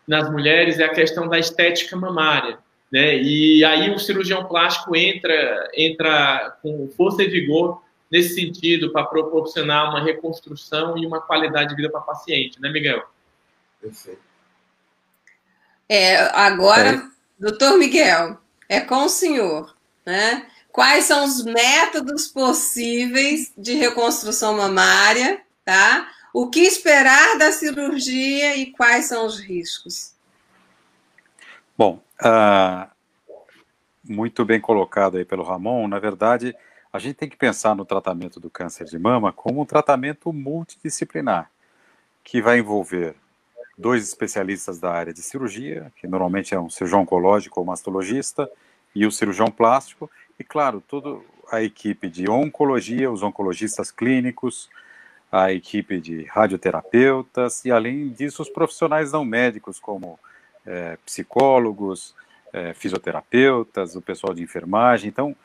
nas 0.08 0.30
mulheres 0.30 0.80
é 0.80 0.86
a 0.86 0.94
questão 0.94 1.28
da 1.28 1.40
estética 1.40 1.96
mamária. 1.96 2.58
Né? 2.94 3.18
E 3.18 3.66
aí 3.66 3.90
o 3.90 3.98
cirurgião 3.98 4.46
plástico 4.46 4.96
entra, 4.96 5.68
entra 5.74 6.56
com 6.62 6.88
força 6.96 7.24
e 7.24 7.28
vigor 7.28 7.82
nesse 8.12 8.36
sentido, 8.36 8.92
para 8.92 9.06
proporcionar 9.06 9.90
uma 9.90 10.04
reconstrução 10.04 10.96
e 11.00 11.04
uma 11.08 11.20
qualidade 11.20 11.70
de 11.70 11.76
vida 11.76 11.90
para 11.90 12.02
a 12.02 12.04
paciente, 12.04 12.62
né, 12.62 12.70
Miguel? 12.70 13.04
Perfeito. 13.82 14.22
É, 15.90 16.18
agora, 16.38 16.90
é. 16.90 17.02
doutor 17.40 17.80
Miguel, 17.80 18.38
é 18.70 18.80
com 18.80 19.06
o 19.06 19.10
senhor, 19.10 19.76
né? 20.06 20.46
Quais 20.72 21.06
são 21.06 21.26
os 21.26 21.44
métodos 21.44 22.28
possíveis 22.28 23.52
de 23.58 23.74
reconstrução 23.74 24.58
mamária, 24.58 25.42
tá? 25.66 26.08
O 26.32 26.52
que 26.52 26.60
esperar 26.60 27.40
da 27.40 27.52
cirurgia 27.52 28.56
e 28.56 28.68
quais 28.68 29.06
são 29.06 29.26
os 29.26 29.40
riscos? 29.40 30.14
Bom, 31.76 32.00
uh, 32.24 32.90
muito 34.04 34.44
bem 34.44 34.60
colocado 34.60 35.18
aí 35.18 35.26
pelo 35.26 35.44
Ramon. 35.44 35.88
Na 35.88 36.00
verdade, 36.00 36.56
a 36.92 37.00
gente 37.00 37.16
tem 37.16 37.30
que 37.30 37.38
pensar 37.38 37.76
no 37.76 37.86
tratamento 37.86 38.40
do 38.40 38.50
câncer 38.50 38.86
de 38.86 39.00
mama 39.00 39.32
como 39.32 39.62
um 39.62 39.66
tratamento 39.66 40.32
multidisciplinar, 40.32 41.50
que 42.24 42.42
vai 42.42 42.60
envolver 42.60 43.16
dois 43.78 44.04
especialistas 44.04 44.80
da 44.80 44.92
área 44.92 45.14
de 45.14 45.22
cirurgia, 45.22 45.92
que 45.96 46.08
normalmente 46.08 46.54
é 46.54 46.60
um 46.60 46.70
cirurgião 46.70 47.02
oncológico 47.02 47.60
ou 47.60 47.66
mastologista, 47.66 48.50
e 48.96 49.06
o 49.06 49.12
cirurgião 49.12 49.50
plástico, 49.50 50.10
e 50.40 50.44
claro, 50.44 50.82
toda 50.88 51.20
a 51.52 51.64
equipe 51.64 52.10
de 52.10 52.30
oncologia, 52.30 53.12
os 53.12 53.24
oncologistas 53.24 53.90
clínicos, 53.90 54.70
a 55.32 55.52
equipe 55.52 56.00
de 56.00 56.26
radioterapeutas, 56.26 57.66
e 57.66 57.72
além 57.72 58.10
disso, 58.10 58.44
os 58.44 58.50
profissionais 58.50 59.12
não 59.12 59.26
médicos, 59.26 59.80
como 59.80 60.20
é, 60.66 60.98
psicólogos, 61.06 62.16
é, 62.52 62.74
fisioterapeutas, 62.74 63.96
o 63.96 64.02
pessoal 64.02 64.34
de 64.34 64.44
enfermagem. 64.44 65.10
Então, 65.10 65.36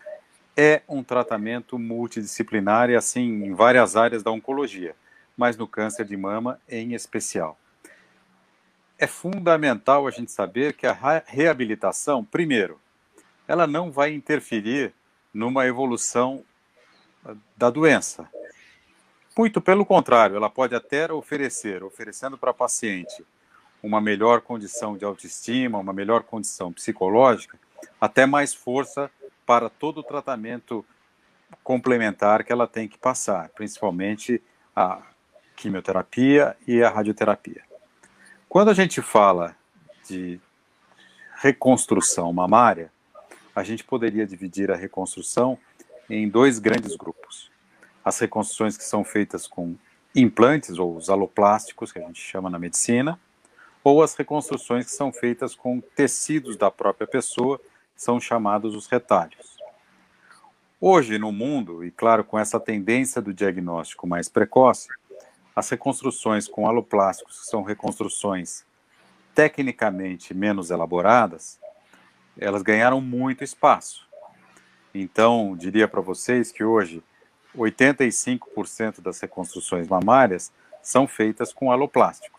é 0.57 0.83
um 0.89 1.03
tratamento 1.03 1.79
multidisciplinar 1.79 2.91
e 2.91 2.97
assim 2.97 3.45
em 3.45 3.55
várias 3.55 3.97
áreas 3.97 4.23
da 4.23 4.31
oncologia, 4.31 4.95
mas 5.37 5.57
no 5.57 5.67
câncer 5.69 6.05
de 6.05 6.17
mama 6.17 6.61
em 6.69 6.95
especial. 6.95 7.59
É 8.99 9.07
fundamental 9.07 10.07
a 10.07 10.11
gente 10.11 10.33
saber 10.33 10.73
que 10.73 10.87
a 10.87 11.23
reabilitação, 11.25 12.25
primeiro, 12.25 12.81
ela 13.47 13.67
não 13.67 13.93
vai 13.93 14.13
interferir 14.13 14.93
numa 15.33 15.67
evolução 15.67 16.45
ah, 17.25 17.35
da 17.57 17.71
doença. 17.71 18.29
Muito 19.37 19.61
pelo 19.61 19.87
contrário, 19.87 20.35
ela 20.35 20.51
pode 20.51 20.75
até 20.75 21.11
oferecer, 21.13 21.85
oferecendo 21.85 22.37
para 22.37 22.53
paciente 22.53 23.25
uma 23.83 24.01
melhor 24.01 24.41
condição 24.41 24.97
de 24.97 25.05
autoestima, 25.05 25.79
uma 25.79 25.93
melhor 25.93 26.23
condição 26.23 26.73
psicológica, 26.73 27.59
até 28.01 28.27
mais 28.27 28.53
força 28.55 29.11
para 29.47 29.69
todo 29.69 29.99
o 29.99 30.03
tratamento 30.03 30.85
complementar 31.63 32.45
que 32.45 32.53
ela 32.53 32.67
tem 32.67 32.89
que 32.89 32.99
passar, 32.99 33.49
principalmente 33.51 34.43
a 34.75 35.03
quimioterapia 35.57 36.57
e 36.67 36.83
a 36.83 36.91
radioterapia. 36.91 37.63
Quando 38.49 38.71
a 38.71 38.75
gente 38.75 39.03
fala 39.03 39.57
de 40.07 40.41
reconstrução 41.37 42.33
mamária, 42.33 42.93
a 43.55 43.63
gente 43.63 43.85
poderia 43.85 44.27
dividir 44.27 44.71
a 44.71 44.77
reconstrução 44.77 45.59
em 46.09 46.29
dois 46.29 46.59
grandes 46.59 46.97
grupos. 46.97 47.51
As 48.05 48.19
reconstruções 48.19 48.77
que 48.77 48.85
são 48.85 49.05
feitas 49.05 49.47
com 49.47 49.77
implantes, 50.15 50.79
ou 50.79 50.97
os 50.97 51.11
aloplásticos, 51.11 51.93
que 51.93 51.99
a 51.99 52.07
gente 52.07 52.21
chama 52.21 52.49
na 52.49 52.59
medicina, 52.59 53.19
ou 53.89 54.03
as 54.03 54.15
reconstruções 54.15 54.85
que 54.85 54.93
são 54.93 55.11
feitas 55.11 55.55
com 55.55 55.81
tecidos 55.81 56.57
da 56.57 56.71
própria 56.71 57.07
pessoa, 57.07 57.59
são 57.97 58.21
chamados 58.21 58.75
os 58.75 58.87
retalhos. 58.87 59.57
Hoje, 60.81 61.19
no 61.19 61.33
mundo, 61.33 61.83
e 61.83 61.91
claro, 61.91 62.23
com 62.23 62.39
essa 62.39 62.61
tendência 62.61 63.23
do 63.23 63.33
diagnóstico 63.33 64.07
mais 64.07 64.29
precoce, 64.29 64.89
as 65.57 65.69
reconstruções 65.71 66.47
com 66.47 66.69
aloplásticos, 66.69 67.41
que 67.41 67.47
são 67.47 67.63
reconstruções 67.63 68.65
tecnicamente 69.35 70.35
menos 70.35 70.71
elaboradas, 70.71 71.59
elas 72.39 72.63
ganharam 72.63 73.01
muito 73.01 73.43
espaço. 73.43 74.07
Então, 74.95 75.57
diria 75.57 75.89
para 75.89 76.01
vocês 76.01 76.53
que 76.53 76.63
hoje 76.63 77.03
85% 77.57 79.01
das 79.01 79.19
reconstruções 79.19 79.89
mamárias 79.89 80.53
são 80.83 81.09
feitas 81.09 81.53
com 81.53 81.73
aloplásticos, 81.73 82.38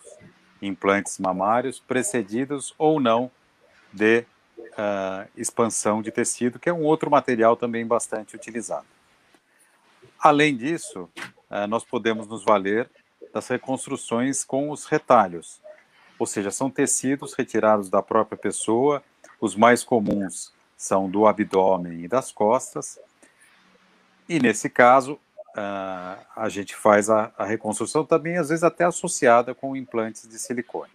implantes 0.62 1.18
mamários 1.20 1.80
precedidos 1.80 2.74
ou 2.78 3.00
não 3.00 3.32
de 3.92 4.26
uh, 4.60 5.28
expansão 5.36 6.02
de 6.02 6.12
tecido, 6.12 6.60
que 6.60 6.70
é 6.70 6.74
um 6.74 6.84
outro 6.84 7.10
material 7.10 7.56
também 7.56 7.86
bastante 7.86 8.36
utilizado. 8.36 8.86
Além 10.20 10.56
disso, 10.56 11.10
uh, 11.50 11.68
nós 11.68 11.84
podemos 11.84 12.28
nos 12.28 12.44
valer 12.44 12.90
das 13.34 13.48
reconstruções 13.48 14.44
com 14.44 14.70
os 14.72 14.86
retalhos. 14.86 15.62
ou 16.18 16.26
seja, 16.26 16.52
são 16.52 16.70
tecidos 16.70 17.34
retirados 17.34 17.90
da 17.90 18.02
própria 18.02 18.38
pessoa, 18.38 19.02
os 19.40 19.56
mais 19.56 19.84
comuns 19.86 20.52
são 20.76 21.10
do 21.10 21.26
abdômen 21.26 22.04
e 22.04 22.08
das 22.10 22.30
costas, 22.30 23.00
e 24.28 24.40
nesse 24.40 24.70
caso, 24.70 25.20
a 25.56 26.48
gente 26.48 26.76
faz 26.76 27.10
a, 27.10 27.32
a, 27.38 27.46
reconstrução 27.46 28.06
também, 28.06 28.38
às 28.38 28.50
vezes 28.50 28.64
até 28.64 28.86
associada 28.86 29.54
com 29.54 29.76
implantes 29.76 30.28
de 30.28 30.38
silicone. 30.38 30.92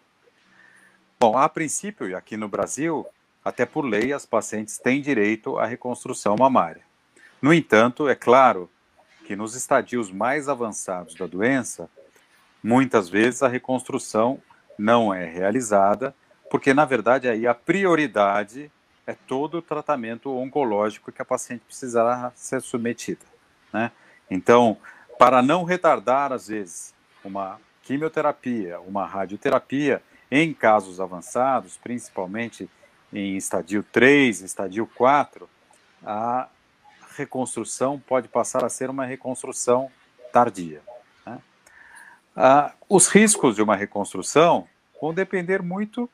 Bom, 1.18 1.36
a 1.36 1.48
princípio, 1.48 2.08
e 2.08 2.14
aqui 2.14 2.36
no 2.36 2.48
Brasil, 2.48 3.06
até 3.44 3.66
por 3.66 3.84
lei, 3.84 4.12
as 4.12 4.24
pacientes 4.24 4.78
têm 4.78 5.00
direito 5.00 5.58
à 5.58 5.66
reconstrução 5.66 6.36
mamária. 6.36 6.82
No 7.42 7.52
entanto, 7.52 8.08
é 8.08 8.14
claro 8.14 8.70
que 9.26 9.34
nos 9.34 9.54
estadios 9.54 10.10
mais 10.10 10.48
avançados 10.48 11.14
da 11.14 11.26
doença, 11.26 11.88
muitas 12.62 13.08
vezes 13.08 13.42
a 13.42 13.48
reconstrução 13.48 14.40
não 14.78 15.12
é 15.12 15.24
realizada, 15.24 16.14
porque 16.50 16.74
na 16.74 16.84
verdade 16.84 17.28
aí 17.28 17.46
a 17.46 17.54
prioridade 17.54 18.70
é 19.06 19.14
todo 19.14 19.58
o 19.58 19.62
tratamento 19.62 20.34
oncológico 20.36 21.12
que 21.12 21.20
a 21.20 21.24
paciente 21.24 21.62
precisará 21.66 22.32
ser 22.34 22.60
submetida. 22.62 23.24
Né? 23.72 23.90
Então, 24.30 24.76
para 25.18 25.42
não 25.42 25.64
retardar, 25.64 26.32
às 26.32 26.48
vezes, 26.48 26.94
uma 27.24 27.60
quimioterapia, 27.82 28.80
uma 28.80 29.06
radioterapia, 29.06 30.02
em 30.30 30.52
casos 30.52 31.00
avançados, 31.00 31.76
principalmente 31.76 32.68
em 33.12 33.36
estadio 33.36 33.82
3, 33.82 34.40
estadio 34.40 34.86
4, 34.94 35.48
a 36.04 36.48
reconstrução 37.16 38.00
pode 38.00 38.28
passar 38.28 38.64
a 38.64 38.68
ser 38.68 38.90
uma 38.90 39.04
reconstrução 39.04 39.90
tardia. 40.32 40.82
Né? 41.24 41.38
Ah, 42.34 42.72
os 42.88 43.06
riscos 43.06 43.54
de 43.54 43.62
uma 43.62 43.76
reconstrução 43.76 44.66
vão 45.00 45.14
depender 45.14 45.62
muito 45.62 46.10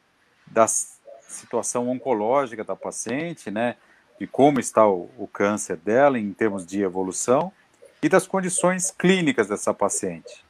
da 0.47 0.67
situação 0.67 1.89
oncológica 1.89 2.65
da 2.65 2.75
paciente, 2.75 3.51
né, 3.51 3.77
de 4.19 4.27
como 4.27 4.59
está 4.59 4.87
o, 4.87 5.09
o 5.17 5.29
câncer 5.29 5.77
dela 5.77 6.19
em 6.19 6.33
termos 6.33 6.67
de 6.67 6.83
evolução 6.83 7.53
e 8.03 8.09
das 8.09 8.27
condições 8.27 8.91
clínicas 8.91 9.49
dessa 9.49 9.75
paciente. 9.75 10.45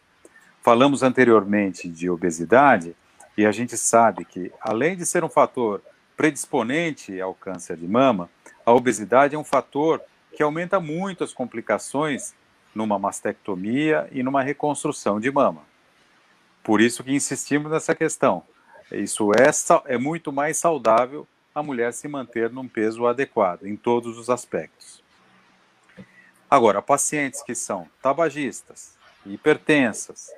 Falamos 0.62 1.02
anteriormente 1.02 1.88
de 1.88 2.08
obesidade 2.10 2.94
e 3.36 3.46
a 3.46 3.52
gente 3.52 3.76
sabe 3.76 4.24
que, 4.24 4.52
além 4.60 4.96
de 4.96 5.06
ser 5.06 5.24
um 5.24 5.28
fator 5.28 5.82
predisponente 6.16 7.20
ao 7.20 7.34
câncer 7.34 7.76
de 7.76 7.88
mama, 7.88 8.28
a 8.64 8.72
obesidade 8.72 9.34
é 9.34 9.38
um 9.38 9.44
fator 9.44 10.00
que 10.36 10.42
aumenta 10.42 10.78
muito 10.78 11.24
as 11.24 11.32
complicações 11.32 12.34
numa 12.74 12.98
mastectomia 12.98 14.08
e 14.12 14.22
numa 14.22 14.42
reconstrução 14.42 15.18
de 15.18 15.30
mama. 15.30 15.62
Por 16.62 16.80
isso 16.80 17.02
que 17.02 17.12
insistimos 17.12 17.72
nessa 17.72 17.94
questão. 17.94 18.42
Isso 18.92 19.30
é, 19.32 19.94
é 19.94 19.98
muito 19.98 20.32
mais 20.32 20.56
saudável 20.58 21.26
a 21.54 21.62
mulher 21.62 21.92
se 21.92 22.06
manter 22.06 22.50
num 22.50 22.68
peso 22.68 23.06
adequado 23.06 23.66
em 23.66 23.76
todos 23.76 24.18
os 24.18 24.28
aspectos. 24.28 24.99
Agora, 26.50 26.82
pacientes 26.82 27.42
que 27.42 27.54
são 27.54 27.88
tabagistas, 28.02 28.94
hipertensas, 29.24 30.30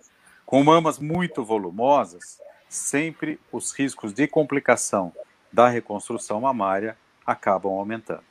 com 0.45 0.63
mamas 0.63 0.99
muito 0.99 1.43
volumosas, 1.43 2.39
sempre 2.69 3.41
os 3.51 3.73
riscos 3.73 4.13
de 4.13 4.29
complicação 4.29 5.11
da 5.51 5.69
reconstrução 5.69 6.43
mamária 6.43 6.99
acabam 7.27 7.73
aumentando. 7.73 8.25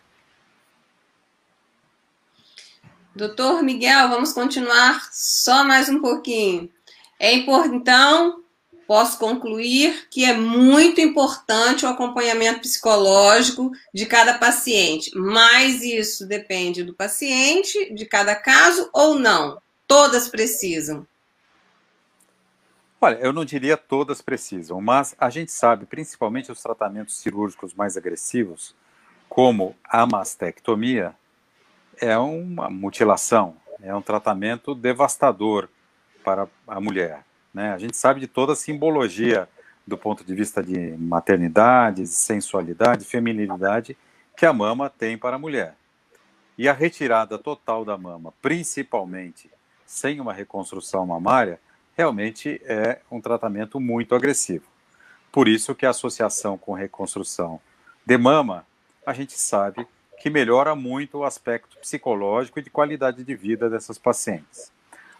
Doutor 3.15 3.63
Miguel, 3.63 4.09
vamos 4.09 4.31
continuar 4.31 5.09
só 5.11 5.63
mais 5.63 5.89
um 5.89 5.99
pouquinho. 5.99 6.71
É 7.19 7.33
importante, 7.33 7.75
então, 7.75 8.43
posso 8.91 9.17
concluir 9.17 10.09
que 10.09 10.25
é 10.25 10.33
muito 10.33 10.99
importante 10.99 11.85
o 11.85 11.87
acompanhamento 11.87 12.59
psicológico 12.59 13.71
de 13.93 14.05
cada 14.05 14.33
paciente, 14.33 15.17
mas 15.17 15.81
isso 15.81 16.27
depende 16.27 16.83
do 16.83 16.93
paciente, 16.93 17.93
de 17.93 18.05
cada 18.05 18.35
caso 18.35 18.89
ou 18.91 19.17
não? 19.17 19.61
Todas 19.87 20.27
precisam? 20.27 21.07
Olha, 22.99 23.15
eu 23.21 23.31
não 23.31 23.45
diria 23.45 23.77
todas 23.77 24.21
precisam, 24.21 24.81
mas 24.81 25.15
a 25.17 25.29
gente 25.29 25.53
sabe, 25.53 25.85
principalmente 25.85 26.51
os 26.51 26.61
tratamentos 26.61 27.17
cirúrgicos 27.17 27.73
mais 27.73 27.95
agressivos, 27.95 28.75
como 29.29 29.73
a 29.85 30.05
mastectomia, 30.05 31.15
é 31.95 32.17
uma 32.17 32.69
mutilação, 32.69 33.55
é 33.81 33.95
um 33.95 34.01
tratamento 34.01 34.75
devastador 34.75 35.69
para 36.25 36.45
a 36.67 36.81
mulher. 36.81 37.23
Né? 37.53 37.73
A 37.73 37.77
gente 37.77 37.97
sabe 37.97 38.19
de 38.19 38.27
toda 38.27 38.53
a 38.53 38.55
simbologia 38.55 39.47
do 39.85 39.97
ponto 39.97 40.23
de 40.23 40.33
vista 40.33 40.63
de 40.63 40.95
maternidade, 40.97 42.05
sensualidade, 42.07 43.05
feminilidade 43.05 43.97
que 44.35 44.45
a 44.45 44.53
mama 44.53 44.89
tem 44.89 45.17
para 45.17 45.35
a 45.35 45.39
mulher. 45.39 45.75
E 46.57 46.67
a 46.69 46.73
retirada 46.73 47.37
total 47.37 47.83
da 47.83 47.97
mama, 47.97 48.33
principalmente 48.41 49.49
sem 49.85 50.19
uma 50.19 50.33
reconstrução 50.33 51.05
mamária, 51.05 51.59
realmente 51.97 52.61
é 52.63 53.01
um 53.11 53.19
tratamento 53.19 53.79
muito 53.79 54.15
agressivo. 54.15 54.65
Por 55.31 55.47
isso 55.47 55.75
que 55.75 55.85
a 55.85 55.89
associação 55.89 56.57
com 56.57 56.73
reconstrução 56.73 57.59
de 58.05 58.17
mama, 58.17 58.65
a 59.05 59.13
gente 59.13 59.33
sabe 59.33 59.85
que 60.19 60.29
melhora 60.29 60.75
muito 60.75 61.19
o 61.19 61.23
aspecto 61.23 61.77
psicológico 61.77 62.59
e 62.59 62.61
de 62.61 62.69
qualidade 62.69 63.23
de 63.23 63.35
vida 63.35 63.69
dessas 63.69 63.97
pacientes. 63.97 64.71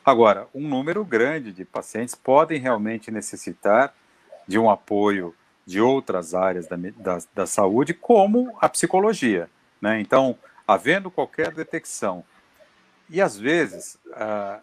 Agora, 0.03 0.47
um 0.53 0.67
número 0.67 1.05
grande 1.05 1.51
de 1.51 1.63
pacientes 1.63 2.15
podem 2.15 2.59
realmente 2.59 3.11
necessitar 3.11 3.93
de 4.47 4.57
um 4.57 4.69
apoio 4.69 5.35
de 5.65 5.79
outras 5.79 6.33
áreas 6.33 6.67
da, 6.67 6.75
da, 6.75 7.19
da 7.35 7.45
saúde, 7.45 7.93
como 7.93 8.57
a 8.59 8.67
psicologia. 8.67 9.49
Né? 9.79 10.01
Então, 10.01 10.37
havendo 10.67 11.11
qualquer 11.11 11.51
detecção, 11.51 12.23
e 13.09 13.21
às 13.21 13.37
vezes 13.37 13.97
ah, 14.13 14.59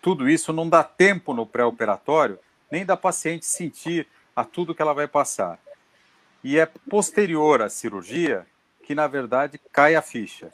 tudo 0.00 0.28
isso 0.28 0.52
não 0.52 0.68
dá 0.68 0.82
tempo 0.82 1.34
no 1.34 1.46
pré-operatório, 1.46 2.38
nem 2.70 2.84
da 2.84 2.96
paciente 2.96 3.44
sentir 3.44 4.08
a 4.34 4.44
tudo 4.44 4.74
que 4.74 4.80
ela 4.80 4.94
vai 4.94 5.06
passar. 5.06 5.58
E 6.42 6.58
é 6.58 6.66
posterior 6.66 7.60
à 7.60 7.68
cirurgia 7.68 8.46
que, 8.82 8.94
na 8.94 9.06
verdade, 9.06 9.60
cai 9.70 9.94
a 9.94 10.02
ficha. 10.02 10.52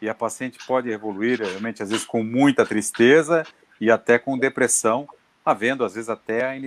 E 0.00 0.08
a 0.08 0.14
paciente 0.14 0.58
pode 0.66 0.90
evoluir, 0.90 1.40
realmente, 1.40 1.82
às 1.82 1.90
vezes, 1.90 2.04
com 2.04 2.22
muita 2.22 2.64
tristeza 2.64 3.44
e 3.80 3.90
até 3.90 4.18
com 4.18 4.38
depressão, 4.38 5.08
havendo, 5.44 5.84
às 5.84 5.94
vezes, 5.94 6.08
até 6.08 6.56
a 6.56 6.60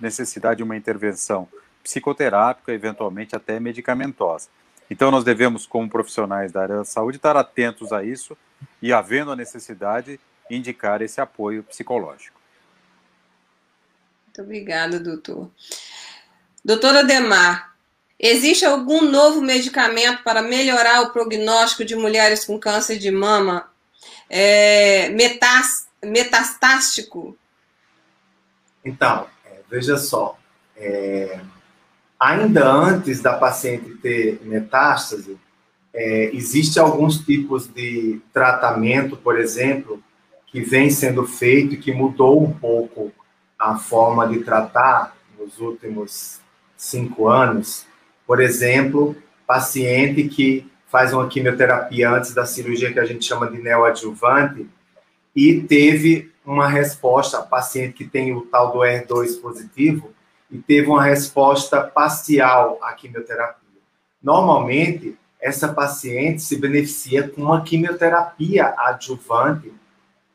necessidade 0.00 0.58
de 0.58 0.62
uma 0.62 0.76
intervenção 0.76 1.48
psicoterápica, 1.82 2.72
eventualmente 2.72 3.34
até 3.34 3.58
medicamentosa. 3.58 4.48
Então, 4.90 5.10
nós 5.10 5.24
devemos, 5.24 5.66
como 5.66 5.88
profissionais 5.88 6.52
da 6.52 6.62
área 6.62 6.76
da 6.76 6.84
saúde, 6.84 7.16
estar 7.16 7.36
atentos 7.36 7.92
a 7.92 8.02
isso 8.04 8.36
e, 8.82 8.92
havendo 8.92 9.30
a 9.30 9.36
necessidade, 9.36 10.18
indicar 10.50 11.02
esse 11.02 11.20
apoio 11.20 11.62
psicológico. 11.62 12.38
Muito 14.26 14.42
obrigada, 14.42 15.00
doutor. 15.00 15.50
Doutora 16.64 17.04
Demar, 17.04 17.76
Existe 18.18 18.64
algum 18.64 19.02
novo 19.02 19.40
medicamento 19.40 20.24
para 20.24 20.42
melhorar 20.42 21.02
o 21.02 21.10
prognóstico 21.10 21.84
de 21.84 21.94
mulheres 21.94 22.44
com 22.44 22.58
câncer 22.58 22.98
de 22.98 23.12
mama 23.12 23.70
é, 24.28 25.08
metastástico? 26.02 27.36
Então, 28.84 29.26
é, 29.44 29.60
veja 29.70 29.96
só. 29.96 30.36
É, 30.76 31.40
ainda 32.18 32.68
antes 32.68 33.20
da 33.20 33.34
paciente 33.34 33.90
ter 34.02 34.40
metástase, 34.42 35.38
é, 35.94 36.30
existe 36.34 36.78
alguns 36.78 37.18
tipos 37.18 37.66
de 37.68 38.20
tratamento, 38.32 39.16
por 39.16 39.38
exemplo, 39.38 40.02
que 40.46 40.60
vem 40.60 40.90
sendo 40.90 41.26
feito 41.26 41.74
e 41.74 41.78
que 41.78 41.92
mudou 41.92 42.42
um 42.42 42.52
pouco 42.52 43.12
a 43.58 43.76
forma 43.76 44.26
de 44.26 44.40
tratar 44.40 45.16
nos 45.38 45.58
últimos 45.58 46.40
cinco 46.76 47.28
anos, 47.28 47.87
por 48.28 48.42
exemplo, 48.42 49.16
paciente 49.46 50.28
que 50.28 50.70
faz 50.86 51.14
uma 51.14 51.26
quimioterapia 51.28 52.10
antes 52.10 52.34
da 52.34 52.44
cirurgia 52.44 52.92
que 52.92 53.00
a 53.00 53.04
gente 53.06 53.24
chama 53.24 53.50
de 53.50 53.56
neoadjuvante 53.56 54.68
e 55.34 55.62
teve 55.62 56.30
uma 56.44 56.68
resposta, 56.68 57.40
paciente 57.40 57.94
que 57.94 58.04
tem 58.04 58.34
o 58.34 58.42
tal 58.42 58.70
do 58.70 58.80
R2 58.80 59.40
positivo 59.40 60.12
e 60.50 60.58
teve 60.58 60.88
uma 60.88 61.02
resposta 61.02 61.80
parcial 61.82 62.78
à 62.82 62.92
quimioterapia. 62.92 63.80
Normalmente, 64.22 65.16
essa 65.40 65.72
paciente 65.72 66.42
se 66.42 66.58
beneficia 66.58 67.26
com 67.26 67.40
uma 67.40 67.62
quimioterapia 67.62 68.74
adjuvante, 68.76 69.72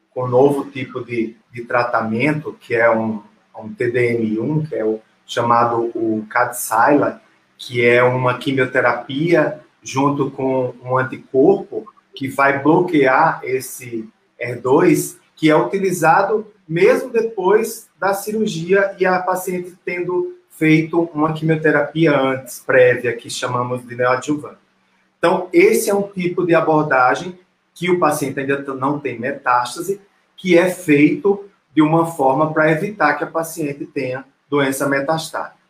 com 0.10 0.24
um 0.24 0.28
novo 0.28 0.66
tipo 0.72 1.06
de, 1.06 1.38
de 1.52 1.64
tratamento, 1.64 2.58
que 2.60 2.74
é 2.74 2.90
um, 2.90 3.22
um 3.56 3.72
TDM1, 3.72 4.68
que 4.68 4.76
é 4.76 4.84
o 4.84 5.00
chamado 5.28 5.92
o 5.94 6.26
Kadcyla, 6.28 7.22
que 7.58 7.86
é 7.86 8.04
uma 8.04 8.38
quimioterapia 8.38 9.60
junto 9.82 10.32
com 10.32 10.74
um 10.84 10.98
anticorpo 10.98 11.86
que 12.16 12.28
vai 12.28 12.62
bloquear 12.62 13.42
esse 13.44 14.08
R2, 14.40 15.18
que 15.36 15.50
é 15.50 15.56
utilizado 15.56 16.48
mesmo 16.68 17.10
depois 17.10 17.90
da 18.00 18.14
cirurgia 18.14 18.96
e 19.00 19.06
a 19.06 19.20
paciente 19.20 19.76
tendo 19.84 20.38
feito 20.50 21.02
uma 21.14 21.34
quimioterapia 21.34 22.18
antes, 22.18 22.60
prévia, 22.60 23.16
que 23.16 23.30
chamamos 23.30 23.86
de 23.86 23.96
neoadjuvante. 23.96 24.58
Então, 25.18 25.50
esse 25.52 25.90
é 25.90 25.96
um 25.96 26.04
tipo 26.04 26.46
de 26.46 26.54
abordagem 26.54 27.38
que 27.74 27.90
o 27.90 28.00
paciente 28.00 28.40
ainda 28.40 28.62
não 28.74 29.00
tem 29.00 29.20
metástase, 29.20 30.00
que 30.38 30.58
é 30.58 30.70
feito 30.70 31.46
de 31.74 31.82
uma 31.82 32.06
forma 32.06 32.54
para 32.54 32.72
evitar 32.72 33.16
que 33.16 33.24
a 33.24 33.28
paciente 33.28 33.86
tenha 33.86 34.26
doença 34.50 34.88
metastática. 34.88 35.63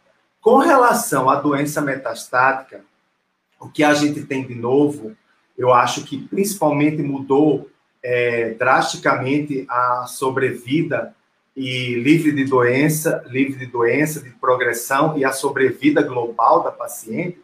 Com 0.43 0.57
relação 0.57 1.29
à 1.29 1.37
doença 1.37 1.79
metastática, 1.79 2.81
o 3.57 3.69
que 3.69 3.81
a 3.81 3.93
gente 3.93 4.23
tem 4.23 4.45
de 4.45 4.53
novo, 4.53 5.15
eu 5.57 5.71
acho 5.71 6.03
que 6.03 6.17
principalmente 6.17 7.01
mudou 7.01 7.69
é, 8.03 8.49
drasticamente 8.49 9.65
a 9.69 10.05
sobrevida 10.05 11.15
e 11.55 11.95
livre 11.95 12.33
de 12.33 12.43
doença, 12.43 13.23
livre 13.27 13.57
de 13.57 13.67
doença, 13.67 14.19
de 14.19 14.31
progressão 14.31 15.17
e 15.17 15.23
a 15.23 15.31
sobrevida 15.31 16.01
global 16.01 16.61
da 16.61 16.73
paciente, 16.73 17.39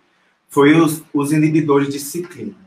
foi 0.50 0.76
os, 0.76 1.02
os 1.14 1.32
inibidores 1.32 1.88
de 1.88 2.00
ciclina. 2.00 2.58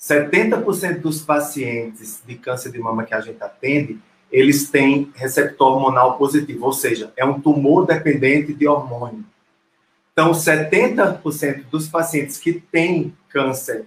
70% 0.00 0.98
dos 0.98 1.22
pacientes 1.22 2.20
de 2.26 2.34
câncer 2.34 2.72
de 2.72 2.80
mama 2.80 3.04
que 3.04 3.14
a 3.14 3.20
gente 3.20 3.40
atende, 3.40 4.00
eles 4.32 4.68
têm 4.68 5.12
receptor 5.14 5.74
hormonal 5.74 6.18
positivo, 6.18 6.66
ou 6.66 6.72
seja, 6.72 7.12
é 7.16 7.24
um 7.24 7.40
tumor 7.40 7.86
dependente 7.86 8.52
de 8.52 8.66
hormônio. 8.66 9.24
Então, 10.20 10.32
70% 10.32 11.64
dos 11.70 11.88
pacientes 11.88 12.36
que 12.36 12.52
têm 12.52 13.14
câncer 13.30 13.86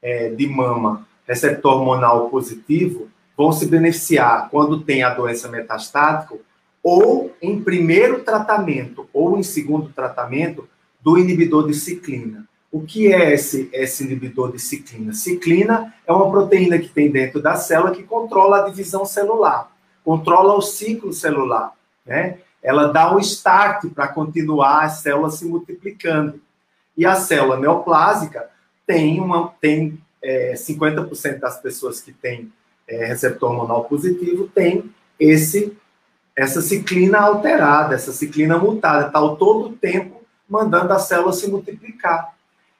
é, 0.00 0.28
de 0.28 0.46
mama, 0.46 1.08
receptor 1.26 1.72
hormonal 1.72 2.30
positivo, 2.30 3.08
vão 3.36 3.50
se 3.50 3.66
beneficiar 3.66 4.48
quando 4.48 4.80
tem 4.80 5.02
a 5.02 5.12
doença 5.12 5.48
metastática 5.48 6.36
ou 6.84 7.34
em 7.42 7.60
primeiro 7.60 8.22
tratamento 8.22 9.08
ou 9.12 9.36
em 9.36 9.42
segundo 9.42 9.88
tratamento 9.88 10.68
do 11.02 11.18
inibidor 11.18 11.66
de 11.66 11.74
ciclina. 11.74 12.46
O 12.70 12.82
que 12.82 13.12
é 13.12 13.34
esse, 13.34 13.68
esse 13.72 14.04
inibidor 14.04 14.52
de 14.52 14.60
ciclina? 14.60 15.12
Ciclina 15.12 15.92
é 16.06 16.12
uma 16.12 16.30
proteína 16.30 16.78
que 16.78 16.90
tem 16.90 17.10
dentro 17.10 17.42
da 17.42 17.56
célula 17.56 17.90
que 17.90 18.04
controla 18.04 18.58
a 18.58 18.68
divisão 18.68 19.04
celular, 19.04 19.68
controla 20.04 20.54
o 20.54 20.62
ciclo 20.62 21.12
celular, 21.12 21.72
né? 22.06 22.38
Ela 22.62 22.92
dá 22.92 23.14
um 23.14 23.18
start 23.18 23.86
para 23.94 24.08
continuar 24.08 24.84
as 24.84 25.00
células 25.00 25.34
se 25.34 25.44
multiplicando. 25.44 26.40
E 26.96 27.04
a 27.04 27.14
célula 27.14 27.58
neoplásica 27.58 28.48
tem 28.86 29.20
uma 29.20 29.52
tem 29.60 29.98
é, 30.22 30.54
50% 30.54 31.40
das 31.40 31.60
pessoas 31.60 32.00
que 32.00 32.12
têm 32.12 32.52
é, 32.86 33.06
receptor 33.06 33.50
hormonal 33.50 33.84
positivo 33.84 34.48
tem 34.54 34.92
esse 35.18 35.76
essa 36.34 36.62
ciclina 36.62 37.18
alterada, 37.18 37.94
essa 37.94 38.10
ciclina 38.10 38.56
mutada, 38.56 39.08
está 39.08 39.20
todo 39.20 39.66
o 39.66 39.72
tempo 39.72 40.22
mandando 40.48 40.92
a 40.92 40.98
célula 40.98 41.32
se 41.32 41.46
multiplicar. 41.50 42.34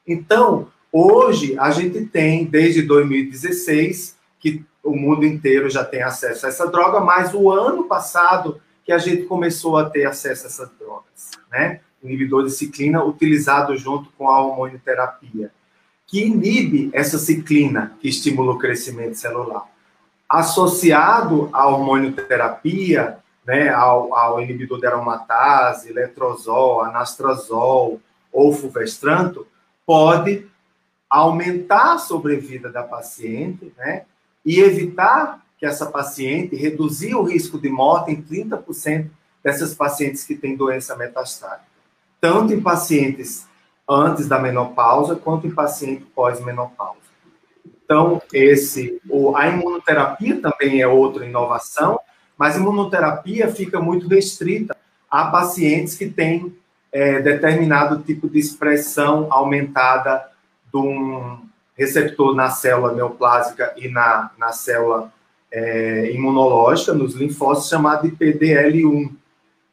Então, 0.06 0.68
hoje 0.90 1.58
a 1.58 1.70
gente 1.70 2.06
tem 2.06 2.46
desde 2.46 2.80
2016 2.82 4.16
que 4.40 4.64
o 4.82 4.96
mundo 4.96 5.26
inteiro 5.26 5.68
já 5.68 5.84
tem 5.84 6.02
acesso 6.02 6.46
a 6.46 6.48
essa 6.48 6.66
droga, 6.66 7.00
mas 7.00 7.34
o 7.34 7.50
ano 7.50 7.84
passado 7.84 8.58
que 8.84 8.92
a 8.92 8.98
gente 8.98 9.24
começou 9.24 9.76
a 9.76 9.88
ter 9.88 10.06
acesso 10.06 10.44
a 10.44 10.48
essas 10.48 10.70
drogas, 10.78 11.30
né? 11.50 11.80
Inibidor 12.02 12.44
de 12.44 12.50
ciclina 12.50 13.04
utilizado 13.04 13.76
junto 13.76 14.10
com 14.18 14.28
a 14.28 14.40
hormonioterapia, 14.40 15.52
que 16.06 16.24
inibe 16.24 16.90
essa 16.92 17.18
ciclina 17.18 17.96
que 18.00 18.08
estimula 18.08 18.52
o 18.52 18.58
crescimento 18.58 19.14
celular. 19.14 19.66
Associado 20.28 21.48
à 21.52 21.68
hormonioterapia, 21.68 23.18
né, 23.46 23.68
ao, 23.70 24.14
ao 24.14 24.40
inibidor 24.40 24.80
de 24.80 24.86
aromatase, 24.86 25.92
letrozol, 25.92 26.82
anastrozol 26.82 28.00
ou 28.32 28.52
fulvestranto, 28.52 29.46
pode 29.86 30.46
aumentar 31.08 31.94
a 31.94 31.98
sobrevida 31.98 32.70
da 32.70 32.82
paciente, 32.82 33.72
né, 33.76 34.04
e 34.44 34.60
evitar 34.60 35.41
que 35.62 35.66
essa 35.66 35.86
paciente 35.86 36.56
reduzir 36.56 37.14
o 37.14 37.22
risco 37.22 37.56
de 37.56 37.68
morte 37.68 38.10
em 38.10 38.20
30% 38.20 39.06
dessas 39.44 39.72
pacientes 39.72 40.24
que 40.24 40.34
têm 40.34 40.56
doença 40.56 40.96
metastática, 40.96 41.70
tanto 42.20 42.52
em 42.52 42.60
pacientes 42.60 43.46
antes 43.88 44.26
da 44.26 44.40
menopausa 44.40 45.14
quanto 45.14 45.46
em 45.46 45.52
paciente 45.52 46.04
pós-menopausa. 46.16 46.98
Então, 47.84 48.20
esse, 48.32 49.00
a 49.36 49.46
imunoterapia 49.46 50.40
também 50.40 50.80
é 50.80 50.88
outra 50.88 51.24
inovação, 51.24 52.00
mas 52.36 52.56
a 52.56 52.58
imunoterapia 52.58 53.46
fica 53.46 53.78
muito 53.78 54.08
restrita 54.08 54.76
a 55.08 55.26
pacientes 55.26 55.94
que 55.94 56.08
têm 56.08 56.52
é, 56.90 57.20
determinado 57.20 58.02
tipo 58.02 58.28
de 58.28 58.40
expressão 58.40 59.28
aumentada 59.30 60.28
de 60.72 60.76
um 60.76 61.38
receptor 61.76 62.34
na 62.34 62.50
célula 62.50 62.92
neoplásica 62.92 63.72
e 63.76 63.86
na, 63.86 64.32
na 64.36 64.50
célula 64.50 65.12
é, 65.52 66.10
imunológica 66.12 66.94
nos 66.94 67.14
linfócitos 67.14 67.68
chamada 67.68 68.08
de 68.08 68.16
PDL1. 68.16 69.10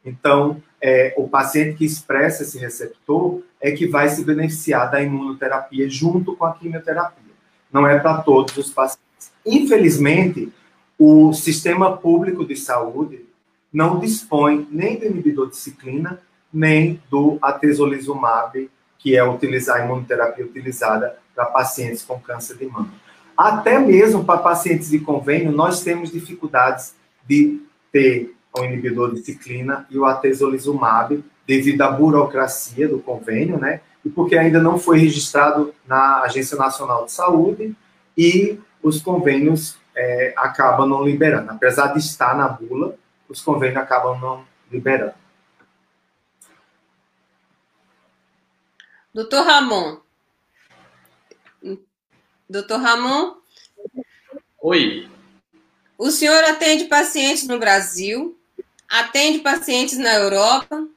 Então, 0.06 0.62
é, 0.82 1.14
o 1.18 1.28
paciente 1.28 1.78
que 1.78 1.86
expressa 1.86 2.44
esse 2.44 2.58
receptor 2.58 3.42
é 3.62 3.72
que 3.72 3.88
vai 3.88 4.10
se 4.10 4.24
beneficiar 4.24 4.92
da 4.92 5.02
imunoterapia 5.02 5.90
junto 5.90 6.36
com 6.36 6.46
a 6.46 6.54
quimioterapia. 6.54 7.34
Não 7.72 7.88
é 7.88 7.98
para 7.98 8.22
todos 8.22 8.56
os 8.58 8.70
pacientes. 8.70 9.32
Infelizmente, 9.46 10.52
o 10.98 11.32
sistema 11.34 11.96
público 11.96 12.46
de 12.46 12.56
saúde 12.56 13.26
não 13.72 14.00
dispõe 14.00 14.68
nem 14.70 14.98
do 14.98 15.06
inibidor 15.06 15.50
de 15.50 15.58
ciclina, 15.58 16.20
nem 16.52 17.02
do 17.10 17.38
atezolizumab, 17.42 18.70
que 18.98 19.16
é 19.16 19.24
utilizar 19.24 19.78
a 19.78 19.86
imunoterapia 19.86 20.46
utilizada 20.46 21.18
para 21.34 21.46
pacientes 21.46 22.04
com 22.04 22.20
câncer 22.20 22.58
de 22.58 22.66
mama. 22.66 22.92
Até 23.40 23.80
mesmo 23.80 24.26
para 24.26 24.42
pacientes 24.42 24.90
de 24.90 25.00
convênio, 25.00 25.50
nós 25.50 25.82
temos 25.82 26.12
dificuldades 26.12 26.94
de 27.26 27.66
ter 27.90 28.36
o 28.54 28.66
inibidor 28.66 29.14
de 29.14 29.22
ciclina 29.22 29.88
e 29.90 29.98
o 29.98 30.04
atezolizumab 30.06 31.24
devido 31.48 31.82
à 31.84 31.90
burocracia 31.90 32.86
do 32.86 33.00
convênio, 33.00 33.58
né? 33.58 33.80
E 34.04 34.10
porque 34.10 34.38
ainda 34.38 34.62
não 34.62 34.78
foi 34.78 35.00
registrado 35.00 35.74
na 35.88 36.20
Agência 36.24 36.58
Nacional 36.58 37.06
de 37.06 37.14
Saúde 37.14 37.74
e 38.18 38.60
os 38.84 39.02
convênios 39.02 39.78
é, 39.96 40.34
acabam 40.36 40.86
não 40.86 41.02
liberando. 41.02 41.50
Apesar 41.50 41.94
de 41.94 42.00
estar 42.00 42.36
na 42.36 42.50
bula, 42.50 42.94
os 43.30 43.42
convênios 43.42 43.78
acabam 43.78 44.20
não 44.20 44.44
liberando. 44.70 45.14
Doutor 49.14 49.46
Ramon, 49.46 50.00
Doutor 52.50 52.80
Ramon? 52.80 53.36
Oi. 54.64 55.08
O 55.96 56.10
senhor 56.10 56.44
atende 56.46 56.86
pacientes 56.86 57.46
no 57.46 57.60
Brasil, 57.60 58.36
atende 58.90 59.40
pacientes 59.40 60.00
na 60.00 60.16
Europa 60.16 60.88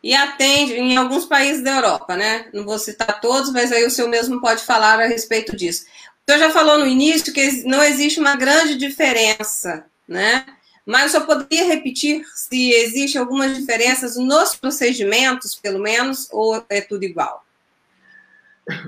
e 0.00 0.14
atende 0.14 0.74
em 0.74 0.96
alguns 0.96 1.24
países 1.24 1.64
da 1.64 1.74
Europa, 1.74 2.16
né? 2.16 2.48
Não 2.54 2.64
vou 2.64 2.78
citar 2.78 3.20
todos, 3.20 3.50
mas 3.50 3.72
aí 3.72 3.84
o 3.84 3.90
senhor 3.90 4.08
mesmo 4.08 4.40
pode 4.40 4.62
falar 4.62 5.00
a 5.00 5.06
respeito 5.06 5.56
disso. 5.56 5.86
O 6.26 6.30
senhor 6.30 6.38
já 6.38 6.50
falou 6.50 6.78
no 6.78 6.86
início 6.86 7.32
que 7.32 7.64
não 7.64 7.82
existe 7.82 8.20
uma 8.20 8.36
grande 8.36 8.76
diferença, 8.76 9.84
né? 10.06 10.46
Mas 10.86 11.10
senhor 11.10 11.26
poderia 11.26 11.64
repetir 11.64 12.24
se 12.32 12.70
existem 12.70 13.20
algumas 13.20 13.56
diferenças 13.56 14.16
nos 14.16 14.54
procedimentos, 14.54 15.56
pelo 15.56 15.80
menos, 15.80 16.28
ou 16.30 16.64
é 16.68 16.80
tudo 16.80 17.04
igual? 17.04 17.39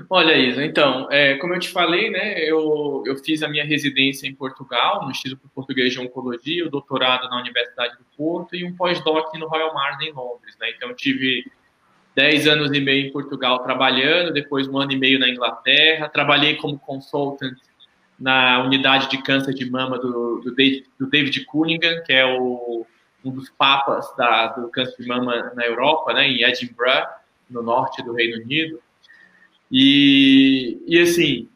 Olha, 0.09 0.37
Isa, 0.37 0.63
então, 0.63 1.07
é, 1.11 1.35
como 1.35 1.53
eu 1.53 1.59
te 1.59 1.69
falei, 1.69 2.09
né, 2.09 2.39
eu, 2.39 3.03
eu 3.05 3.15
fiz 3.17 3.43
a 3.43 3.47
minha 3.47 3.65
residência 3.65 4.27
em 4.27 4.35
Portugal, 4.35 5.03
no 5.03 5.11
Instituto 5.11 5.49
Português 5.53 5.93
de 5.93 5.99
Oncologia, 5.99 6.65
o 6.65 6.69
doutorado 6.69 7.29
na 7.29 7.39
Universidade 7.39 7.97
do 7.97 8.05
Porto 8.17 8.55
e 8.55 8.63
um 8.63 8.75
pós-doc 8.75 9.33
no 9.35 9.47
Royal 9.47 9.73
Marsden, 9.73 10.09
em 10.09 10.13
Londres. 10.13 10.55
Né? 10.59 10.71
Então, 10.75 10.93
tive 10.93 11.45
10 12.15 12.47
anos 12.47 12.71
e 12.71 12.79
meio 12.79 13.07
em 13.07 13.11
Portugal 13.11 13.63
trabalhando, 13.63 14.31
depois 14.31 14.67
um 14.67 14.77
ano 14.77 14.91
e 14.91 14.97
meio 14.97 15.19
na 15.19 15.29
Inglaterra, 15.29 16.09
trabalhei 16.09 16.55
como 16.55 16.77
consultant 16.77 17.57
na 18.19 18.63
unidade 18.63 19.09
de 19.09 19.21
câncer 19.21 19.53
de 19.53 19.69
mama 19.69 19.97
do, 19.97 20.39
do, 20.41 20.55
David, 20.55 20.85
do 20.99 21.09
David 21.09 21.45
Cunningham, 21.45 22.03
que 22.05 22.13
é 22.13 22.25
o, 22.25 22.85
um 23.25 23.31
dos 23.31 23.49
papas 23.49 24.15
da, 24.15 24.47
do 24.47 24.69
câncer 24.69 25.01
de 25.01 25.07
mama 25.07 25.51
na 25.55 25.65
Europa, 25.65 26.13
né, 26.13 26.27
em 26.27 26.43
Edinburgh, 26.43 27.07
no 27.49 27.61
norte 27.61 28.03
do 28.03 28.13
Reino 28.13 28.41
Unido. 28.43 28.79
E, 29.75 30.79
e 30.85 30.99
assim, 30.99 31.49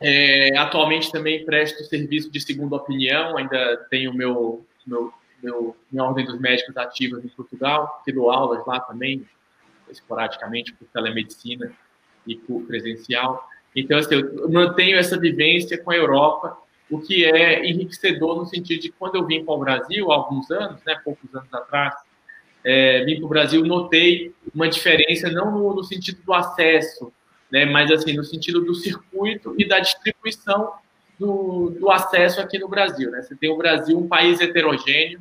é, 0.00 0.58
atualmente 0.58 1.12
também 1.12 1.44
presto 1.44 1.84
serviço 1.84 2.28
de 2.28 2.40
segunda 2.40 2.74
opinião, 2.74 3.38
ainda 3.38 3.86
tenho 3.88 4.12
meu, 4.12 4.66
meu, 4.84 5.12
meu 5.40 5.76
minha 5.92 6.02
ordem 6.02 6.26
dos 6.26 6.40
médicos 6.40 6.76
ativas 6.76 7.24
em 7.24 7.28
Portugal, 7.28 8.02
dou 8.12 8.32
aulas 8.32 8.66
lá 8.66 8.80
também, 8.80 9.24
esporadicamente, 9.88 10.72
por 10.72 10.88
telemedicina 10.88 11.72
e 12.26 12.34
por 12.34 12.66
presencial. 12.66 13.48
Então, 13.76 13.96
assim, 13.96 14.16
eu 14.16 14.50
mantenho 14.50 14.98
essa 14.98 15.16
vivência 15.16 15.78
com 15.78 15.92
a 15.92 15.96
Europa, 15.96 16.58
o 16.90 16.98
que 16.98 17.24
é 17.24 17.64
enriquecedor 17.64 18.36
no 18.36 18.46
sentido 18.46 18.80
de 18.80 18.90
quando 18.90 19.14
eu 19.14 19.24
vim 19.24 19.44
para 19.44 19.54
o 19.54 19.58
Brasil, 19.58 20.10
há 20.10 20.16
alguns 20.16 20.50
anos, 20.50 20.80
né, 20.84 21.00
poucos 21.04 21.32
anos 21.32 21.52
atrás, 21.54 21.94
é, 22.64 23.04
vim 23.04 23.16
para 23.16 23.26
o 23.26 23.28
Brasil, 23.28 23.64
notei 23.64 24.34
uma 24.52 24.68
diferença, 24.68 25.30
não 25.30 25.52
no, 25.52 25.74
no, 25.76 25.84
sentido 25.84 26.20
do 26.24 26.34
acesso, 26.34 27.12
né, 27.50 27.64
mas 27.64 27.90
assim, 27.90 28.14
no 28.14 28.24
sentido 28.24 28.60
do 28.60 28.74
circuito 28.74 29.54
e 29.58 29.66
da 29.66 29.78
distribuição 29.78 30.72
do, 31.18 31.70
do 31.70 31.90
acesso 31.90 32.40
aqui 32.40 32.58
no 32.58 32.68
Brasil. 32.68 33.10
Né? 33.10 33.22
Você 33.22 33.34
tem 33.34 33.50
o 33.50 33.56
Brasil, 33.56 33.98
um 33.98 34.08
país 34.08 34.40
heterogêneo, 34.40 35.20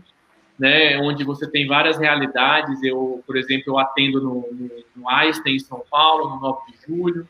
né, 0.57 0.97
onde 0.99 1.23
você 1.23 1.49
tem 1.49 1.67
várias 1.67 1.97
realidades. 1.97 2.81
Eu, 2.83 3.23
por 3.25 3.37
exemplo, 3.37 3.73
eu 3.73 3.79
atendo 3.79 4.21
no, 4.21 4.47
no, 4.51 4.69
no 4.95 5.09
Einstein, 5.09 5.55
em 5.55 5.59
São 5.59 5.83
Paulo, 5.89 6.29
no 6.29 6.39
9 6.39 6.59
de 6.71 6.77
julho. 6.87 7.27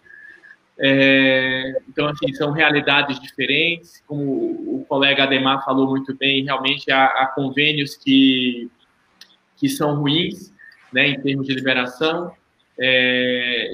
É, 0.78 1.82
então, 1.88 2.08
assim, 2.08 2.34
são 2.34 2.52
realidades 2.52 3.20
diferentes. 3.20 4.04
Como 4.06 4.24
o 4.24 4.86
colega 4.88 5.24
Ademar 5.24 5.64
falou 5.64 5.88
muito 5.89 6.16
bem, 6.16 6.43
realmente 6.43 6.91
há, 6.91 7.06
há 7.06 7.28
convênios 7.28 7.96
que, 7.96 8.70
que 9.58 9.70
são 9.70 9.96
ruins, 9.96 10.54
né, 10.91 11.08
em 11.08 11.22
termos 11.22 11.48
de 11.48 11.54
liberação. 11.54 12.32
É, 12.80 13.72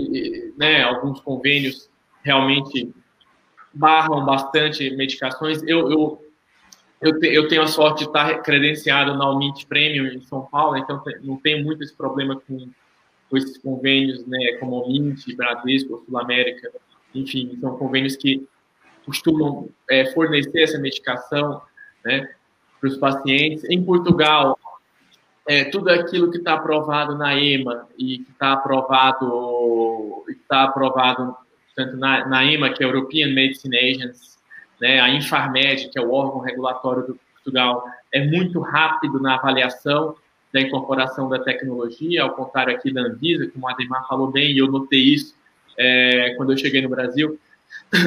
né, 0.57 0.83
alguns 0.83 1.19
convênios 1.21 1.89
realmente 2.23 2.93
barram 3.73 4.23
bastante 4.25 4.89
medicações. 4.95 5.61
Eu, 5.63 5.89
eu, 5.91 6.25
eu, 7.01 7.19
te, 7.19 7.27
eu, 7.27 7.47
tenho 7.47 7.63
a 7.63 7.67
sorte 7.67 7.99
de 7.99 8.05
estar 8.05 8.41
credenciado 8.41 9.15
na 9.15 9.25
Almint 9.25 9.65
Premium 9.65 10.05
em 10.05 10.21
São 10.21 10.43
Paulo, 10.43 10.77
então 10.77 11.01
não 11.23 11.37
tenho 11.37 11.63
muito 11.63 11.83
esse 11.83 11.95
problema 11.95 12.39
com, 12.47 12.69
com 13.29 13.37
esses 13.37 13.57
convênios, 13.57 14.25
né, 14.27 14.57
como 14.59 14.75
Almint, 14.75 15.25
Bradesco, 15.35 16.03
Sul 16.05 16.19
América, 16.19 16.71
enfim, 17.13 17.57
são 17.59 17.77
convênios 17.77 18.15
que 18.15 18.47
costumam 19.05 19.69
é, 19.89 20.05
fornecer 20.13 20.61
essa 20.61 20.77
medicação 20.77 21.61
né, 22.05 22.29
para 22.79 22.89
os 22.89 22.97
pacientes. 22.97 23.63
Em 23.65 23.83
Portugal, 23.83 24.57
é, 25.47 25.65
tudo 25.65 25.89
aquilo 25.89 26.31
que 26.31 26.37
está 26.37 26.53
aprovado 26.53 27.17
na 27.17 27.35
EMA 27.35 27.87
e 27.97 28.19
que 28.19 28.31
está 28.31 28.53
aprovado, 28.53 30.23
está 30.29 30.63
aprovado 30.63 31.35
tanto 31.75 31.97
na, 31.97 32.27
na 32.27 32.45
EMA, 32.45 32.73
que 32.73 32.83
é 32.83 32.85
a 32.85 32.89
European 32.89 33.33
Medicine 33.33 33.77
Agency, 33.77 34.37
né, 34.79 34.99
a 34.99 35.09
Infarmed, 35.09 35.89
que 35.89 35.97
é 35.97 36.01
o 36.01 36.11
órgão 36.11 36.39
regulatório 36.41 37.07
do 37.07 37.19
Portugal, 37.33 37.85
é 38.11 38.25
muito 38.25 38.59
rápido 38.59 39.19
na 39.19 39.35
avaliação 39.35 40.15
da 40.53 40.59
incorporação 40.59 41.29
da 41.29 41.39
tecnologia, 41.39 42.23
ao 42.23 42.31
contrário 42.31 42.75
aqui 42.75 42.91
da 42.91 43.01
Anvisa, 43.01 43.49
como 43.51 43.67
a 43.67 43.71
Ademar 43.71 44.05
falou 44.07 44.29
bem, 44.29 44.51
e 44.51 44.57
eu 44.57 44.67
notei 44.67 44.99
isso 44.99 45.33
é, 45.77 46.33
quando 46.35 46.51
eu 46.51 46.57
cheguei 46.57 46.81
no 46.81 46.89
Brasil, 46.89 47.39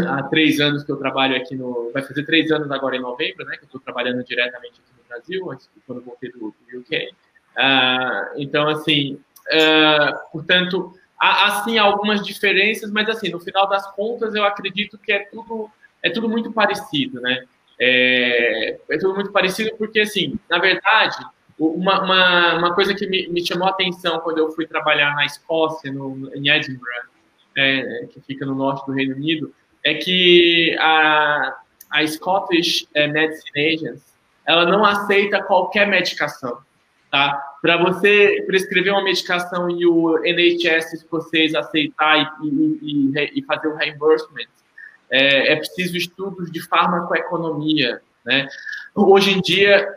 há 0.09 0.23
três 0.25 0.61
anos 0.61 0.85
que 0.85 0.93
eu 0.93 0.97
trabalho 0.97 1.37
aqui 1.37 1.55
no. 1.55 1.91
Vai 1.93 2.03
fazer 2.03 2.25
três 2.25 2.51
anos 2.51 2.71
agora 2.71 2.97
em 2.97 3.01
novembro, 3.01 3.45
né? 3.47 3.57
Que 3.57 3.65
eu 3.65 3.67
estou 3.67 3.81
trabalhando 3.81 4.23
diretamente 4.25 4.75
aqui 4.81 4.93
no 4.97 5.09
Brasil, 5.09 5.51
antes 5.51 5.69
quando 5.87 6.03
voltei 6.03 6.31
do, 6.31 6.39
do 6.39 6.79
UK. 6.79 7.15
Uh, 7.57 8.35
então, 8.37 8.69
assim, 8.69 9.15
uh, 9.15 10.31
portanto, 10.33 10.93
há, 11.19 11.47
assim 11.47 11.79
algumas 11.79 12.25
diferenças, 12.25 12.91
mas 12.91 13.09
assim, 13.09 13.31
no 13.31 13.41
final 13.41 13.69
das 13.69 13.87
contas, 13.95 14.35
eu 14.35 14.45
acredito 14.45 14.99
que 14.99 15.13
é 15.13 15.21
tudo 15.21 15.71
é 16.03 16.11
tudo 16.11 16.29
muito 16.29 16.53
parecido, 16.53 17.19
né? 17.21 17.45
É, 17.81 18.79
é 18.91 18.99
tudo 18.99 19.15
muito 19.15 19.33
parecido 19.33 19.75
porque, 19.79 20.01
assim, 20.01 20.39
na 20.51 20.59
verdade, 20.59 21.17
uma, 21.59 22.03
uma, 22.03 22.55
uma 22.59 22.75
coisa 22.75 22.95
que 22.95 23.07
me, 23.07 23.27
me, 23.29 23.45
chamou 23.45 23.67
a 23.67 23.71
atenção 23.71 24.21
quando 24.21 24.39
eu 24.39 24.53
fui 24.53 24.67
trabalhar 24.67 25.15
na 25.15 25.25
Escócia, 25.25 25.91
no, 25.91 26.31
em 26.35 26.51
Edinburgh, 26.51 27.09
é, 27.57 28.07
que 28.13 28.21
fica 28.21 28.45
no 28.45 28.55
norte 28.55 28.85
do 28.87 28.93
Reino 28.93 29.17
Unido, 29.17 29.53
é 29.83 29.95
que 29.95 30.77
a, 30.79 31.57
a 31.91 32.07
Scottish 32.07 32.87
é, 32.95 33.07
Medicine 33.07 33.75
Agency, 33.75 34.15
ela 34.47 34.67
não 34.67 34.85
aceita 34.85 35.43
qualquer 35.43 35.87
medicação, 35.87 36.59
tá? 37.15 37.41
Para 37.63 37.77
você 37.77 38.43
prescrever 38.45 38.93
uma 38.93 39.05
medicação 39.05 39.71
e 39.71 39.87
o 39.87 40.19
NHS 40.25 40.95
escocês 40.95 41.55
aceitar 41.55 42.37
e, 42.43 42.47
e, 42.83 43.39
e, 43.39 43.43
fazer 43.45 43.69
o 43.69 43.77
reimbursement, 43.77 44.49
é, 45.09 45.53
é 45.53 45.57
preciso 45.57 45.97
estudos 45.97 46.51
de 46.51 46.61
farmacoeconomia, 46.61 48.03
né? 48.27 48.49
Hoje 48.97 49.31
em 49.31 49.41
dia, 49.41 49.89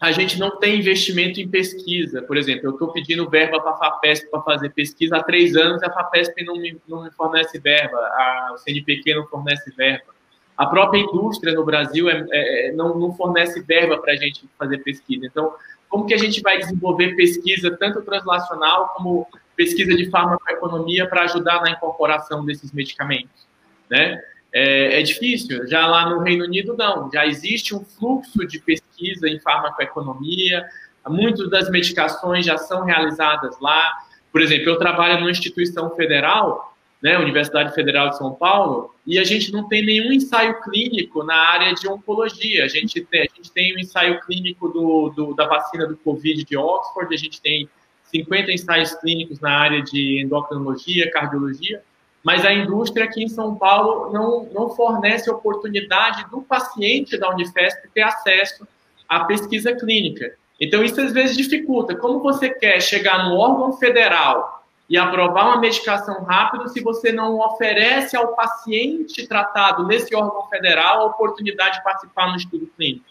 a 0.00 0.10
gente 0.10 0.40
não 0.40 0.58
tem 0.58 0.78
investimento 0.78 1.38
em 1.38 1.46
pesquisa. 1.46 2.22
Por 2.22 2.38
exemplo, 2.38 2.64
eu 2.64 2.70
estou 2.70 2.92
pedindo 2.92 3.28
verba 3.28 3.60
para 3.60 3.72
a 3.72 3.76
FAPESP 3.76 4.30
para 4.30 4.40
fazer 4.40 4.70
pesquisa 4.70 5.18
há 5.18 5.22
três 5.22 5.54
anos 5.54 5.82
e 5.82 5.84
a 5.84 5.92
FAPESP 5.92 6.44
não 6.46 6.56
me, 6.56 6.80
não 6.88 7.04
me 7.04 7.10
fornece 7.10 7.58
verba, 7.58 7.98
a, 7.98 8.52
o 8.54 8.58
CNPq 8.58 9.16
não 9.16 9.26
fornece 9.26 9.70
verba. 9.76 10.14
A 10.56 10.64
própria 10.64 10.98
indústria 10.98 11.52
no 11.52 11.64
Brasil 11.64 12.08
é, 12.08 12.26
é, 12.32 12.72
não, 12.72 12.98
não, 12.98 13.12
fornece 13.12 13.60
verba 13.60 13.98
para 13.98 14.14
a 14.14 14.16
gente 14.16 14.48
fazer 14.58 14.78
pesquisa. 14.78 15.26
Então, 15.26 15.52
como 15.88 16.06
que 16.06 16.14
a 16.14 16.18
gente 16.18 16.40
vai 16.40 16.58
desenvolver 16.58 17.16
pesquisa, 17.16 17.76
tanto 17.76 18.02
translacional 18.02 18.88
como 18.96 19.26
pesquisa 19.56 19.94
de 19.94 20.10
farmacoeconomia, 20.10 21.08
para 21.08 21.22
ajudar 21.22 21.60
na 21.62 21.70
incorporação 21.70 22.44
desses 22.44 22.72
medicamentos? 22.72 23.48
Né? 23.90 24.20
é, 24.52 25.00
é, 25.00 25.02
difícil. 25.02 25.66
Já 25.66 25.86
lá 25.86 26.08
no 26.08 26.20
Reino 26.20 26.44
Unido, 26.44 26.76
não. 26.76 27.10
Já 27.12 27.26
existe 27.26 27.74
um 27.74 27.84
fluxo 27.84 28.46
de 28.46 28.58
pesquisa 28.58 29.28
em 29.28 29.38
farmacoeconomia, 29.40 30.66
muitas 31.06 31.48
das 31.50 31.70
medicações 31.70 32.44
já 32.44 32.58
são 32.58 32.84
realizadas 32.84 33.58
lá. 33.60 33.92
Por 34.32 34.40
exemplo, 34.40 34.68
eu 34.68 34.78
trabalho 34.78 35.20
numa 35.20 35.30
instituição 35.30 35.94
federal, 35.96 36.76
né, 37.02 37.16
Universidade 37.16 37.74
Federal 37.74 38.10
de 38.10 38.18
São 38.18 38.34
Paulo, 38.34 38.94
e 39.06 39.18
a 39.18 39.24
gente 39.24 39.52
não 39.52 39.68
tem 39.68 39.84
nenhum 39.84 40.12
ensaio 40.12 40.60
clínico 40.62 41.22
na 41.22 41.36
área 41.36 41.72
de 41.72 41.88
oncologia. 41.88 42.64
A 42.64 42.68
gente 42.68 43.00
tem, 43.02 43.20
a 43.20 43.36
gente 43.36 43.52
tem 43.52 43.74
um 43.76 43.78
ensaio 43.78 44.20
clínico 44.22 44.68
do, 44.68 45.08
do, 45.10 45.34
da 45.34 45.46
vacina 45.46 45.86
do 45.86 45.96
Covid 45.96 46.44
de 46.44 46.56
Oxford, 46.56 47.14
a 47.14 47.18
gente 47.18 47.40
tem 47.40 47.68
50 48.04 48.52
ensaios 48.52 48.94
clínicos 48.94 49.38
na 49.40 49.50
área 49.50 49.82
de 49.82 50.20
endocrinologia, 50.20 51.10
cardiologia, 51.10 51.82
mas 52.24 52.44
a 52.44 52.52
indústria 52.52 53.04
aqui 53.04 53.22
em 53.22 53.28
São 53.28 53.54
Paulo 53.54 54.12
não, 54.12 54.48
não 54.52 54.70
fornece 54.70 55.30
oportunidade 55.30 56.28
do 56.30 56.42
paciente 56.42 57.16
da 57.16 57.30
Unifesp 57.30 57.88
ter 57.94 58.02
acesso 58.02 58.66
à 59.08 59.20
pesquisa 59.20 59.74
clínica. 59.74 60.34
Então, 60.60 60.82
isso 60.82 61.00
às 61.00 61.12
vezes 61.12 61.36
dificulta. 61.36 61.94
Como 61.94 62.18
você 62.20 62.50
quer 62.50 62.80
chegar 62.80 63.28
no 63.28 63.36
órgão 63.36 63.72
federal 63.74 64.57
e 64.88 64.96
aprovar 64.96 65.46
uma 65.46 65.60
medicação 65.60 66.24
rápido 66.24 66.68
se 66.68 66.80
você 66.80 67.12
não 67.12 67.38
oferece 67.38 68.16
ao 68.16 68.34
paciente 68.34 69.26
tratado 69.26 69.86
nesse 69.86 70.14
órgão 70.14 70.48
federal 70.48 71.02
a 71.02 71.04
oportunidade 71.06 71.76
de 71.76 71.84
participar 71.84 72.28
no 72.28 72.36
estudo 72.36 72.66
clínico? 72.76 73.04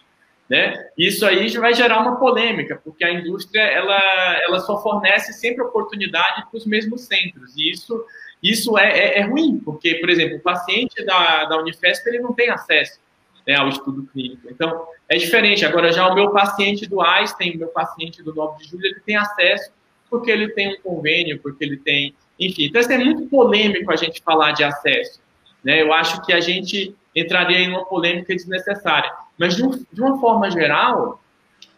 Né? 0.49 0.88
Isso 0.97 1.25
aí 1.25 1.49
vai 1.57 1.73
gerar 1.73 1.99
uma 1.99 2.15
polêmica, 2.15 2.80
porque 2.84 3.03
a 3.03 3.11
indústria 3.11 3.61
ela, 3.61 3.99
ela 4.43 4.59
só 4.61 4.82
fornece 4.82 5.34
sempre 5.34 5.63
oportunidade 5.63 6.45
para 6.49 6.57
os 6.57 6.65
mesmos 6.65 7.01
centros, 7.01 7.55
e 7.57 7.69
isso 7.69 8.05
isso 8.41 8.78
é, 8.78 8.88
é, 8.88 9.19
é, 9.19 9.21
ruim, 9.23 9.59
porque, 9.59 9.95
por 9.95 10.09
exemplo, 10.09 10.38
o 10.38 10.41
paciente 10.41 11.03
da, 11.03 11.45
da 11.45 11.57
Unifesp 11.57 12.07
ele 12.07 12.19
não 12.19 12.34
tem 12.34 12.49
acesso 12.49 12.99
né, 13.47 13.55
ao 13.55 13.67
estudo 13.69 14.07
clínico. 14.13 14.47
Então, 14.49 14.88
é 15.09 15.17
diferente. 15.17 15.65
Agora, 15.65 15.91
já 15.91 16.07
o 16.07 16.13
meu 16.13 16.32
paciente 16.32 16.88
do 16.88 17.01
Einstein, 17.01 17.55
o 17.55 17.59
meu 17.59 17.67
paciente 17.69 18.21
do 18.21 18.34
9 18.36 18.63
de 18.63 18.69
julho, 18.69 18.86
ele 18.86 18.99
tem 18.99 19.15
acesso 19.15 19.71
porque 20.09 20.31
ele 20.31 20.49
tem 20.49 20.73
um 20.73 20.81
convênio, 20.81 21.39
porque 21.39 21.63
ele 21.63 21.77
tem. 21.77 22.15
Enfim, 22.39 22.65
então, 22.65 22.81
é 22.81 22.97
muito 22.97 23.27
polêmico 23.27 23.91
a 23.91 23.95
gente 23.95 24.21
falar 24.21 24.51
de 24.51 24.63
acesso. 24.63 25.19
Né? 25.63 25.81
Eu 25.81 25.91
acho 25.93 26.21
que 26.23 26.31
a 26.31 26.39
gente 26.39 26.95
entraria 27.15 27.59
em 27.59 27.69
uma 27.69 27.85
polêmica 27.85 28.33
desnecessária. 28.33 29.11
Mas, 29.37 29.55
de, 29.55 29.63
um, 29.63 29.71
de 29.91 30.01
uma 30.01 30.19
forma 30.19 30.49
geral, 30.51 31.19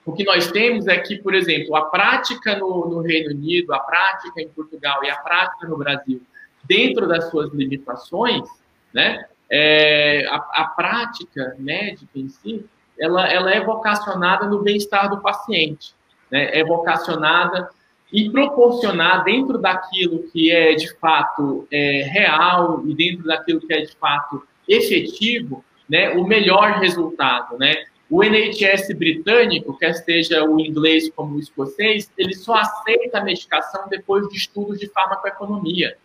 o 0.06 0.14
que 0.14 0.24
nós 0.24 0.52
temos 0.52 0.88
é 0.88 0.98
que, 0.98 1.18
por 1.18 1.34
exemplo, 1.34 1.76
a 1.76 1.86
prática 1.86 2.58
no, 2.58 2.90
no 2.90 3.02
Reino 3.02 3.32
Unido, 3.32 3.74
a 3.74 3.80
prática 3.80 4.42
em 4.42 4.50
Portugal 4.50 5.04
e 5.04 5.10
a 5.10 5.16
prática 5.18 5.68
no 5.68 5.78
Brasil 5.78 6.22
dentro 6.64 7.08
das 7.08 7.30
suas 7.30 7.52
limitações, 7.54 8.48
né, 8.94 9.26
é, 9.50 10.28
a, 10.30 10.36
a, 10.36 10.74
prática 10.76 11.56
médica 11.58 12.12
em 12.16 12.30
si, 12.30 12.66
ela, 13.00 13.28
ela 13.32 13.52
é 13.52 13.64
vocacionada 13.64 14.46
no 14.46 14.62
bem-estar 14.62 15.10
do 15.10 15.22
paciente, 15.22 15.94
né, 16.32 16.58
é 16.58 16.64
vocacionada 16.64 17.70
e 18.12 18.30
proporcionar 18.30 19.24
dentro 19.24 19.58
daquilo 19.58 20.24
que 20.32 20.52
é 20.52 20.74
de 20.74 20.92
fato 20.98 21.68
é, 21.72 22.04
real 22.10 22.84
e 22.88 22.94
dentro 22.96 23.26
daquilo 23.26 23.62
que 23.62 23.74
é 23.74 23.82
de 23.82 23.96
fato 23.98 24.44
efetivo, 24.68 25.64
né, 25.88 26.12
o 26.12 26.24
melhor 26.24 26.80
resultado, 26.80 27.58
né? 27.58 27.86
O 28.10 28.24
NHS 28.24 28.92
britânico, 28.96 29.78
quer 29.78 29.94
seja 29.94 30.44
o 30.44 30.60
inglês 30.60 31.12
como 31.16 31.36
o 31.36 31.40
escocês, 31.40 32.12
ele 32.18 32.34
só 32.34 32.56
aceita 32.56 33.20
a 33.20 33.24
medicação 33.24 33.88
depois 33.88 34.28
de 34.30 34.38
estudos 34.38 34.80
de 34.80 34.88
farmacoeconomia 34.88 35.96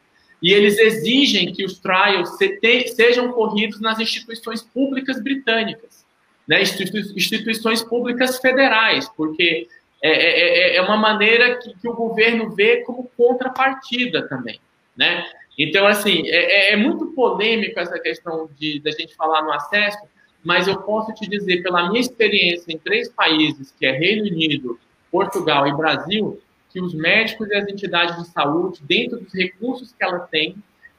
e 0.45 0.53
eles 0.53 0.79
exigem 0.79 1.51
que 1.55 1.65
os 1.65 1.79
trials 1.79 2.37
sejam 2.95 3.33
corridos 3.33 3.81
nas 3.81 3.99
instituições 3.99 4.61
públicas 4.61 5.19
britânicas, 5.23 6.05
né? 6.47 6.61
instituições 6.63 7.83
públicas 7.83 8.39
federais, 8.41 9.09
porque 9.17 9.69
é, 10.07 10.11
é, 10.11 10.59
é, 10.75 10.77
é 10.77 10.83
uma 10.83 10.99
maneira 10.99 11.57
que, 11.57 11.75
que, 11.81 11.89
o 11.89 11.95
governo 11.95 12.51
vê 12.51 12.83
como 12.83 13.11
contrapartida 13.17 14.29
também, 14.29 14.61
né? 14.95 15.25
Então, 15.59 15.87
assim, 15.87 16.29
é, 16.29 16.73
é, 16.73 16.73
é 16.75 16.77
muito 16.77 17.07
polêmico 17.13 17.81
essa 17.81 17.99
questão 17.99 18.51
de 18.55 18.81
da 18.81 18.91
gente 18.91 19.15
falar 19.15 19.41
no 19.41 19.51
acesso, 19.51 19.99
mas 20.45 20.69
eu 20.69 20.79
posso 20.83 21.15
te 21.15 21.27
dizer, 21.27 21.63
pela 21.63 21.89
minha 21.89 22.03
experiência 22.03 22.71
em 22.71 22.77
três 22.77 23.09
países, 23.09 23.75
que 23.79 23.87
é 23.87 23.93
Reino 23.93 24.25
Unido, 24.25 24.79
Portugal 25.11 25.67
e 25.67 25.75
Brasil, 25.75 26.39
que 26.69 26.83
os 26.83 26.93
médicos 26.93 27.49
e 27.49 27.55
as 27.55 27.67
entidades 27.67 28.15
de 28.19 28.29
saúde, 28.29 28.81
dentro 28.83 29.19
dos 29.21 29.33
recursos 29.33 29.95
que 29.95 30.05
ela 30.05 30.19
tem 30.19 30.55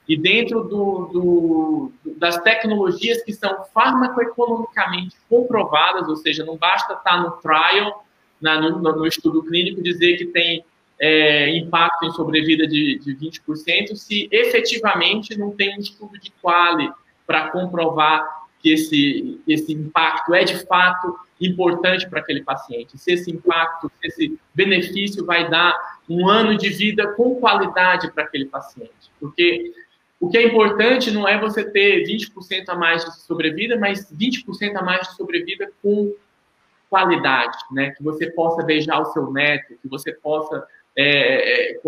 e 0.08 0.18
dentro 0.18 0.64
do, 0.64 1.06
do, 1.12 1.92
das 2.18 2.42
tecnologias 2.42 3.22
que 3.22 3.34
são 3.34 3.66
farmacoeconomicamente 3.72 5.16
comprovadas, 5.30 6.08
ou 6.08 6.16
seja, 6.16 6.44
não 6.44 6.58
basta 6.58 6.94
estar 6.94 7.22
no 7.22 7.32
trial, 7.34 8.05
na, 8.42 8.60
no, 8.60 8.80
no, 8.80 9.08
estudo 9.08 9.44
clínico, 9.44 9.82
dizer 9.82 10.18
que 10.18 10.26
tem 10.26 10.64
é, 11.00 11.58
impacto 11.58 12.06
em 12.06 12.12
sobrevida 12.12 12.68
de, 12.68 13.00
de 13.00 13.16
20%, 13.16 13.96
se 13.96 14.28
efetivamente 14.32 15.38
não 15.38 15.52
tem 15.52 15.76
um 15.76 15.80
estudo 15.80 16.20
de 16.20 16.32
quali 16.42 16.90
para 17.26 17.50
comprovar 17.50 18.46
que 18.60 18.72
esse, 18.72 19.40
esse 19.48 19.74
impacto 19.74 20.34
é 20.34 20.44
de 20.44 20.66
fato 20.66 21.16
importante 21.40 22.10
para 22.10 22.20
aquele 22.20 22.44
paciente, 22.44 22.98
se 22.98 23.12
esse 23.12 23.30
impacto, 23.30 23.92
se 24.00 24.08
esse 24.08 24.40
benefício 24.54 25.26
vai 25.26 25.50
dar 25.50 25.76
um 26.10 26.28
ano 26.28 26.58
de 26.58 26.70
vida 26.70 27.14
com 27.14 27.36
qualidade 27.36 28.12
para 28.12 28.24
aquele 28.24 28.46
paciente. 28.46 29.12
Porque 29.20 29.74
o 30.20 30.30
que 30.30 30.38
é 30.38 30.48
importante 30.48 31.12
não 31.12 31.28
é 31.28 31.40
você 31.40 31.64
ter 31.70 32.04
20% 32.08 32.70
a 32.70 32.76
mais 32.76 33.04
de 33.04 33.20
sobrevida, 33.22 33.78
mas 33.78 34.12
20% 34.12 34.76
a 34.76 34.82
mais 34.82 35.08
de 35.08 35.16
sobrevida 35.16 35.72
com 35.84 36.14
qualidade, 36.96 37.58
né? 37.72 37.92
Que 37.92 38.02
você 38.02 38.32
possa 38.32 38.64
beijar 38.64 39.02
o 39.02 39.06
seu 39.08 39.30
neto, 39.30 39.76
que 39.82 39.90
você 39.90 40.14
possa 40.14 40.66
é, 40.96 41.74
é 41.74 41.80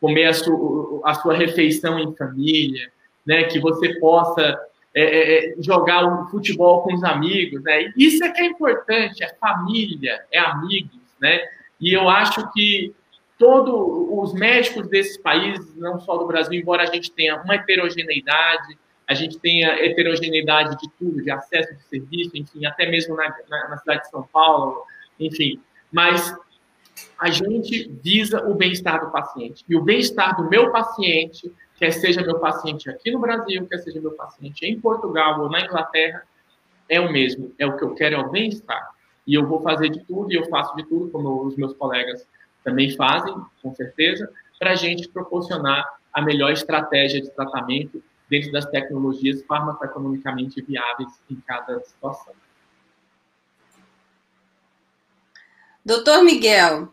comer 0.00 0.24
a 0.24 0.32
sua, 0.32 1.02
a 1.04 1.14
sua 1.14 1.34
refeição 1.34 1.98
em 1.98 2.16
família, 2.16 2.90
né? 3.26 3.44
Que 3.44 3.60
você 3.60 3.98
possa 4.00 4.58
é, 4.94 5.02
é, 5.02 5.52
é 5.52 5.54
jogar 5.62 6.04
o 6.04 6.30
futebol 6.30 6.82
com 6.82 6.94
os 6.94 7.04
amigos, 7.04 7.62
né? 7.62 7.92
Isso 7.94 8.24
é 8.24 8.30
que 8.30 8.40
é 8.40 8.46
importante, 8.46 9.22
é 9.22 9.28
família, 9.34 10.24
é 10.32 10.38
amigos, 10.38 11.02
né? 11.20 11.40
E 11.78 11.92
eu 11.92 12.08
acho 12.08 12.50
que 12.52 12.94
todos 13.38 13.74
os 13.74 14.32
médicos 14.32 14.88
desses 14.88 15.18
países, 15.18 15.76
não 15.76 16.00
só 16.00 16.16
do 16.16 16.26
Brasil, 16.26 16.58
embora 16.58 16.84
a 16.84 16.86
gente 16.86 17.12
tenha 17.12 17.36
uma 17.42 17.56
heterogeneidade, 17.56 18.78
a 19.12 19.14
gente 19.14 19.38
tenha 19.38 19.68
heterogeneidade 19.84 20.76
de 20.78 20.90
tudo, 20.98 21.22
de 21.22 21.30
acesso 21.30 21.74
de 21.74 21.82
serviço, 21.84 22.30
enfim, 22.34 22.64
até 22.66 22.90
mesmo 22.90 23.14
na, 23.14 23.28
na, 23.48 23.68
na 23.68 23.76
cidade 23.76 24.02
de 24.02 24.10
São 24.10 24.22
Paulo, 24.32 24.82
enfim, 25.20 25.60
mas 25.92 26.34
a 27.18 27.30
gente 27.30 27.90
visa 28.02 28.42
o 28.48 28.54
bem-estar 28.54 29.04
do 29.04 29.10
paciente. 29.10 29.64
E 29.68 29.76
o 29.76 29.82
bem-estar 29.82 30.36
do 30.36 30.48
meu 30.48 30.72
paciente, 30.72 31.52
quer 31.76 31.90
seja 31.92 32.22
meu 32.22 32.38
paciente 32.38 32.88
aqui 32.90 33.10
no 33.10 33.20
Brasil, 33.20 33.66
quer 33.68 33.78
seja 33.78 34.00
meu 34.00 34.12
paciente 34.12 34.66
em 34.66 34.80
Portugal 34.80 35.40
ou 35.40 35.50
na 35.50 35.60
Inglaterra, 35.60 36.22
é 36.88 37.00
o 37.00 37.12
mesmo. 37.12 37.54
É 37.58 37.66
o 37.66 37.76
que 37.76 37.84
eu 37.84 37.94
quero, 37.94 38.16
é 38.16 38.18
o 38.18 38.30
bem-estar. 38.30 38.90
E 39.26 39.34
eu 39.34 39.46
vou 39.46 39.62
fazer 39.62 39.88
de 39.90 40.00
tudo, 40.04 40.32
e 40.32 40.36
eu 40.36 40.48
faço 40.48 40.74
de 40.74 40.84
tudo, 40.84 41.10
como 41.10 41.46
os 41.46 41.56
meus 41.56 41.74
colegas 41.74 42.26
também 42.64 42.90
fazem, 42.96 43.34
com 43.62 43.74
certeza, 43.74 44.28
para 44.58 44.72
a 44.72 44.74
gente 44.74 45.08
proporcionar 45.08 45.84
a 46.12 46.22
melhor 46.22 46.52
estratégia 46.52 47.20
de 47.20 47.30
tratamento 47.30 48.02
dentro 48.32 48.50
das 48.50 48.64
tecnologias 48.64 49.42
farmacoeconomicamente 49.42 50.62
viáveis 50.62 51.10
em 51.30 51.36
cada 51.46 51.78
situação. 51.80 52.32
Doutor 55.84 56.24
Miguel, 56.24 56.88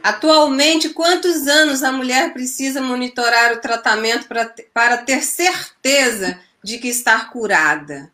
atualmente 0.00 0.90
quantos 0.90 1.48
anos 1.48 1.82
a 1.82 1.90
mulher 1.90 2.32
precisa 2.32 2.80
monitorar 2.80 3.54
o 3.54 3.60
tratamento 3.60 4.28
para, 4.28 4.96
ter 4.98 5.22
certeza 5.22 6.38
de 6.62 6.78
que 6.78 6.86
está 6.86 7.24
curada? 7.24 8.12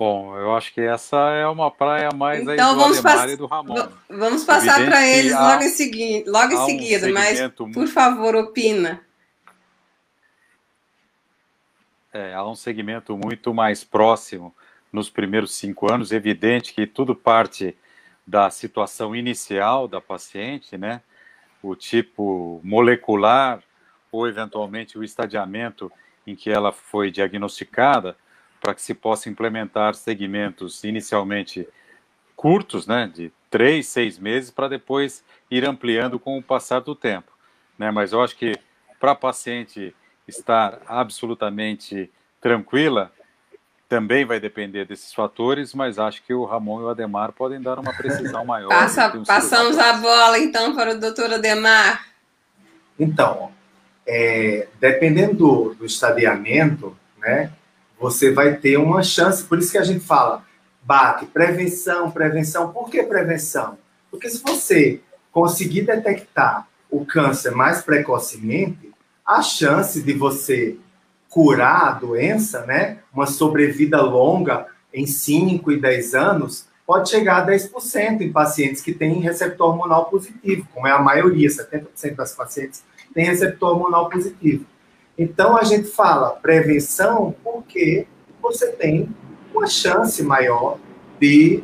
Bom, 0.00 0.34
eu 0.34 0.56
acho 0.56 0.72
que 0.72 0.80
essa 0.80 1.14
é 1.32 1.46
uma 1.46 1.70
praia 1.70 2.08
mais 2.10 2.40
então, 2.40 2.52
aí 2.52 2.56
do 2.56 2.80
vamos 2.80 3.04
Ademar 3.04 3.28
e 3.28 3.36
do 3.36 3.44
Ramon. 3.44 3.88
Vamos 4.08 4.44
passar 4.44 4.82
para 4.86 5.06
eles 5.06 5.34
logo 5.34 5.62
em, 5.62 5.68
segui 5.68 6.24
logo 6.26 6.54
em 6.54 6.64
seguida, 6.64 7.06
um 7.06 7.12
mas 7.12 7.38
por 7.74 7.86
favor, 7.86 8.34
opina. 8.34 9.04
É, 12.14 12.32
há 12.32 12.48
um 12.48 12.54
segmento 12.54 13.14
muito 13.14 13.52
mais 13.52 13.84
próximo 13.84 14.54
nos 14.90 15.10
primeiros 15.10 15.54
cinco 15.54 15.92
anos, 15.92 16.12
evidente 16.12 16.72
que 16.72 16.86
tudo 16.86 17.14
parte 17.14 17.76
da 18.26 18.48
situação 18.48 19.14
inicial 19.14 19.86
da 19.86 20.00
paciente, 20.00 20.78
né? 20.78 21.02
O 21.62 21.76
tipo 21.76 22.58
molecular 22.64 23.62
ou 24.10 24.26
eventualmente 24.26 24.96
o 24.96 25.04
estadiamento 25.04 25.92
em 26.26 26.34
que 26.34 26.48
ela 26.48 26.72
foi 26.72 27.10
diagnosticada 27.10 28.16
para 28.60 28.74
que 28.74 28.82
se 28.82 28.94
possa 28.94 29.28
implementar 29.28 29.94
segmentos 29.94 30.84
inicialmente 30.84 31.66
curtos, 32.36 32.86
né, 32.86 33.10
de 33.12 33.32
três, 33.50 33.86
seis 33.86 34.18
meses, 34.18 34.50
para 34.50 34.68
depois 34.68 35.24
ir 35.50 35.64
ampliando 35.64 36.18
com 36.18 36.38
o 36.38 36.42
passar 36.42 36.80
do 36.80 36.94
tempo. 36.94 37.30
Né? 37.78 37.90
Mas 37.90 38.12
eu 38.12 38.22
acho 38.22 38.36
que 38.36 38.54
para 38.98 39.12
a 39.12 39.16
paciente 39.16 39.94
estar 40.28 40.80
absolutamente 40.86 42.10
tranquila, 42.40 43.12
também 43.88 44.24
vai 44.24 44.38
depender 44.38 44.84
desses 44.84 45.12
fatores, 45.12 45.74
mas 45.74 45.98
acho 45.98 46.22
que 46.22 46.32
o 46.32 46.44
Ramon 46.44 46.80
e 46.80 46.84
o 46.84 46.88
Ademar 46.88 47.32
podem 47.32 47.60
dar 47.60 47.78
uma 47.78 47.92
precisão 47.92 48.44
maior. 48.44 48.68
Passa, 48.68 49.10
passamos 49.26 49.76
a 49.78 49.94
bola 49.94 50.38
então 50.38 50.76
para 50.76 50.92
o 50.92 51.00
doutor 51.00 51.32
Ademar. 51.32 52.06
Então, 52.98 53.50
é, 54.06 54.68
dependendo 54.78 55.34
do, 55.34 55.74
do 55.74 55.86
estadiamento, 55.86 56.96
né, 57.18 57.50
você 58.00 58.32
vai 58.32 58.56
ter 58.56 58.78
uma 58.78 59.02
chance. 59.02 59.44
Por 59.44 59.58
isso 59.58 59.70
que 59.70 59.78
a 59.78 59.84
gente 59.84 60.00
fala, 60.00 60.42
bate, 60.82 61.26
prevenção, 61.26 62.10
prevenção. 62.10 62.72
Por 62.72 62.88
que 62.88 63.02
prevenção? 63.02 63.76
Porque 64.10 64.30
se 64.30 64.42
você 64.42 65.00
conseguir 65.30 65.82
detectar 65.82 66.66
o 66.90 67.04
câncer 67.04 67.52
mais 67.52 67.82
precocemente, 67.82 68.90
a 69.24 69.42
chance 69.42 70.02
de 70.02 70.12
você 70.14 70.76
curar 71.28 71.84
a 71.84 71.92
doença, 71.92 72.66
né, 72.66 72.98
uma 73.12 73.26
sobrevida 73.26 74.00
longa 74.00 74.66
em 74.92 75.06
5 75.06 75.70
e 75.70 75.80
10 75.80 76.14
anos, 76.14 76.66
pode 76.84 77.08
chegar 77.08 77.42
a 77.42 77.46
10% 77.46 78.22
em 78.22 78.32
pacientes 78.32 78.82
que 78.82 78.92
têm 78.92 79.20
receptor 79.20 79.68
hormonal 79.68 80.06
positivo, 80.06 80.66
como 80.74 80.88
é 80.88 80.90
a 80.90 80.98
maioria, 80.98 81.48
70% 81.48 82.16
das 82.16 82.34
pacientes 82.34 82.82
têm 83.14 83.26
receptor 83.26 83.70
hormonal 83.70 84.08
positivo. 84.08 84.66
Então 85.20 85.54
a 85.54 85.64
gente 85.64 85.86
fala 85.86 86.30
prevenção 86.30 87.34
porque 87.44 88.06
você 88.40 88.68
tem 88.72 89.14
uma 89.54 89.66
chance 89.66 90.22
maior 90.22 90.78
de, 91.20 91.62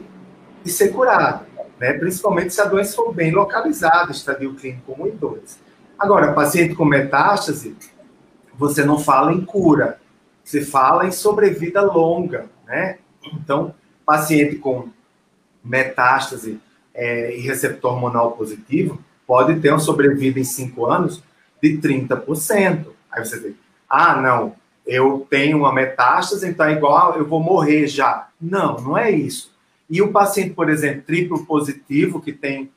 de 0.63 0.71
ser 0.71 0.91
curado, 0.91 1.47
né? 1.81 1.95
principalmente 1.95 2.53
se 2.53 2.61
a 2.61 2.67
doença 2.67 2.95
for 2.95 3.15
bem 3.15 3.33
localizada, 3.33 4.13
estadio 4.13 4.55
clínico 4.57 4.95
1 5.03 5.07
e 5.07 5.11
2. 5.13 5.59
Agora, 5.99 6.35
paciente 6.35 6.75
com 6.75 6.85
metástase, 6.85 7.75
você 8.59 8.85
não 8.85 8.99
fala 8.99 9.33
em 9.33 9.43
cura, 9.43 9.99
você 10.45 10.61
fala 10.61 11.07
em 11.07 11.11
sobrevida 11.11 11.81
longa, 11.81 12.51
né? 12.67 12.99
Então, 13.33 13.75
paciente 14.05 14.57
com 14.57 14.91
metástase 15.65 16.61
é, 16.93 17.35
e 17.35 17.41
receptor 17.41 17.95
hormonal 17.95 18.33
positivo 18.33 19.03
pode 19.27 19.59
ter 19.61 19.71
uma 19.71 19.79
sobrevida 19.79 20.39
em 20.39 20.45
5 20.45 20.85
anos 20.85 21.23
de 21.63 21.79
30%. 21.79 22.95
Aí 23.17 23.25
você 23.25 23.41
diz, 23.41 23.55
ah, 23.89 24.21
não, 24.21 24.55
eu 24.87 25.27
tenho 25.29 25.59
uma 25.59 25.73
metástase, 25.73 26.47
então 26.47 26.67
é 26.67 26.73
igual, 26.73 27.17
eu 27.17 27.27
vou 27.27 27.41
morrer 27.41 27.87
já. 27.87 28.29
Não, 28.41 28.77
não 28.81 28.99
é 28.99 29.11
isso. 29.11 29.51
E 29.89 30.03
o 30.03 30.12
paciente, 30.12 30.51
por 30.51 30.69
exemplo, 30.69 31.03
triplo 31.03 31.47
positivo, 31.47 32.21
que 32.21 32.33
tem 32.33 32.71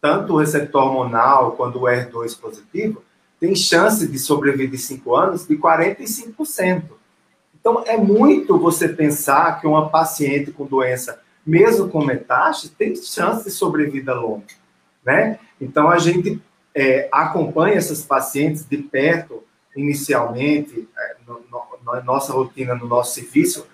tanto 0.00 0.32
o 0.32 0.36
receptor 0.38 0.82
hormonal 0.82 1.52
quanto 1.52 1.78
o 1.78 1.82
R2 1.82 2.38
positivo, 2.40 3.02
tem 3.38 3.54
chance 3.54 4.06
de 4.06 4.18
sobreviver 4.18 4.70
de 4.70 4.78
5 4.78 5.14
anos 5.14 5.46
de 5.46 5.56
45%. 5.56 6.84
Então, 7.58 7.84
é 7.86 7.96
muito 7.96 8.58
você 8.58 8.88
pensar 8.88 9.60
que 9.60 9.66
uma 9.66 9.88
paciente 9.88 10.50
com 10.50 10.66
doença, 10.66 11.20
mesmo 11.46 11.88
com 11.88 12.04
metástase, 12.04 12.72
tem 12.72 12.94
chance 12.96 13.44
de 13.44 13.50
sobrevida 13.50 14.14
longa, 14.14 14.46
né? 15.04 15.38
Então, 15.60 15.88
a 15.88 15.98
gente 15.98 16.42
é, 16.74 17.08
acompanha 17.12 17.76
essas 17.76 18.02
pacientes 18.02 18.66
de 18.68 18.78
perto, 18.78 19.44
inicialmente, 19.76 20.88
é, 20.96 21.16
na 21.84 22.00
nossa 22.02 22.32
rotina, 22.32 22.74
no 22.74 22.86
nosso 22.86 23.14
serviço, 23.14 23.66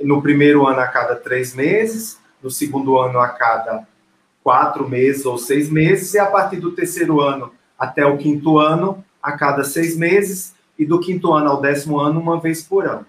no 0.00 0.20
primeiro 0.20 0.66
ano 0.66 0.80
a 0.80 0.86
cada 0.86 1.14
três 1.16 1.54
meses, 1.54 2.18
no 2.42 2.50
segundo 2.50 2.98
ano 2.98 3.18
a 3.20 3.28
cada 3.28 3.86
quatro 4.42 4.88
meses 4.88 5.24
ou 5.24 5.38
seis 5.38 5.70
meses, 5.70 6.12
e 6.14 6.18
a 6.18 6.26
partir 6.26 6.56
do 6.56 6.72
terceiro 6.72 7.20
ano 7.20 7.52
até 7.78 8.04
o 8.04 8.18
quinto 8.18 8.58
ano, 8.58 9.04
a 9.22 9.32
cada 9.32 9.64
seis 9.64 9.96
meses, 9.96 10.54
e 10.78 10.84
do 10.84 11.00
quinto 11.00 11.32
ano 11.32 11.50
ao 11.50 11.60
décimo 11.60 11.98
ano, 11.98 12.20
uma 12.20 12.38
vez 12.40 12.62
por 12.62 12.86
ano. 12.86 13.06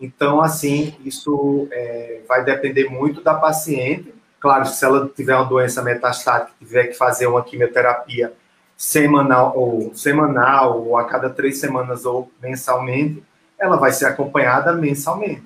Então, 0.00 0.40
assim, 0.40 0.94
isso 1.04 1.68
é, 1.70 2.20
vai 2.28 2.44
depender 2.44 2.88
muito 2.88 3.22
da 3.22 3.34
paciente. 3.34 4.14
Claro, 4.38 4.66
se 4.66 4.84
ela 4.84 5.10
tiver 5.14 5.34
uma 5.34 5.44
doença 5.44 5.82
metastática, 5.82 6.52
tiver 6.58 6.88
que 6.88 6.94
fazer 6.94 7.26
uma 7.26 7.42
quimioterapia 7.42 8.32
semanal 8.76 9.56
ou 9.56 9.94
semanal 9.94 10.82
ou 10.84 10.96
a 10.98 11.04
cada 11.04 11.30
três 11.30 11.58
semanas 11.58 12.04
ou 12.04 12.30
mensalmente, 12.42 13.22
ela 13.58 13.76
vai 13.76 13.92
ser 13.92 14.06
acompanhada 14.06 14.72
mensalmente. 14.72 15.42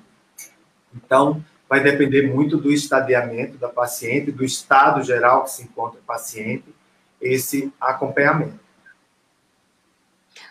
Então, 0.95 1.45
vai 1.69 1.81
depender 1.81 2.23
muito 2.23 2.57
do 2.57 2.73
estadiamento 2.73 3.57
da 3.57 3.69
paciente, 3.69 4.33
do 4.33 4.45
estado 4.45 5.03
geral 5.05 5.45
que 5.45 5.53
se 5.53 5.63
encontra 5.63 6.01
o 6.01 6.03
paciente, 6.03 6.65
esse 7.21 7.73
acompanhamento. 7.81 8.59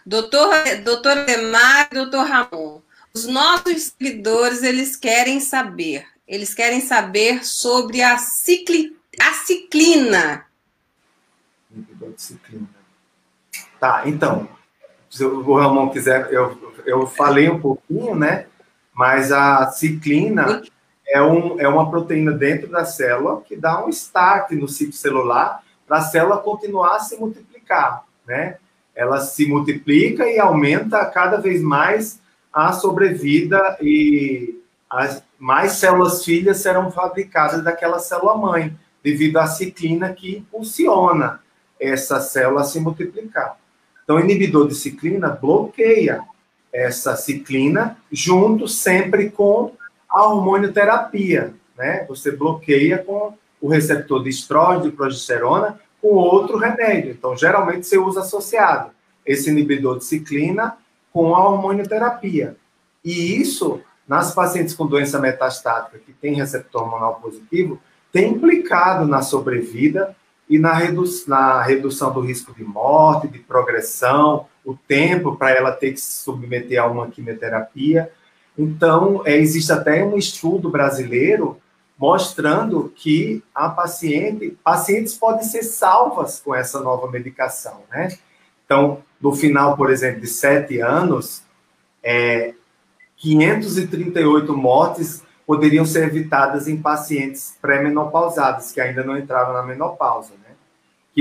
Doutor, 0.06 0.50
doutor 0.84 1.30
Emar, 1.30 1.90
doutor 1.92 2.26
Ramon, 2.26 2.82
os 3.14 3.26
nossos 3.26 3.94
seguidores, 3.98 4.64
eles 4.64 4.96
querem 4.96 5.42
saber, 5.42 6.08
eles 6.28 6.54
querem 6.54 6.80
saber 6.80 7.44
sobre 7.44 8.02
a, 8.02 8.18
cicli, 8.18 8.96
a 9.20 9.34
ciclina. 9.34 10.46
Ciclina. 12.18 12.68
Tá, 13.80 14.04
então, 14.06 14.48
se 15.10 15.24
o 15.24 15.56
Ramon 15.56 15.90
quiser, 15.90 16.32
eu, 16.32 16.74
eu 16.86 17.08
falei 17.08 17.50
um 17.50 17.60
pouquinho, 17.60 18.16
né? 18.16 18.46
Mas 18.94 19.32
a 19.32 19.68
ciclina 19.72 20.62
é, 21.08 21.22
um, 21.22 21.60
é 21.60 21.68
uma 21.68 21.90
proteína 21.90 22.32
dentro 22.32 22.70
da 22.70 22.84
célula 22.86 23.42
que 23.42 23.56
dá 23.56 23.84
um 23.84 23.90
start 23.90 24.52
no 24.52 24.68
ciclo 24.68 24.94
celular 24.94 25.64
para 25.88 25.98
a 25.98 26.02
célula 26.02 26.38
continuar 26.38 26.98
a 26.98 27.00
se 27.00 27.18
multiplicar, 27.18 28.04
né? 28.28 28.58
Ela 28.94 29.22
se 29.22 29.48
multiplica 29.48 30.28
e 30.28 30.40
aumenta 30.40 31.06
cada 31.06 31.38
vez 31.38 31.62
mais 31.62 32.20
a 32.52 32.74
sobrevida 32.74 33.78
e 33.82 34.62
as 34.90 35.24
mais 35.38 35.74
células 35.74 36.26
filhas 36.26 36.58
serão 36.58 36.92
fabricadas 36.92 37.64
daquela 37.64 38.00
célula 38.00 38.36
mãe, 38.36 38.78
devido 39.02 39.38
à 39.38 39.48
ciclina 39.48 40.12
que 40.14 40.38
impulsiona 40.38 41.40
essa 41.80 42.20
célula 42.20 42.64
se 42.64 42.80
multiplicar. 42.80 43.58
Então, 44.04 44.20
inibidor 44.20 44.68
de 44.68 44.76
ciclina 44.76 45.30
bloqueia 45.30 46.22
essa 46.74 47.16
ciclina 47.16 47.98
junto 48.12 48.68
sempre 48.68 49.30
com 49.30 49.74
a 50.10 50.26
hormonioterapia, 50.26 51.54
né? 51.78 52.06
Você 52.08 52.32
bloqueia 52.32 52.98
com 52.98 53.34
o 53.62 53.68
receptor 53.68 54.24
de 54.24 54.30
estrógeno 54.30 54.88
e 54.88 54.92
progesterona 54.92 55.80
com 56.02 56.10
outro 56.10 56.58
remédio. 56.58 57.12
Então, 57.12 57.36
geralmente 57.36 57.86
você 57.86 57.98
usa 57.98 58.22
associado 58.22 58.92
esse 59.26 59.50
inibidor 59.50 59.98
de 60.00 60.06
ciclina 60.06 60.78
com 61.12 61.36
a 61.36 61.48
hormonioterapia. 61.48 62.56
E 63.04 63.40
isso, 63.40 63.82
nas 64.08 64.34
pacientes 64.34 64.74
com 64.74 64.88
doença 64.88 65.20
metastática 65.20 66.00
que 66.00 66.14
tem 66.14 66.36
receptor 66.36 66.84
hormonal 66.84 67.16
positivo, 67.16 67.80
tem 68.12 68.32
implicado 68.32 69.06
na 69.06 69.22
sobrevida 69.22 70.16
e 70.50 70.58
na, 70.58 70.74
redu 70.74 71.04
na 71.28 71.62
redução 71.62 72.12
do 72.12 72.22
risco 72.22 72.54
de 72.54 72.64
morte, 72.64 73.28
de 73.28 73.40
progressão, 73.40 74.48
o 74.66 74.74
tempo 74.74 75.36
para 75.36 75.52
ela 75.52 75.72
ter 75.72 75.92
que 75.92 76.02
se 76.02 76.24
submeter 76.24 76.82
a 76.82 76.88
uma 76.88 77.08
quimioterapia. 77.08 78.12
Então, 78.58 79.22
é, 79.26 79.38
existe 79.38 79.72
até 79.72 80.04
um 80.04 80.18
estudo 80.18 80.70
brasileiro 80.70 81.58
mostrando 81.98 82.92
que 82.96 83.44
a 83.54 83.70
paciente, 83.70 84.58
pacientes 84.64 85.14
podem 85.14 85.44
ser 85.44 85.64
salvas 85.64 86.40
com 86.40 86.56
essa 86.56 86.80
nova 86.80 87.12
medicação, 87.12 87.82
né? 87.92 88.18
Então, 88.66 89.04
no 89.22 89.34
final, 89.34 89.76
por 89.76 89.92
exemplo, 89.92 90.22
de 90.22 90.28
sete 90.28 90.80
anos, 90.80 91.44
é, 92.02 92.54
538 93.18 94.56
mortes 94.56 95.24
poderiam 95.46 95.84
ser 95.84 96.04
evitadas 96.04 96.68
em 96.68 96.82
pacientes 96.82 97.58
pré-menopausados, 97.62 98.72
que 98.72 98.80
ainda 98.80 99.04
não 99.04 99.18
entraram 99.18 99.52
na 99.52 99.64
menopausa? 99.64 100.39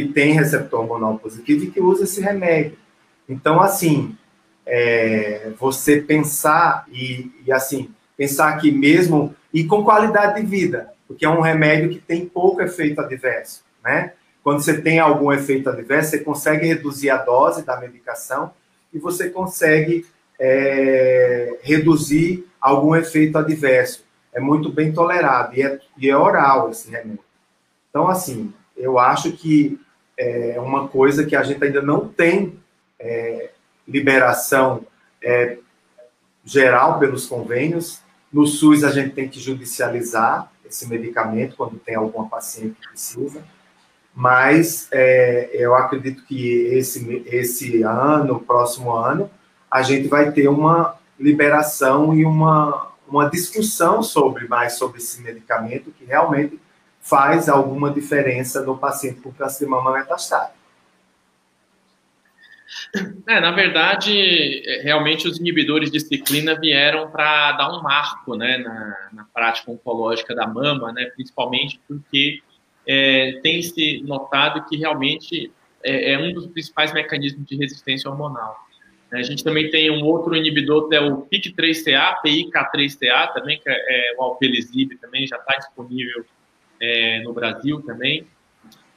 Que 0.07 0.12
tem 0.12 0.32
receptor 0.32 0.80
hormonal 0.80 1.18
positivo 1.18 1.64
e 1.64 1.70
que 1.70 1.80
usa 1.80 2.05
esse 2.05 2.20
remédio. 2.20 2.78
Então, 3.28 3.61
assim, 3.61 4.16
é, 4.64 5.51
você 5.59 6.01
pensar 6.01 6.86
e, 6.90 7.32
e, 7.44 7.53
assim, 7.53 7.90
pensar 8.16 8.57
que 8.59 8.70
mesmo, 8.70 9.34
e 9.53 9.64
com 9.64 9.82
qualidade 9.82 10.40
de 10.40 10.46
vida, 10.46 10.92
porque 11.07 11.24
é 11.24 11.28
um 11.28 11.40
remédio 11.40 11.90
que 11.90 11.99
tem 11.99 12.26
pouco 12.26 12.62
efeito 12.62 13.01
adverso, 13.01 13.64
né? 13.82 14.12
Quando 14.42 14.62
você 14.62 14.80
tem 14.80 14.99
algum 14.99 15.32
efeito 15.32 15.68
adverso, 15.68 16.11
você 16.11 16.18
consegue 16.20 16.66
reduzir 16.66 17.11
a 17.11 17.18
dose 17.18 17.64
da 17.64 17.78
medicação 17.78 18.53
e 18.92 18.99
você 18.99 19.28
consegue 19.28 20.07
é, 20.38 21.59
reduzir 21.62 22.46
algum 22.61 22.94
efeito 22.94 23.36
adverso 23.36 24.07
é 24.32 24.40
muito 24.40 24.70
bem 24.70 24.92
tolerado 24.92 25.55
e 25.57 25.62
é, 25.62 25.80
e 25.96 26.09
é 26.09 26.16
oral 26.16 26.70
esse 26.70 26.90
remédio. 26.90 27.18
Então, 27.90 28.09
assim, 28.09 28.53
eu 28.76 28.99
acho 28.99 29.32
que 29.32 29.80
é 30.19 30.61
uma 30.61 30.89
coisa 30.89 31.25
que 31.25 31.37
a 31.37 31.43
gente 31.43 31.62
ainda 31.62 31.81
não 31.81 32.09
tem 32.09 32.59
é, 32.99 33.51
liberação 33.87 34.85
é, 35.23 35.59
geral 36.45 36.99
pelos 36.99 37.27
convênios. 37.27 38.01
No 38.33 38.47
SUS, 38.47 38.85
a 38.85 38.91
gente 38.91 39.14
tem 39.14 39.29
que 39.29 39.41
judicializar 39.41 40.51
esse 40.69 40.87
medicamento 40.89 41.57
quando 41.57 41.79
tem 41.79 41.95
alguma 41.95 42.29
paciente 42.29 42.77
que 42.81 42.89
precisa. 42.89 43.43
Mas 44.14 44.89
é, 44.91 45.51
eu 45.53 45.75
acredito 45.75 46.25
que 46.25 46.66
esse, 46.73 47.23
esse 47.27 47.83
ano, 47.83 48.41
próximo 48.41 48.93
ano, 48.93 49.31
a 49.71 49.83
gente 49.83 50.09
vai 50.09 50.33
ter 50.33 50.49
uma 50.49 50.99
liberação 51.19 52.14
e 52.14 52.25
uma, 52.25 52.91
uma 53.07 53.29
discussão 53.31 54.03
sobre 54.03 54.49
mais 54.49 54.75
sobre 54.75 54.99
esse 54.99 55.21
medicamento 55.23 55.93
que 55.93 56.05
realmente 56.05 56.59
faz 57.09 57.49
alguma 57.49 57.91
diferença 57.91 58.63
no 58.63 58.77
paciente 58.77 59.21
com 59.21 59.33
câncer 59.33 59.65
de 59.65 59.71
mama 59.71 59.93
metastático. 59.93 60.59
É, 63.27 63.41
na 63.41 63.51
verdade, 63.51 64.63
realmente 64.83 65.27
os 65.27 65.39
inibidores 65.39 65.91
de 65.91 66.01
ciclina 66.01 66.55
vieram 66.59 67.11
para 67.11 67.53
dar 67.53 67.71
um 67.71 67.83
marco 67.83 68.37
né, 68.37 68.59
na, 68.59 69.09
na, 69.13 69.25
prática 69.33 69.71
oncológica 69.71 70.35
da 70.35 70.47
mama, 70.47 70.93
né, 70.93 71.07
principalmente 71.15 71.81
porque 71.89 72.43
é, 72.87 73.41
tem 73.43 73.63
se 73.63 74.03
notado 74.03 74.67
que 74.67 74.77
realmente 74.77 75.51
é, 75.83 76.13
é 76.13 76.19
um 76.19 76.33
dos 76.33 76.47
principais 76.47 76.93
mecanismos 76.93 77.47
de 77.47 77.57
resistência 77.57 78.11
hormonal. 78.11 78.57
A 79.11 79.23
gente 79.23 79.43
também 79.43 79.71
tem 79.71 79.91
um 79.91 80.05
outro 80.05 80.37
inibidor, 80.37 80.89
que 80.89 80.95
é 80.95 81.01
o 81.01 81.23
PIK3CA, 81.23 82.17
PIK3CA 82.23 83.33
também, 83.33 83.59
que 83.59 83.71
é, 83.71 84.13
é 84.13 84.17
o 84.19 84.23
alpelizib 84.23 84.95
também, 85.01 85.27
já 85.27 85.37
está 85.37 85.57
disponível 85.57 86.25
é, 86.81 87.22
no 87.22 87.33
Brasil 87.33 87.83
também. 87.83 88.26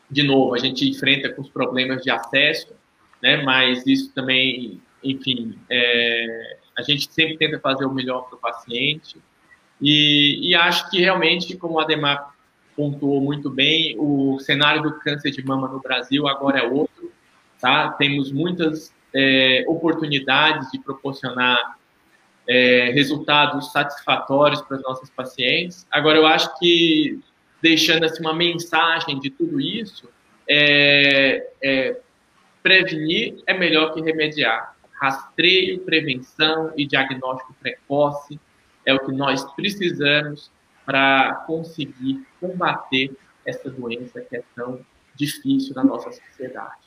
De 0.09 0.23
novo, 0.23 0.53
a 0.53 0.57
gente 0.57 0.87
enfrenta 0.89 1.29
com 1.29 1.41
os 1.41 1.49
problemas 1.49 2.03
de 2.03 2.11
acesso, 2.11 2.73
né, 3.21 3.41
mas 3.43 3.85
isso 3.85 4.13
também, 4.13 4.81
enfim, 5.03 5.57
é, 5.69 6.57
a 6.77 6.81
gente 6.81 7.11
sempre 7.11 7.37
tenta 7.37 7.59
fazer 7.59 7.85
o 7.85 7.93
melhor 7.93 8.27
para 8.27 8.35
o 8.35 8.39
paciente. 8.39 9.17
E, 9.79 10.49
e, 10.49 10.55
acho 10.55 10.89
que 10.89 10.99
realmente, 10.99 11.55
como 11.57 11.75
o 11.75 11.79
Ademar 11.79 12.33
pontuou 12.75 13.21
muito 13.21 13.49
bem, 13.49 13.95
o 13.97 14.39
cenário 14.39 14.81
do 14.81 14.99
câncer 14.99 15.31
de 15.31 15.43
mama 15.43 15.67
no 15.67 15.79
Brasil 15.79 16.27
agora 16.27 16.59
é 16.59 16.67
outro. 16.67 17.11
Tá? 17.59 17.89
Temos 17.91 18.31
muitas 18.31 18.93
é, 19.13 19.63
oportunidades 19.67 20.69
de 20.71 20.79
proporcionar 20.79 21.77
é, 22.47 22.91
resultados 22.91 23.71
satisfatórios 23.71 24.61
para 24.61 24.77
os 24.77 24.83
nossos 24.83 25.09
pacientes. 25.09 25.85
Agora, 25.91 26.17
eu 26.17 26.25
acho 26.25 26.57
que 26.59 27.19
deixando 27.61 28.05
assim, 28.05 28.21
uma 28.21 28.33
mensagem 28.33 29.19
de 29.19 29.29
tudo 29.29 29.59
isso, 29.59 30.09
é, 30.47 31.47
é, 31.61 31.99
prevenir 32.63 33.41
é 33.45 33.53
melhor 33.57 33.93
que 33.93 34.01
remediar. 34.01 34.75
Rastreio, 34.99 35.79
prevenção 35.79 36.73
e 36.75 36.85
diagnóstico 36.85 37.55
precoce 37.59 38.39
é 38.85 38.93
o 38.93 38.99
que 38.99 39.11
nós 39.11 39.43
precisamos 39.53 40.51
para 40.85 41.43
conseguir 41.47 42.25
combater 42.39 43.11
essa 43.45 43.69
doença 43.69 44.21
que 44.21 44.37
é 44.37 44.43
tão 44.55 44.85
difícil 45.15 45.75
na 45.75 45.83
nossa 45.83 46.11
sociedade. 46.11 46.81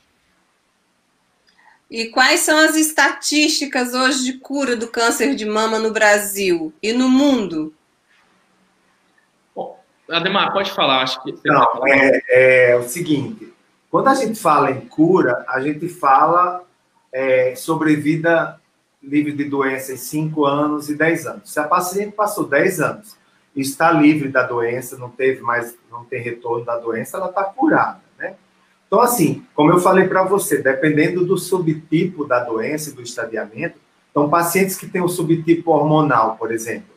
E 1.89 2.05
quais 2.07 2.39
são 2.41 2.57
as 2.57 2.75
estatísticas 2.75 3.93
hoje 3.93 4.23
de 4.23 4.33
cura 4.33 4.75
do 4.75 4.87
câncer 4.87 5.35
de 5.35 5.45
mama 5.45 5.77
no 5.77 5.91
Brasil 5.91 6.73
e 6.81 6.91
no 6.91 7.07
mundo? 7.07 7.73
Ademar, 10.09 10.53
pode 10.53 10.71
falar, 10.71 11.01
acho 11.01 11.21
que 11.23 11.33
Não. 11.45 11.87
É, 11.87 12.21
é, 12.71 12.75
o 12.77 12.83
seguinte, 12.83 13.53
quando 13.89 14.07
a 14.07 14.15
gente 14.15 14.39
fala 14.39 14.71
em 14.71 14.81
cura, 14.81 15.43
a 15.47 15.59
gente 15.59 15.87
fala 15.87 16.63
é, 17.11 17.55
sobre 17.55 17.95
vida 17.95 18.59
livre 19.01 19.33
de 19.33 19.45
doença 19.45 19.93
em 19.93 19.97
5 19.97 20.45
anos 20.45 20.89
e 20.89 20.95
10 20.95 21.27
anos. 21.27 21.51
Se 21.51 21.59
a 21.59 21.63
paciente 21.63 22.11
passou 22.11 22.47
10 22.47 22.81
anos 22.81 23.15
e 23.55 23.61
está 23.61 23.91
livre 23.91 24.29
da 24.29 24.43
doença, 24.43 24.97
não 24.97 25.09
teve 25.09 25.41
mais, 25.41 25.77
não 25.91 26.03
tem 26.03 26.21
retorno 26.21 26.65
da 26.65 26.77
doença, 26.77 27.17
ela 27.17 27.29
está 27.29 27.43
curada. 27.43 28.05
Então, 28.87 29.01
assim, 29.01 29.45
como 29.53 29.71
eu 29.71 29.79
falei 29.79 30.07
para 30.07 30.23
você, 30.23 30.61
dependendo 30.61 31.25
do 31.25 31.37
subtipo 31.37 32.25
da 32.25 32.39
doença 32.39 32.89
e 32.89 32.93
do 32.93 33.01
estadiamento, 33.01 33.77
então, 34.09 34.29
pacientes 34.29 34.77
que 34.77 34.87
têm 34.87 35.01
o 35.01 35.09
subtipo 35.09 35.71
hormonal, 35.71 36.37
por 36.37 36.49
exemplo, 36.49 36.95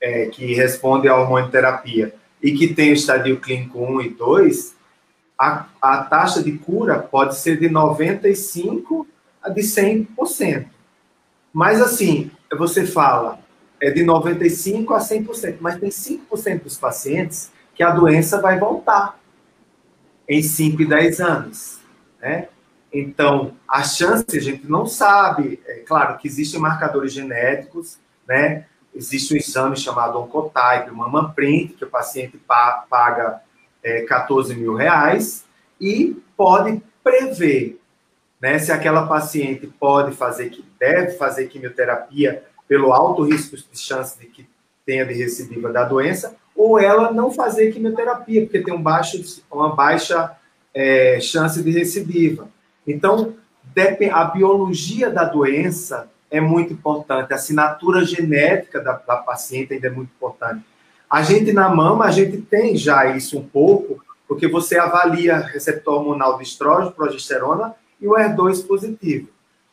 é, 0.00 0.26
que 0.26 0.54
responde 0.54 1.06
à 1.06 1.14
hormonioterapia 1.14 2.14
e 2.44 2.52
que 2.52 2.74
tem 2.74 2.90
o 2.90 2.92
estadio 2.92 3.40
clínico 3.40 3.78
1 3.78 4.02
e 4.02 4.10
2, 4.10 4.74
a, 5.40 5.64
a 5.80 6.04
taxa 6.04 6.42
de 6.42 6.52
cura 6.52 6.98
pode 6.98 7.38
ser 7.38 7.58
de 7.58 7.70
95% 7.70 9.06
a 9.42 9.48
de 9.48 9.62
100%. 9.62 10.66
Mas, 11.50 11.80
assim, 11.80 12.30
você 12.52 12.86
fala, 12.86 13.38
é 13.80 13.90
de 13.90 14.04
95% 14.04 14.94
a 14.94 14.98
100%, 14.98 15.56
mas 15.58 15.80
tem 15.80 15.88
5% 15.88 16.64
dos 16.64 16.76
pacientes 16.76 17.50
que 17.74 17.82
a 17.82 17.90
doença 17.90 18.38
vai 18.42 18.58
voltar 18.58 19.18
em 20.28 20.42
5 20.42 20.82
e 20.82 20.86
10 20.86 21.20
anos, 21.20 21.80
né? 22.20 22.48
Então, 22.92 23.56
a 23.66 23.82
chance 23.82 24.36
a 24.36 24.40
gente 24.40 24.68
não 24.68 24.86
sabe, 24.86 25.60
é 25.66 25.76
claro 25.80 26.18
que 26.18 26.28
existem 26.28 26.60
marcadores 26.60 27.12
genéticos, 27.12 27.98
né? 28.28 28.66
Existe 28.94 29.34
um 29.34 29.36
exame 29.36 29.76
chamado 29.76 30.18
Oncotype, 30.18 30.90
uma 30.90 31.08
Mamprint, 31.08 31.74
que 31.74 31.84
o 31.84 31.90
paciente 31.90 32.38
paga 32.38 33.40
é, 33.82 34.02
14 34.02 34.54
mil 34.54 34.74
reais 34.74 35.44
e 35.80 36.16
pode 36.36 36.80
prever 37.02 37.80
né, 38.40 38.58
se 38.58 38.70
aquela 38.70 39.06
paciente 39.06 39.66
pode 39.66 40.14
fazer, 40.14 40.50
que 40.50 40.64
deve 40.78 41.12
fazer 41.12 41.48
quimioterapia 41.48 42.44
pelo 42.68 42.92
alto 42.92 43.22
risco 43.22 43.56
de 43.56 43.78
chance 43.78 44.18
de 44.18 44.26
que 44.26 44.46
tenha 44.84 45.04
de 45.06 45.14
recidiva 45.14 45.72
da 45.72 45.84
doença, 45.84 46.36
ou 46.54 46.78
ela 46.78 47.10
não 47.10 47.30
fazer 47.30 47.72
quimioterapia, 47.72 48.42
porque 48.42 48.60
tem 48.60 48.74
um 48.74 48.82
baixo, 48.82 49.18
uma 49.50 49.74
baixa 49.74 50.36
é, 50.74 51.18
chance 51.20 51.62
de 51.62 51.70
recidiva. 51.70 52.48
Então, 52.86 53.34
a 54.12 54.24
biologia 54.24 55.10
da 55.10 55.24
doença 55.24 56.10
é 56.30 56.40
muito 56.40 56.72
importante, 56.72 57.32
a 57.32 57.36
assinatura 57.36 58.04
genética 58.04 58.80
da, 58.80 58.92
da 58.92 59.16
paciente 59.16 59.74
ainda 59.74 59.86
é 59.86 59.90
muito 59.90 60.10
importante. 60.10 60.64
A 61.08 61.22
gente 61.22 61.52
na 61.52 61.68
mama, 61.68 62.06
a 62.06 62.10
gente 62.10 62.38
tem 62.38 62.76
já 62.76 63.06
isso 63.06 63.38
um 63.38 63.46
pouco, 63.46 64.02
porque 64.26 64.48
você 64.48 64.78
avalia 64.78 65.38
receptor 65.38 65.94
hormonal 65.94 66.38
de 66.38 66.44
estrógeno, 66.44 66.92
progesterona 66.92 67.74
e 68.00 68.08
o 68.08 68.14
HER2 68.14 68.66
positivo. 68.66 69.28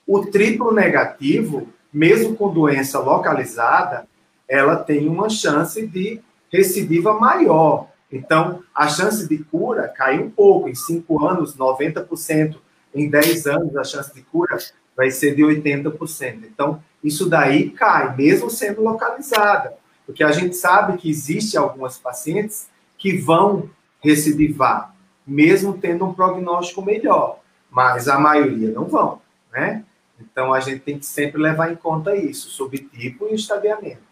O 0.05 0.25
triplo 0.25 0.73
negativo, 0.73 1.67
mesmo 1.91 2.35
com 2.35 2.53
doença 2.53 2.99
localizada, 2.99 4.05
ela 4.47 4.75
tem 4.75 5.07
uma 5.07 5.29
chance 5.29 5.85
de 5.87 6.21
recidiva 6.51 7.13
maior. 7.13 7.87
Então, 8.11 8.61
a 8.75 8.87
chance 8.89 9.27
de 9.27 9.37
cura 9.37 9.87
cai 9.87 10.19
um 10.19 10.29
pouco. 10.29 10.67
Em 10.67 10.75
5 10.75 11.25
anos, 11.25 11.55
90%. 11.55 12.57
Em 12.93 13.09
10 13.09 13.47
anos, 13.47 13.75
a 13.77 13.83
chance 13.85 14.13
de 14.13 14.21
cura 14.21 14.57
vai 15.01 15.09
ser 15.09 15.35
de 15.35 15.41
80%. 15.41 16.43
Então, 16.43 16.83
isso 17.03 17.27
daí 17.27 17.71
cai, 17.71 18.15
mesmo 18.15 18.51
sendo 18.51 18.83
localizada. 18.83 19.73
Porque 20.05 20.23
a 20.23 20.31
gente 20.31 20.55
sabe 20.55 20.95
que 20.95 21.09
existe 21.09 21.57
algumas 21.57 21.97
pacientes 21.97 22.69
que 22.99 23.17
vão 23.17 23.67
recidivar, 23.99 24.93
mesmo 25.25 25.75
tendo 25.75 26.05
um 26.05 26.13
prognóstico 26.13 26.83
melhor. 26.83 27.39
Mas 27.67 28.07
a 28.07 28.19
maioria 28.19 28.69
não 28.69 28.85
vão, 28.85 29.19
né? 29.51 29.83
Então, 30.19 30.53
a 30.53 30.59
gente 30.59 30.81
tem 30.81 30.99
que 30.99 31.05
sempre 31.07 31.41
levar 31.41 31.71
em 31.71 31.75
conta 31.75 32.15
isso, 32.15 32.51
subtipo 32.51 33.27
e 33.27 33.33
estadiamento. 33.33 34.03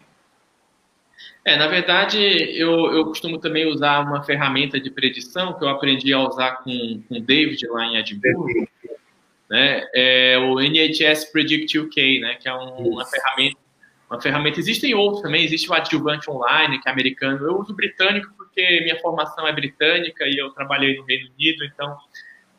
É, 1.44 1.56
na 1.56 1.68
verdade, 1.68 2.18
eu, 2.18 2.92
eu 2.92 3.04
costumo 3.04 3.38
também 3.38 3.70
usar 3.70 4.00
uma 4.00 4.24
ferramenta 4.24 4.80
de 4.80 4.90
predição 4.90 5.56
que 5.56 5.62
eu 5.62 5.68
aprendi 5.68 6.12
a 6.12 6.18
usar 6.18 6.64
com 6.64 7.00
o 7.08 7.20
David 7.20 7.64
lá 7.68 7.84
em 7.84 7.96
Edimburgo, 7.96 8.66
né? 9.50 9.86
É 9.94 10.38
o 10.38 10.60
NHS 10.60 11.26
Predict 11.32 11.78
UK, 11.78 12.20
né? 12.20 12.36
Que 12.36 12.48
é 12.48 12.54
um, 12.54 12.92
uma 12.92 13.04
ferramenta, 13.04 13.58
uma 14.08 14.20
ferramenta. 14.20 14.60
Existem 14.60 14.94
outros 14.94 15.22
também. 15.22 15.44
Existe 15.44 15.68
o 15.68 15.74
Adjuvante 15.74 16.30
Online, 16.30 16.80
que 16.80 16.88
é 16.88 16.92
americano. 16.92 17.44
Eu 17.44 17.58
uso 17.58 17.74
britânico 17.74 18.32
porque 18.36 18.80
minha 18.82 18.98
formação 19.00 19.46
é 19.46 19.52
britânica 19.52 20.24
e 20.26 20.36
eu 20.36 20.50
trabalhei 20.50 20.96
no 20.96 21.04
Reino 21.04 21.30
Unido, 21.32 21.64
então 21.64 21.96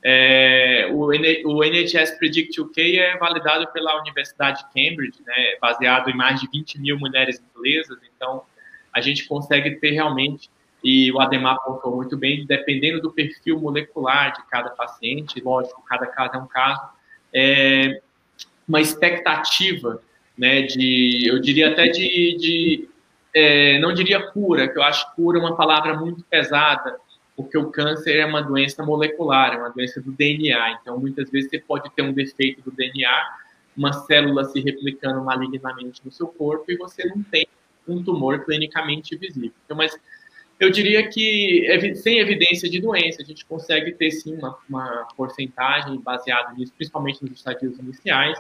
é, 0.04 0.90
o, 0.92 1.08
o 1.08 1.64
NHS 1.64 2.18
Predict 2.18 2.60
UK 2.60 3.00
é 3.00 3.18
validado 3.18 3.68
pela 3.72 4.00
Universidade 4.00 4.60
de 4.60 4.66
Cambridge, 4.66 5.22
né, 5.26 5.58
baseado 5.62 6.10
em 6.10 6.16
mais 6.16 6.40
de 6.40 6.50
20 6.50 6.80
mil 6.80 6.98
mulheres 6.98 7.42
inglesas, 7.56 7.98
então 8.16 8.44
a 8.92 9.00
gente 9.00 9.26
consegue 9.28 9.76
ter 9.76 9.92
realmente, 9.92 10.50
e 10.84 11.12
o 11.12 11.20
Ademar 11.20 11.58
pontuou 11.64 11.96
muito 11.96 12.18
bem, 12.18 12.46
dependendo 12.46 13.02
do 13.02 13.12
perfil 13.12 13.60
molecular 13.60 14.34
de 14.34 14.44
cada 14.48 14.70
paciente, 14.72 15.42
lógico, 15.42 15.84
cada 15.88 16.08
caso 16.08 16.36
é 16.36 16.38
um 16.38 16.48
caso, 16.48 16.82
é 17.34 18.02
uma 18.68 18.82
expectativa, 18.82 20.02
né, 20.38 20.64
de, 20.64 21.28
eu 21.28 21.40
diria 21.40 21.70
até 21.70 21.88
de, 21.88 22.38
de 22.38 22.90
é, 23.34 23.80
não 23.80 23.94
diria 23.94 24.32
cura, 24.32 24.68
que 24.68 24.78
eu 24.78 24.84
acho 24.84 25.14
cura 25.16 25.40
uma 25.40 25.56
palavra 25.56 25.98
muito 25.98 26.24
pesada, 26.24 26.98
porque 27.36 27.58
o 27.58 27.72
câncer 27.72 28.18
é 28.18 28.26
uma 28.26 28.42
doença 28.42 28.84
molecular, 28.84 29.54
é 29.54 29.58
uma 29.58 29.70
doença 29.70 30.02
do 30.02 30.12
DNA. 30.12 30.80
Então, 30.82 31.00
muitas 31.00 31.30
vezes 31.30 31.50
você 31.50 31.60
pode 31.60 31.90
ter 31.92 32.02
um 32.02 32.14
defeito 32.14 32.62
do 32.62 32.72
DNA, 32.72 33.10
uma 33.76 33.94
célula 33.94 34.44
se 34.46 34.60
replicando 34.60 35.24
malignamente 35.24 36.02
no 36.04 36.12
seu 36.12 36.28
corpo 36.28 36.72
e 36.72 36.78
você 36.78 37.08
não 37.08 37.24
tem 37.24 37.48
um 37.88 38.04
tumor 38.04 38.44
clinicamente 38.46 39.16
visível. 39.16 39.54
Então, 39.66 39.76
mas 39.78 39.98
eu 40.62 40.70
diria 40.70 41.08
que 41.10 41.96
sem 41.96 42.20
evidência 42.20 42.70
de 42.70 42.80
doença, 42.80 43.22
a 43.22 43.26
gente 43.26 43.44
consegue 43.46 43.92
ter 43.94 44.12
sim 44.12 44.36
uma, 44.36 44.58
uma 44.70 45.08
porcentagem 45.18 46.00
baseada 46.00 46.54
nisso, 46.54 46.72
principalmente 46.78 47.24
nos 47.24 47.34
estadios 47.34 47.80
iniciais. 47.80 48.40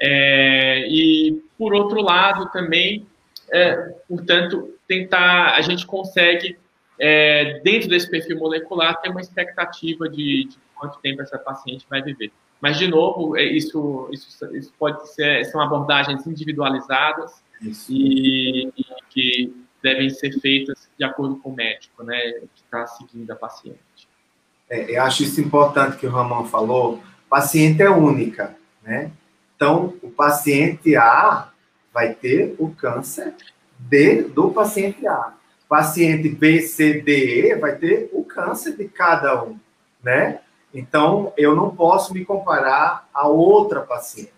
É, 0.00 0.88
e 0.88 1.40
por 1.56 1.72
outro 1.72 2.02
lado 2.02 2.50
também, 2.50 3.06
é, 3.52 3.76
portanto, 4.08 4.74
tentar 4.88 5.54
a 5.54 5.60
gente 5.60 5.86
consegue 5.86 6.58
é, 6.98 7.60
dentro 7.60 7.88
desse 7.88 8.10
perfil 8.10 8.38
molecular, 8.38 9.00
tem 9.00 9.10
uma 9.10 9.20
expectativa 9.20 10.08
de, 10.08 10.48
de, 10.48 10.56
quanto 10.74 10.98
tempo 11.00 11.22
essa 11.22 11.38
paciente 11.38 11.86
vai 11.88 12.02
viver. 12.02 12.32
Mas, 12.60 12.78
de 12.78 12.88
novo, 12.88 13.36
é, 13.36 13.44
isso, 13.44 14.08
isso, 14.12 14.56
isso 14.56 14.72
pode 14.78 15.08
ser, 15.12 15.44
são 15.44 15.60
abordagens 15.60 16.26
individualizadas 16.26 17.42
e, 17.88 18.68
e, 18.76 18.84
que 19.10 19.63
devem 19.84 20.08
ser 20.08 20.32
feitas 20.40 20.88
de 20.98 21.04
acordo 21.04 21.36
com 21.36 21.50
o 21.50 21.54
médico, 21.54 22.02
né, 22.02 22.18
que 22.54 22.62
está 22.64 22.86
seguindo 22.86 23.30
a 23.30 23.36
paciente. 23.36 23.78
É, 24.68 24.96
eu 24.96 25.02
acho 25.02 25.22
isso 25.22 25.40
importante 25.40 25.98
que 25.98 26.06
o 26.06 26.10
Ramon 26.10 26.46
falou. 26.46 27.02
Paciente 27.28 27.82
é 27.82 27.90
única, 27.90 28.56
né? 28.82 29.10
Então, 29.54 29.94
o 30.02 30.10
paciente 30.10 30.96
A 30.96 31.50
vai 31.92 32.14
ter 32.14 32.56
o 32.58 32.70
câncer 32.70 33.34
de, 33.78 34.22
do 34.22 34.50
paciente 34.50 35.06
A 35.06 35.34
paciente 35.68 36.28
B, 36.28 36.60
C, 36.60 37.00
D, 37.00 37.48
E 37.48 37.56
vai 37.56 37.74
ter 37.76 38.08
o 38.12 38.22
câncer 38.24 38.76
de 38.76 38.86
cada 38.86 39.42
um, 39.42 39.58
né? 40.02 40.40
Então, 40.72 41.32
eu 41.36 41.54
não 41.54 41.74
posso 41.74 42.14
me 42.14 42.24
comparar 42.24 43.08
a 43.12 43.26
outra 43.26 43.80
paciente. 43.80 44.32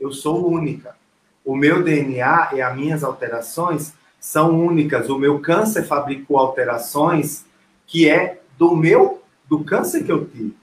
Eu 0.00 0.10
sou 0.12 0.50
única. 0.50 0.96
O 1.44 1.54
meu 1.54 1.82
DNA 1.82 2.50
e 2.54 2.62
as 2.62 2.76
minhas 2.76 3.04
alterações 3.04 3.92
são 4.20 4.56
únicas. 4.66 5.08
O 5.08 5.18
meu 5.18 5.40
câncer 5.40 5.82
fabricou 5.82 6.38
alterações 6.38 7.44
que 7.86 8.08
é 8.08 8.40
do 8.58 8.76
meu, 8.76 9.22
do 9.48 9.64
câncer 9.64 10.04
que 10.04 10.12
eu 10.12 10.26
tive. 10.26 10.54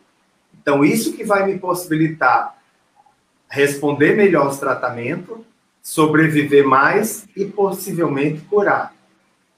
Então, 0.61 0.85
isso 0.85 1.13
que 1.13 1.23
vai 1.23 1.45
me 1.45 1.57
possibilitar 1.57 2.55
responder 3.49 4.15
melhor 4.15 4.47
os 4.47 4.57
tratamentos, 4.57 5.37
sobreviver 5.81 6.65
mais 6.65 7.27
e 7.35 7.45
possivelmente 7.45 8.41
curar. 8.41 8.93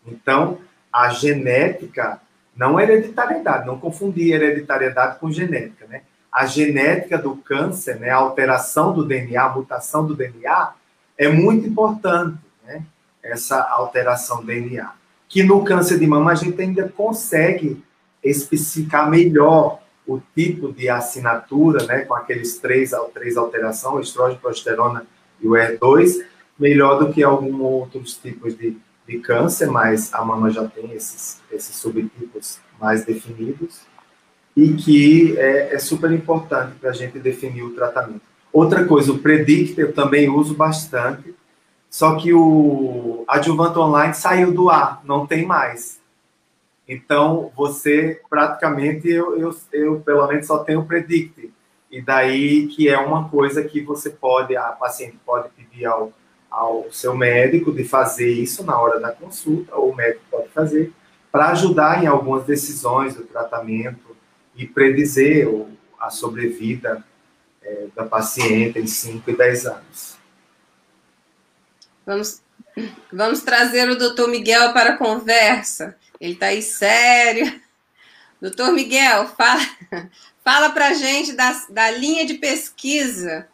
Então, 0.06 0.60
a 0.94 1.10
genética 1.10 2.22
não 2.56 2.80
é 2.80 2.84
hereditariedade, 2.84 3.66
não 3.66 3.80
confundir 3.80 4.34
hereditariedade 4.34 5.20
com 5.20 5.32
genética, 5.32 5.88
né? 5.88 6.02
A 6.32 6.46
genética 6.46 7.18
do 7.18 7.36
câncer, 7.36 8.00
né, 8.00 8.12
a 8.12 8.18
alteração 8.18 8.94
do 8.94 9.04
DNA, 9.04 9.42
a 9.42 9.50
mutação 9.50 10.06
do 10.06 10.16
DNA, 10.16 10.74
é 11.18 11.28
muito 11.28 11.68
importante, 11.68 12.38
né? 12.64 12.84
Essa 13.24 13.62
alteração 13.62 14.44
DNA. 14.44 14.92
Que 15.28 15.44
no 15.44 15.64
câncer 15.64 16.00
de 16.00 16.08
mama 16.08 16.32
a 16.32 16.36
gente 16.36 16.60
ainda 16.62 16.90
consegue 16.90 17.84
especificar 18.24 19.10
melhor 19.10 19.80
o 20.08 20.20
tipo 20.36 20.74
de 20.74 20.90
assinatura, 20.90 21.86
né, 21.86 22.00
com 22.00 22.16
aqueles 22.16 22.58
três, 22.58 22.92
três 23.14 23.38
alterações, 23.38 24.08
estrógeno, 24.08 24.40
progesterona 24.42 25.06
e 25.40 25.48
o 25.48 25.52
ER2, 25.52 26.26
melhor 26.58 26.98
do 26.98 27.14
que 27.14 27.24
alguns 27.24 27.62
outros 27.62 28.16
tipos 28.16 28.58
de 28.58 28.76
de 29.10 29.18
câncer, 29.18 29.68
mas 29.68 30.14
a 30.14 30.24
mama 30.24 30.52
já 30.52 30.66
tem 30.68 30.94
esses, 30.94 31.42
esses 31.52 31.76
subtipos 31.76 32.60
mais 32.80 33.04
definidos 33.04 33.82
e 34.56 34.74
que 34.74 35.38
é, 35.38 35.74
é 35.74 35.80
super 35.80 36.12
importante 36.12 36.76
para 36.80 36.92
a 36.92 36.94
gente 36.94 37.18
definir 37.18 37.64
o 37.64 37.72
tratamento. 37.72 38.22
Outra 38.54 38.86
coisa, 38.86 39.12
o 39.12 39.18
Predict 39.18 39.80
eu 39.80 39.92
também 39.94 40.30
uso 40.30 40.54
bastante, 40.54 41.34
só 41.90 42.16
que 42.16 42.34
o 42.34 43.24
adjuvante 43.28 43.80
online 43.80 44.14
saiu 44.14 44.54
do 44.54 44.70
ar, 44.70 45.02
não 45.04 45.26
tem 45.26 45.46
mais. 45.46 46.00
Então, 46.88 47.52
você 47.56 48.22
praticamente, 48.30 49.10
eu, 49.10 49.38
eu, 49.38 49.56
eu 49.72 50.00
pelo 50.02 50.28
menos 50.28 50.48
só 50.48 50.60
tenho 50.64 50.82
o 50.82 50.86
Predict. 50.86 51.52
E 51.92 52.02
daí 52.02 52.68
que 52.68 52.88
é 52.88 52.98
uma 52.98 53.30
coisa 53.30 53.64
que 53.64 53.82
você 53.82 54.10
pode, 54.10 54.56
a 54.56 54.70
paciente 54.70 55.18
pode 55.26 55.50
pedir 55.50 55.86
ao 55.86 56.14
ao 56.50 56.92
seu 56.92 57.16
médico 57.16 57.72
de 57.72 57.84
fazer 57.84 58.32
isso 58.32 58.64
na 58.64 58.80
hora 58.80 59.00
da 59.00 59.12
consulta, 59.12 59.76
ou 59.76 59.92
o 59.92 59.96
médico 59.96 60.24
pode 60.32 60.50
fazer, 60.50 60.92
para 61.32 61.50
ajudar 61.50 62.04
em 62.04 62.08
algumas 62.08 62.44
decisões 62.46 63.16
do 63.16 63.24
tratamento 63.24 64.16
e 64.56 64.66
predizer 64.66 65.48
a 66.00 66.10
sobrevida 66.10 67.04
é, 67.62 67.88
da 67.96 68.04
paciente 68.04 68.80
em 68.80 68.88
5 68.88 69.30
e 69.30 69.38
10 69.38 69.66
anos. 69.68 70.09
Vamos, 72.10 72.42
vamos 73.14 73.42
trazer 73.42 73.88
o 73.88 73.96
doutor 73.96 74.30
Miguel 74.30 74.74
para 74.74 74.94
a 74.94 74.98
conversa. 74.98 75.96
Ele 76.20 76.34
está 76.34 76.48
aí 76.48 76.64
sério. 76.64 77.62
Doutor 78.42 78.72
Miguel, 78.72 79.28
fala, 79.38 79.62
fala 80.44 80.70
para 80.72 80.88
a 80.88 80.94
gente 80.96 81.34
da, 81.34 81.52
da 81.70 81.92
linha 81.92 82.26
de 82.26 82.34
pesquisa 82.40 83.48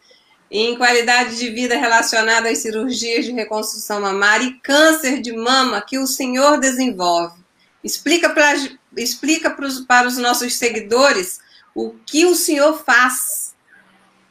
em 0.50 0.74
qualidade 0.74 1.36
de 1.36 1.50
vida 1.50 1.76
relacionada 1.76 2.48
às 2.48 2.56
cirurgias 2.56 3.26
de 3.26 3.32
reconstrução 3.32 4.00
mamária 4.00 4.46
e 4.46 4.58
câncer 4.60 5.20
de 5.20 5.32
mama 5.32 5.82
que 5.82 5.98
o 5.98 6.06
senhor 6.06 6.58
desenvolve. 6.58 7.38
Explica, 7.84 8.30
pra, 8.30 8.54
explica 8.96 9.50
pros, 9.50 9.80
para 9.80 10.08
os 10.08 10.16
nossos 10.16 10.54
seguidores 10.54 11.40
o 11.74 11.90
que 12.06 12.24
o 12.24 12.34
senhor 12.34 12.82
faz, 12.82 13.54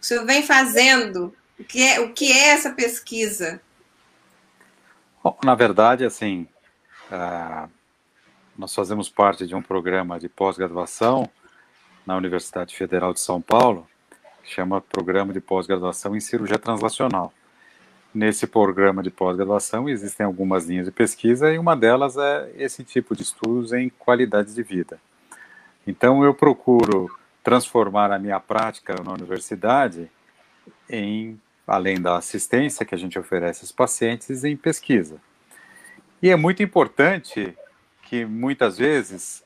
o 0.02 0.06
senhor 0.06 0.26
vem 0.26 0.42
fazendo, 0.42 1.32
o 1.60 1.64
que 1.64 1.84
é, 1.84 2.00
o 2.00 2.12
que 2.12 2.32
é 2.32 2.48
essa 2.48 2.72
pesquisa? 2.72 3.62
Bom, 5.26 5.36
na 5.44 5.56
verdade, 5.56 6.06
assim, 6.06 6.48
uh, 7.12 7.68
nós 8.56 8.76
fazemos 8.76 9.10
parte 9.10 9.48
de 9.48 9.56
um 9.56 9.62
programa 9.62 10.20
de 10.20 10.30
pós-graduação 10.30 11.28
na 12.06 12.16
Universidade 12.16 12.76
Federal 12.76 13.12
de 13.12 13.20
São 13.20 13.42
Paulo, 13.42 13.88
que 14.44 14.54
chama 14.54 14.82
Programa 14.82 15.34
de 15.34 15.42
Pós-Graduação 15.42 16.16
em 16.16 16.20
Cirurgia 16.20 16.60
Translacional. 16.60 17.34
Nesse 18.14 18.46
programa 18.46 19.02
de 19.02 19.10
pós-graduação 19.10 19.90
existem 19.90 20.28
algumas 20.28 20.66
linhas 20.66 20.86
de 20.86 20.92
pesquisa 20.92 21.52
e 21.52 21.58
uma 21.58 21.76
delas 21.76 22.16
é 22.18 22.52
esse 22.56 22.84
tipo 22.84 23.16
de 23.16 23.24
estudos 23.24 23.74
em 23.74 23.90
qualidade 23.90 24.54
de 24.54 24.62
vida. 24.62 25.00
Então 25.88 26.24
eu 26.24 26.36
procuro 26.36 27.10
transformar 27.44 28.12
a 28.12 28.20
minha 28.20 28.40
prática 28.40 28.94
na 29.04 29.12
universidade 29.12 30.08
em, 30.88 31.42
além 31.68 31.99
da 31.99 32.18
assistência 32.18 32.86
que 32.86 32.93
a 32.93 32.97
gente 32.97 33.18
oferece 33.18 33.61
aos 33.61 33.72
pacientes, 33.72 34.43
em 34.43 34.55
pesquisa. 34.55 35.20
E 36.22 36.30
é 36.30 36.36
muito 36.36 36.61
importante 36.61 37.55
que 38.03 38.26
muitas 38.26 38.78
vezes 38.78 39.43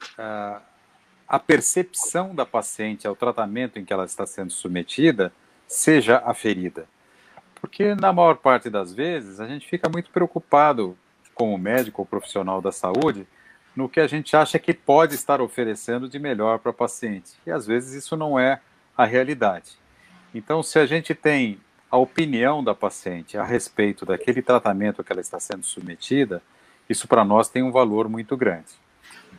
a, 1.27 1.39
percepção 1.39 2.35
da 2.35 2.45
paciente 2.45 3.07
ao 3.07 3.15
tratamento 3.15 3.79
em 3.79 3.85
que 3.85 3.93
ela 3.93 4.05
está 4.05 4.25
sendo 4.25 4.51
submetida 4.51 5.31
seja 5.67 6.17
aferida. 6.25 6.87
Porque 7.55 7.95
na 7.95 8.11
maior 8.11 8.37
parte 8.37 8.69
das 8.69 8.93
vezes 8.93 9.39
a 9.39 9.47
gente 9.47 9.67
fica 9.67 9.89
muito 9.89 10.09
preocupado 10.11 10.97
como 11.33 11.57
médico 11.57 12.01
ou 12.01 12.05
profissional 12.05 12.61
da 12.61 12.71
saúde 12.71 13.25
no 13.75 13.87
que 13.87 13.99
a 13.99 14.07
gente 14.07 14.35
acha 14.35 14.59
que 14.59 14.73
pode 14.73 15.15
estar 15.15 15.39
oferecendo 15.39 16.09
de 16.09 16.19
melhor 16.19 16.59
para 16.59 16.71
a 16.71 16.73
paciente. 16.73 17.31
E 17.45 17.51
às 17.51 17.65
vezes 17.65 17.93
isso 17.93 18.17
não 18.17 18.37
é 18.37 18.59
a 18.97 19.05
realidade. 19.05 19.77
Então, 20.33 20.61
se 20.61 20.77
a 20.77 20.85
gente 20.85 21.15
tem 21.15 21.59
a 21.89 21.97
opinião 21.97 22.63
da 22.63 22.75
paciente 22.75 23.37
a 23.37 23.43
respeito 23.43 24.05
daquele 24.05 24.41
tratamento 24.41 25.03
que 25.03 25.11
ela 25.11 25.21
está 25.21 25.39
sendo 25.39 25.65
submetida, 25.65 26.41
isso 26.89 27.07
para 27.07 27.25
nós 27.25 27.49
tem 27.49 27.63
um 27.63 27.71
valor 27.71 28.07
muito 28.07 28.37
grande. 28.37 28.67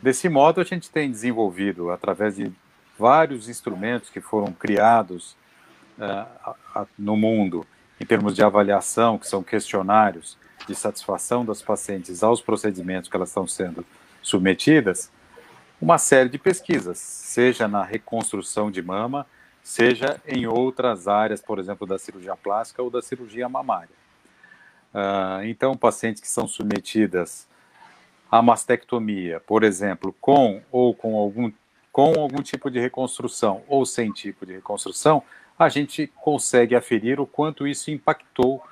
Desse 0.01 0.27
modo, 0.27 0.59
a 0.59 0.63
gente 0.63 0.89
tem 0.89 1.09
desenvolvido, 1.09 1.91
através 1.91 2.35
de 2.35 2.51
vários 2.97 3.47
instrumentos 3.47 4.09
que 4.09 4.19
foram 4.19 4.51
criados 4.51 5.35
uh, 5.97 6.85
no 6.97 7.15
mundo, 7.15 7.65
em 7.99 8.05
termos 8.05 8.35
de 8.35 8.43
avaliação, 8.43 9.17
que 9.17 9.27
são 9.27 9.43
questionários 9.43 10.37
de 10.67 10.75
satisfação 10.75 11.45
das 11.45 11.61
pacientes 11.61 12.23
aos 12.23 12.41
procedimentos 12.41 13.09
que 13.09 13.15
elas 13.15 13.29
estão 13.29 13.47
sendo 13.47 13.85
submetidas, 14.21 15.11
uma 15.81 15.97
série 15.97 16.29
de 16.29 16.37
pesquisas, 16.37 16.99
seja 16.99 17.67
na 17.67 17.83
reconstrução 17.83 18.69
de 18.69 18.81
mama, 18.81 19.25
seja 19.63 20.21
em 20.27 20.47
outras 20.47 21.07
áreas, 21.07 21.41
por 21.41 21.59
exemplo, 21.59 21.85
da 21.85 21.97
cirurgia 21.97 22.35
plástica 22.35 22.81
ou 22.81 22.89
da 22.89 23.01
cirurgia 23.01 23.47
mamária. 23.47 24.01
Uh, 24.93 25.45
então, 25.45 25.77
pacientes 25.77 26.21
que 26.21 26.27
são 26.27 26.47
submetidas 26.47 27.47
à 28.29 28.41
mastectomia, 28.41 29.39
por 29.39 29.63
exemplo, 29.63 30.15
com 30.19 30.61
ou 30.71 30.93
com 30.93 31.17
algum, 31.17 31.51
com 31.91 32.19
algum 32.19 32.41
tipo 32.41 32.69
de 32.69 32.79
reconstrução 32.79 33.63
ou 33.67 33.85
sem 33.85 34.11
tipo 34.11 34.45
de 34.45 34.53
reconstrução, 34.53 35.23
a 35.57 35.69
gente 35.69 36.07
consegue 36.21 36.75
aferir 36.75 37.19
o 37.19 37.27
quanto 37.27 37.67
isso 37.67 37.91
impactou 37.91 38.63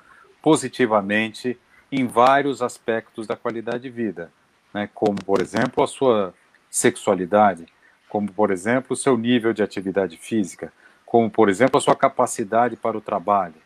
positivamente 0.42 1.58
em 1.92 2.06
vários 2.06 2.62
aspectos 2.62 3.26
da 3.26 3.36
qualidade 3.36 3.84
de 3.84 3.90
vida, 3.90 4.30
né? 4.72 4.88
como, 4.94 5.16
por 5.24 5.40
exemplo, 5.40 5.82
a 5.82 5.86
sua 5.86 6.34
sexualidade, 6.70 7.66
como, 8.08 8.30
por 8.32 8.50
exemplo, 8.50 8.92
o 8.92 8.96
seu 8.96 9.16
nível 9.16 9.52
de 9.52 9.62
atividade 9.62 10.16
física, 10.16 10.72
como, 11.10 11.28
por 11.28 11.48
exemplo, 11.48 11.76
a 11.76 11.80
sua 11.80 11.96
capacidade 11.96 12.76
para 12.76 12.96
o 12.96 13.00
trabalho, 13.00 13.56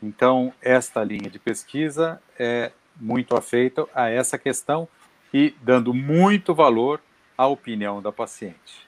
então, 0.00 0.54
esta 0.62 1.02
linha 1.02 1.28
de 1.28 1.36
pesquisa 1.36 2.22
é 2.38 2.70
muito 2.94 3.36
afeita 3.36 3.84
a 3.92 4.08
essa 4.08 4.38
questão 4.38 4.86
e 5.34 5.52
dando 5.60 5.92
muito 5.92 6.54
valor 6.54 7.00
à 7.36 7.44
opinião 7.48 8.00
da 8.00 8.12
paciente. 8.12 8.86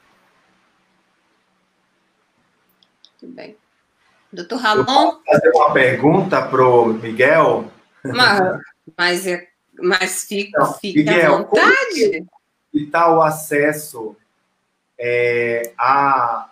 Muito 3.20 3.34
bem. 3.34 3.56
Doutor 4.32 4.60
Ramon? 4.60 4.84
posso 4.84 5.24
fazer 5.24 5.50
uma 5.50 5.72
pergunta 5.72 6.40
para 6.40 6.64
o 6.64 6.86
Miguel? 6.92 7.68
Mas, 8.04 8.60
mas, 8.96 9.26
é, 9.26 9.48
mas 9.76 10.24
fica, 10.24 10.56
Não, 10.60 10.72
fica 10.74 10.98
Miguel, 11.10 11.34
à 11.34 11.38
vontade. 11.38 12.26
E 12.72 12.84
está 12.84 13.12
o 13.12 13.20
acesso 13.20 14.14
é, 14.96 15.72
a 15.76 16.48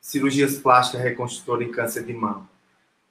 cirurgias 0.00 0.58
plásticas 0.58 1.02
reconstrutoras 1.02 1.68
em 1.68 1.70
câncer 1.70 2.04
de 2.04 2.12
mama? 2.12 2.48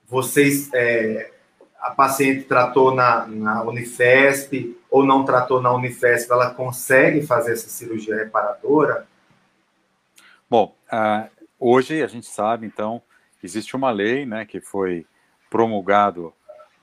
vocês, 0.09 0.73
é, 0.73 1.31
a 1.79 1.91
paciente 1.91 2.45
tratou 2.45 2.93
na, 2.93 3.27
na 3.27 3.61
Unifesp 3.63 4.75
ou 4.89 5.05
não 5.05 5.23
tratou 5.23 5.61
na 5.61 5.71
Unifesp, 5.71 6.31
ela 6.31 6.49
consegue 6.49 7.21
fazer 7.21 7.53
essa 7.53 7.69
cirurgia 7.69 8.15
reparadora? 8.15 9.07
Bom, 10.49 10.75
uh, 10.91 11.29
hoje 11.59 12.01
a 12.01 12.07
gente 12.07 12.25
sabe, 12.25 12.65
então, 12.65 13.01
existe 13.43 13.75
uma 13.75 13.91
lei 13.91 14.25
né, 14.25 14.45
que 14.45 14.59
foi 14.59 15.05
promulgado 15.49 16.33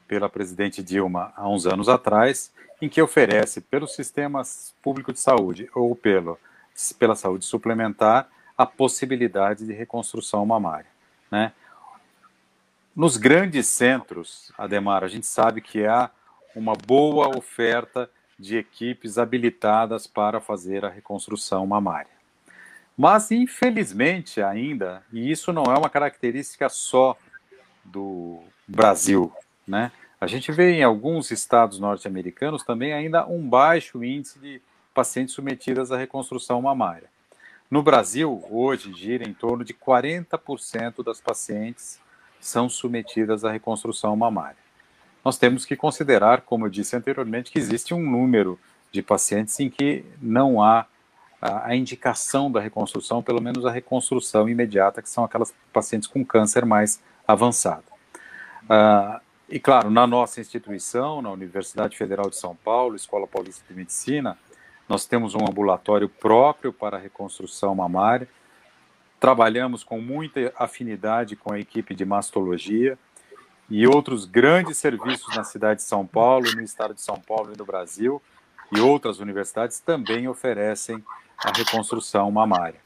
pela 0.06 0.28
presidente 0.28 0.84
Dilma 0.84 1.32
há 1.36 1.48
uns 1.48 1.66
anos 1.66 1.88
atrás, 1.88 2.52
em 2.80 2.88
que 2.88 3.02
oferece 3.02 3.60
pelo 3.60 3.88
sistema 3.88 4.42
público 4.80 5.12
de 5.12 5.18
saúde 5.18 5.68
ou 5.74 5.96
pelo, 5.96 6.38
pela 6.96 7.16
saúde 7.16 7.44
suplementar 7.44 8.28
a 8.56 8.64
possibilidade 8.64 9.66
de 9.66 9.72
reconstrução 9.72 10.44
mamária. 10.46 10.90
Né? 11.30 11.52
Nos 12.94 13.16
grandes 13.16 13.66
centros, 13.66 14.52
Ademar, 14.56 15.04
a 15.04 15.08
gente 15.08 15.26
sabe 15.26 15.60
que 15.60 15.84
há 15.84 16.10
uma 16.54 16.74
boa 16.74 17.36
oferta 17.36 18.10
de 18.38 18.56
equipes 18.56 19.18
habilitadas 19.18 20.06
para 20.06 20.40
fazer 20.40 20.84
a 20.84 20.88
reconstrução 20.88 21.66
mamária. 21.66 22.10
Mas, 22.96 23.30
infelizmente, 23.30 24.40
ainda, 24.40 25.02
e 25.12 25.30
isso 25.30 25.52
não 25.52 25.64
é 25.64 25.76
uma 25.76 25.90
característica 25.90 26.68
só 26.70 27.16
do 27.84 28.42
Brasil, 28.66 29.32
né? 29.66 29.92
A 30.18 30.26
gente 30.26 30.50
vê 30.50 30.72
em 30.72 30.82
alguns 30.82 31.30
estados 31.30 31.78
norte-americanos 31.78 32.62
também 32.62 32.94
ainda 32.94 33.26
um 33.26 33.46
baixo 33.46 34.02
índice 34.02 34.38
de 34.38 34.62
pacientes 34.94 35.34
submetidas 35.34 35.92
à 35.92 35.98
reconstrução 35.98 36.62
mamária. 36.62 37.10
No 37.70 37.82
Brasil, 37.82 38.44
hoje, 38.48 38.92
gira 38.92 39.28
em 39.28 39.34
torno 39.34 39.64
de 39.64 39.74
40% 39.74 41.02
das 41.04 41.20
pacientes 41.20 41.98
são 42.40 42.68
submetidas 42.68 43.44
à 43.44 43.50
reconstrução 43.50 44.14
mamária. 44.14 44.56
Nós 45.24 45.36
temos 45.36 45.64
que 45.64 45.74
considerar, 45.74 46.42
como 46.42 46.66
eu 46.66 46.70
disse 46.70 46.94
anteriormente, 46.94 47.50
que 47.50 47.58
existe 47.58 47.92
um 47.92 48.00
número 48.00 48.58
de 48.92 49.02
pacientes 49.02 49.58
em 49.58 49.68
que 49.68 50.04
não 50.22 50.62
há 50.62 50.86
a, 51.40 51.74
indicação 51.74 52.50
da 52.50 52.60
reconstrução, 52.60 53.20
pelo 53.20 53.42
menos 53.42 53.66
a 53.66 53.70
reconstrução 53.70 54.48
imediata, 54.48 55.02
que 55.02 55.10
são 55.10 55.24
aquelas 55.24 55.52
pacientes 55.72 56.06
com 56.08 56.24
câncer 56.24 56.64
mais 56.64 57.02
avançado. 57.26 57.84
Uh, 58.62 59.20
e 59.48 59.58
claro, 59.58 59.90
na 59.90 60.06
nossa 60.06 60.40
instituição, 60.40 61.20
na 61.20 61.30
Universidade 61.30 61.96
Federal 61.96 62.30
de 62.30 62.36
São 62.36 62.54
Paulo, 62.54 62.96
Escola 62.96 63.26
Paulista 63.26 63.64
de 63.68 63.74
Medicina, 63.74 64.38
nós 64.88 65.06
temos 65.06 65.34
um 65.34 65.44
ambulatório 65.48 66.08
próprio 66.08 66.72
para 66.72 66.98
reconstrução 66.98 67.74
mamária, 67.74 68.28
Trabalhamos 69.18 69.82
com 69.82 70.00
muita 70.00 70.52
afinidade 70.56 71.36
com 71.36 71.52
a 71.52 71.58
equipe 71.58 71.94
de 71.94 72.04
mastologia 72.04 72.98
e 73.68 73.86
outros 73.86 74.26
grandes 74.26 74.76
serviços 74.76 75.34
na 75.34 75.42
cidade 75.42 75.80
de 75.80 75.86
São 75.86 76.06
Paulo, 76.06 76.46
no 76.54 76.62
estado 76.62 76.94
de 76.94 77.00
São 77.00 77.18
Paulo 77.18 77.52
e 77.54 77.58
no 77.58 77.64
Brasil, 77.64 78.22
e 78.70 78.80
outras 78.80 79.18
universidades 79.18 79.80
também 79.80 80.28
oferecem 80.28 81.02
a 81.38 81.50
reconstrução 81.50 82.30
mamária. 82.30 82.78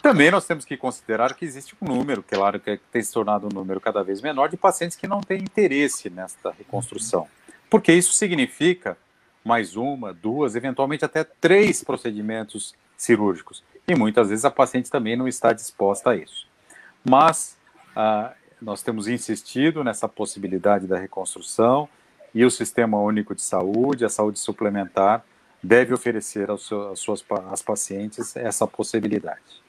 Também 0.00 0.30
nós 0.30 0.46
temos 0.46 0.64
que 0.64 0.76
considerar 0.76 1.34
que 1.34 1.44
existe 1.44 1.76
um 1.82 1.86
número, 1.86 2.22
claro 2.22 2.60
que 2.60 2.78
tem 2.92 3.02
se 3.02 3.12
tornado 3.12 3.46
um 3.46 3.54
número 3.54 3.80
cada 3.80 4.04
vez 4.04 4.22
menor, 4.22 4.48
de 4.48 4.56
pacientes 4.56 4.96
que 4.96 5.08
não 5.08 5.20
têm 5.20 5.38
interesse 5.38 6.08
nesta 6.08 6.52
reconstrução. 6.52 7.26
Porque 7.68 7.92
isso 7.92 8.12
significa 8.12 8.96
mais 9.46 9.76
uma, 9.76 10.12
duas, 10.12 10.56
eventualmente 10.56 11.04
até 11.04 11.22
três 11.22 11.84
procedimentos 11.84 12.74
cirúrgicos 12.96 13.62
e 13.86 13.94
muitas 13.94 14.28
vezes 14.28 14.44
a 14.44 14.50
paciente 14.50 14.90
também 14.90 15.14
não 15.16 15.28
está 15.28 15.52
disposta 15.52 16.10
a 16.10 16.16
isso. 16.16 16.48
Mas 17.08 17.56
ah, 17.94 18.32
nós 18.60 18.82
temos 18.82 19.06
insistido 19.06 19.84
nessa 19.84 20.08
possibilidade 20.08 20.88
da 20.88 20.98
reconstrução 20.98 21.88
e 22.34 22.44
o 22.44 22.50
Sistema 22.50 22.98
Único 22.98 23.34
de 23.34 23.42
Saúde, 23.42 24.04
a 24.04 24.08
saúde 24.08 24.40
suplementar, 24.40 25.24
deve 25.62 25.94
oferecer 25.94 26.50
aos, 26.50 26.70
aos 26.72 26.98
suas, 26.98 27.24
às 27.50 27.62
pacientes 27.62 28.34
essa 28.36 28.66
possibilidade. 28.66 29.62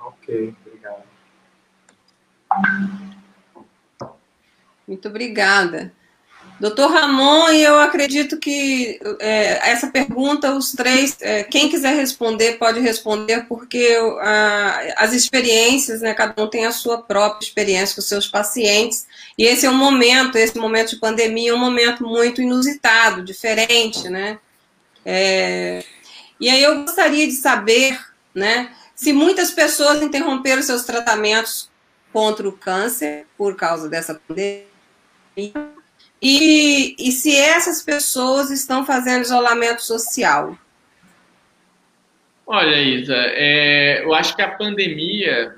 Ok, 0.00 0.54
obrigado. 0.66 1.02
Muito 4.86 5.06
obrigada. 5.06 5.92
Doutor 6.60 6.90
Ramon, 6.90 7.50
eu 7.50 7.78
acredito 7.78 8.36
que 8.36 8.98
é, 9.20 9.70
essa 9.70 9.86
pergunta, 9.86 10.52
os 10.52 10.72
três, 10.72 11.16
é, 11.20 11.44
quem 11.44 11.68
quiser 11.68 11.94
responder, 11.94 12.58
pode 12.58 12.80
responder, 12.80 13.46
porque 13.48 13.96
a, 14.20 15.04
as 15.04 15.12
experiências, 15.12 16.00
né, 16.00 16.12
cada 16.14 16.42
um 16.42 16.48
tem 16.48 16.66
a 16.66 16.72
sua 16.72 17.00
própria 17.00 17.46
experiência 17.46 17.94
com 17.94 18.02
seus 18.02 18.26
pacientes, 18.26 19.06
e 19.38 19.44
esse 19.44 19.66
é 19.66 19.70
um 19.70 19.76
momento, 19.76 20.36
esse 20.36 20.58
momento 20.58 20.90
de 20.90 20.96
pandemia 20.96 21.52
é 21.52 21.54
um 21.54 21.58
momento 21.58 22.02
muito 22.02 22.42
inusitado, 22.42 23.22
diferente, 23.22 24.08
né? 24.08 24.40
É, 25.06 25.84
e 26.40 26.50
aí 26.50 26.62
eu 26.62 26.82
gostaria 26.82 27.26
de 27.28 27.34
saber, 27.34 28.00
né, 28.34 28.72
se 28.96 29.12
muitas 29.12 29.52
pessoas 29.52 30.02
interromperam 30.02 30.60
seus 30.60 30.82
tratamentos 30.82 31.70
contra 32.12 32.48
o 32.48 32.52
câncer 32.52 33.26
por 33.36 33.54
causa 33.54 33.88
dessa 33.88 34.20
pandemia, 34.26 34.66
e, 36.20 36.96
e 36.98 37.12
se 37.12 37.34
essas 37.34 37.82
pessoas 37.82 38.50
estão 38.50 38.84
fazendo 38.84 39.22
isolamento 39.22 39.82
social? 39.82 40.56
Olha, 42.46 42.80
Isa, 42.80 43.14
é, 43.14 44.04
eu 44.04 44.14
acho 44.14 44.34
que 44.34 44.42
a 44.42 44.50
pandemia 44.50 45.54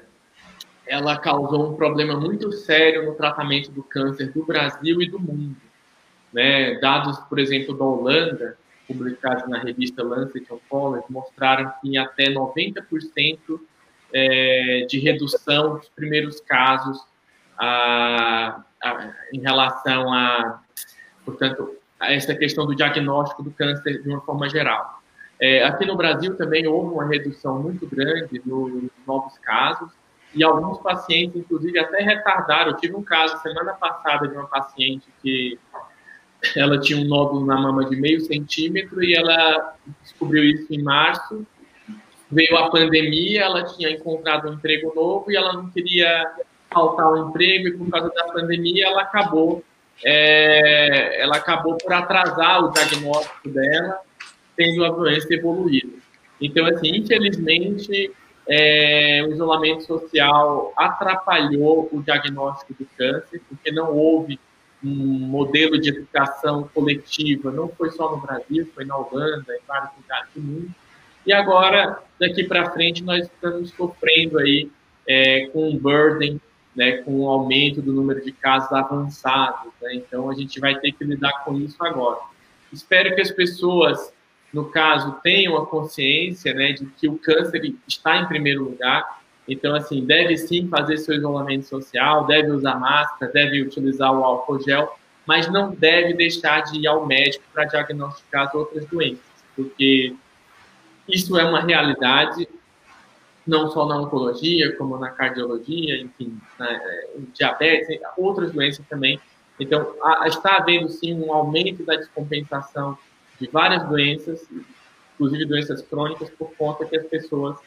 ela 0.87 1.17
causou 1.17 1.71
um 1.71 1.77
problema 1.77 2.19
muito 2.19 2.51
sério 2.51 3.07
no 3.07 3.15
tratamento 3.15 3.71
do 3.71 3.83
câncer 3.83 4.33
do 4.33 4.45
Brasil 4.45 5.01
e 5.01 5.09
do 5.09 5.21
mundo. 5.21 5.57
Né? 6.33 6.81
Dados, 6.81 7.17
por 7.21 7.39
exemplo, 7.39 7.79
da 7.79 7.85
Holanda, 7.85 8.59
publicados 8.89 9.49
na 9.49 9.61
revista 9.61 10.03
Lancet 10.03 10.45
Oncology, 10.53 11.05
mostraram 11.09 11.73
que 11.81 11.97
até 11.97 12.25
90% 12.25 13.61
é, 14.13 14.87
de 14.89 14.99
redução 14.99 15.77
dos 15.77 15.89
primeiros 15.91 16.41
casos 16.41 17.01
a, 17.61 18.63
a, 18.83 19.13
em 19.33 19.41
relação 19.41 20.13
a, 20.13 20.63
portanto, 21.25 21.77
a 22.01 22.13
essa 22.13 22.35
questão 22.35 22.67
do 22.67 22.75
diagnóstico 22.75 23.43
do 23.43 23.51
câncer 23.51 24.03
de 24.03 24.09
uma 24.09 24.23
forma 24.23 24.49
geral. 24.49 25.01
É, 25.39 25.65
aqui 25.65 25.85
no 25.87 25.97
Brasil 25.97 26.37
também 26.37 26.67
houve 26.67 26.95
uma 26.95 27.07
redução 27.07 27.63
muito 27.63 27.87
grande 27.87 28.41
nos 28.45 28.91
novos 29.07 29.39
casos 29.39 29.91
e 30.35 30.43
alguns 30.43 30.79
pacientes, 30.79 31.37
inclusive, 31.37 31.79
até 31.79 32.03
retardaram. 32.03 32.73
Eu 32.73 32.77
tive 32.77 32.95
um 32.95 33.03
caso 33.03 33.41
semana 33.43 33.75
passada 33.75 34.29
de 34.29 34.35
uma 34.35 34.47
paciente 34.47 35.07
que 35.23 35.59
ela 36.57 36.79
tinha 36.79 36.99
um 36.99 37.05
nódulo 37.05 37.45
na 37.45 37.61
mama 37.61 37.85
de 37.85 37.97
meio 37.97 38.21
centímetro 38.21 39.03
e 39.03 39.15
ela 39.15 39.75
descobriu 40.03 40.45
isso 40.45 40.73
em 40.73 40.83
março. 40.83 41.47
Veio 42.31 42.57
a 42.57 42.71
pandemia, 42.71 43.43
ela 43.43 43.65
tinha 43.65 43.91
encontrado 43.91 44.49
um 44.49 44.55
emprego 44.55 44.93
novo 44.95 45.31
e 45.31 45.37
ela 45.37 45.53
não 45.53 45.69
queria 45.71 46.31
faltar 46.73 47.13
o 47.13 47.29
emprego 47.29 47.69
e 47.69 47.77
por 47.77 47.91
causa 47.91 48.09
da 48.11 48.25
pandemia 48.33 48.87
ela 48.87 49.03
acabou 49.03 49.65
é, 50.05 51.21
ela 51.21 51.37
acabou 51.37 51.77
por 51.77 51.93
atrasar 51.93 52.65
o 52.65 52.73
diagnóstico 52.73 53.49
dela, 53.49 54.01
tendo 54.57 54.85
a 54.85 54.91
doença 54.91 55.33
evoluído. 55.33 55.99
Então, 56.41 56.65
assim, 56.67 56.97
infelizmente, 56.97 58.11
é, 58.49 59.23
o 59.29 59.33
isolamento 59.33 59.85
social 59.85 60.73
atrapalhou 60.77 61.89
o 61.93 62.03
diagnóstico 62.03 62.75
do 62.75 62.89
câncer, 62.97 63.43
porque 63.49 63.71
não 63.71 63.95
houve 63.95 64.41
um 64.83 64.95
modelo 64.95 65.79
de 65.79 65.91
educação 65.91 66.69
coletiva, 66.73 67.51
não 67.51 67.69
foi 67.69 67.91
só 67.91 68.11
no 68.11 68.23
Brasil, 68.23 68.67
foi 68.75 68.87
na 68.87 68.97
Holanda, 68.97 69.55
em 69.55 69.61
vários 69.69 69.91
lugares 69.99 70.29
do 70.35 70.41
mundo. 70.41 70.71
E 71.27 71.33
agora, 71.35 71.99
daqui 72.19 72.45
para 72.45 72.71
frente, 72.71 73.05
nós 73.05 73.27
estamos 73.27 73.71
sofrendo 73.73 74.39
aí 74.39 74.71
é, 75.07 75.49
com 75.49 75.69
um 75.69 75.77
burden 75.77 76.41
né, 76.81 76.93
com 77.03 77.21
o 77.21 77.29
aumento 77.29 77.83
do 77.83 77.93
número 77.93 78.25
de 78.25 78.33
casos 78.33 78.73
avançados. 78.73 79.71
Né? 79.83 79.97
Então, 79.97 80.31
a 80.31 80.35
gente 80.35 80.59
vai 80.59 80.75
ter 80.79 80.93
que 80.93 81.05
lidar 81.05 81.45
com 81.45 81.55
isso 81.59 81.77
agora. 81.81 82.21
Espero 82.73 83.15
que 83.15 83.21
as 83.21 83.31
pessoas, 83.31 84.11
no 84.51 84.65
caso, 84.71 85.21
tenham 85.23 85.59
a 85.59 85.67
consciência 85.67 86.55
né, 86.55 86.73
de 86.73 86.87
que 86.87 87.07
o 87.07 87.19
câncer 87.19 87.75
está 87.87 88.17
em 88.17 88.27
primeiro 88.27 88.65
lugar. 88.65 89.21
Então, 89.47 89.75
assim, 89.75 90.07
deve 90.07 90.39
sim 90.39 90.69
fazer 90.69 90.97
seu 90.97 91.15
isolamento 91.15 91.67
social, 91.67 92.27
deve 92.27 92.51
usar 92.51 92.77
máscara, 92.77 93.31
deve 93.31 93.61
utilizar 93.61 94.11
o 94.11 94.25
álcool 94.25 94.63
gel, 94.63 94.97
mas 95.27 95.53
não 95.53 95.75
deve 95.75 96.15
deixar 96.15 96.63
de 96.63 96.79
ir 96.79 96.87
ao 96.87 97.07
médico 97.07 97.45
para 97.53 97.67
diagnosticar 97.67 98.49
as 98.49 98.55
outras 98.55 98.87
doenças, 98.87 99.21
porque 99.55 100.15
isso 101.07 101.39
é 101.39 101.45
uma 101.45 101.61
realidade 101.61 102.49
não 103.47 103.71
só 103.71 103.87
na 103.87 103.99
oncologia, 103.99 104.77
como 104.77 104.99
na 104.99 105.11
cardiologia, 105.11 106.01
enfim, 106.01 106.39
na, 106.59 106.71
é, 106.71 107.11
diabetes, 107.35 107.99
outras 108.17 108.53
doenças 108.53 108.85
também. 108.89 109.21
Então, 109.59 109.95
a, 110.03 110.27
está 110.29 110.57
havendo 110.57 110.89
sim 110.89 111.15
um 111.15 111.33
aumento 111.33 111.85
da 111.85 111.97
descompensação 111.97 112.97
de 113.41 113.49
várias 113.49 113.87
doenças, 113.89 114.47
inclusive 115.15 115.45
doenças 115.47 115.83
crônicas, 115.83 116.31
por 116.31 116.53
conta 116.57 116.85
que 116.85 116.97
as 116.97 117.07
pessoas 117.07 117.59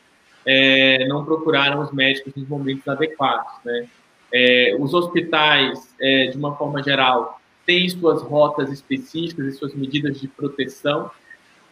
é, 0.45 1.05
não 1.07 1.23
procuraram 1.23 1.81
os 1.81 1.91
médicos 1.91 2.33
nos 2.35 2.47
momentos 2.47 2.87
adequados. 2.87 3.51
Né? 3.63 3.87
É, 4.31 4.75
os 4.79 4.93
hospitais, 4.93 5.95
é, 5.99 6.27
de 6.27 6.37
uma 6.37 6.55
forma 6.55 6.81
geral, 6.81 7.39
têm 7.65 7.87
suas 7.89 8.21
rotas 8.21 8.71
específicas 8.71 9.45
e 9.45 9.51
suas 9.53 9.73
medidas 9.73 10.19
de 10.19 10.27
proteção, 10.27 11.09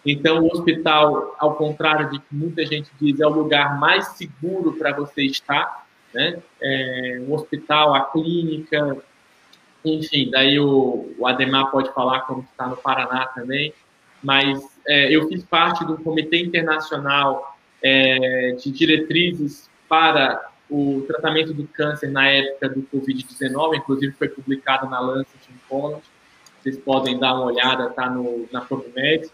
então, 0.05 0.39
o 0.39 0.47
hospital, 0.47 1.35
ao 1.37 1.55
contrário 1.55 2.09
de 2.09 2.19
que 2.19 2.35
muita 2.35 2.65
gente 2.65 2.89
diz, 2.99 3.19
é 3.19 3.25
o 3.25 3.29
lugar 3.29 3.79
mais 3.79 4.07
seguro 4.09 4.73
para 4.73 4.93
você 4.93 5.23
estar, 5.23 5.85
né? 6.13 6.41
É, 6.59 7.21
o 7.27 7.33
hospital, 7.33 7.93
a 7.93 8.05
clínica, 8.05 8.97
enfim, 9.85 10.29
daí 10.29 10.59
o, 10.59 11.13
o 11.17 11.27
Ademar 11.27 11.71
pode 11.71 11.93
falar 11.93 12.21
como 12.21 12.41
está 12.51 12.67
no 12.67 12.77
Paraná 12.77 13.27
também, 13.27 13.73
mas 14.23 14.59
é, 14.87 15.15
eu 15.15 15.27
fiz 15.27 15.43
parte 15.43 15.85
do 15.85 15.97
Comitê 15.97 16.37
Internacional 16.37 17.57
é, 17.81 18.55
de 18.59 18.71
Diretrizes 18.71 19.69
para 19.87 20.49
o 20.69 21.03
tratamento 21.07 21.53
do 21.53 21.67
câncer 21.67 22.09
na 22.09 22.27
época 22.29 22.69
do 22.69 22.81
Covid-19, 22.93 23.77
inclusive 23.77 24.13
foi 24.13 24.29
publicado 24.29 24.89
na 24.89 24.99
Lancet 24.99 25.49
Oncology, 25.65 26.03
vocês 26.61 26.77
podem 26.77 27.19
dar 27.19 27.33
uma 27.33 27.45
olhada, 27.45 27.87
está 27.87 28.09
na 28.51 28.61
PubMed, 28.61 29.29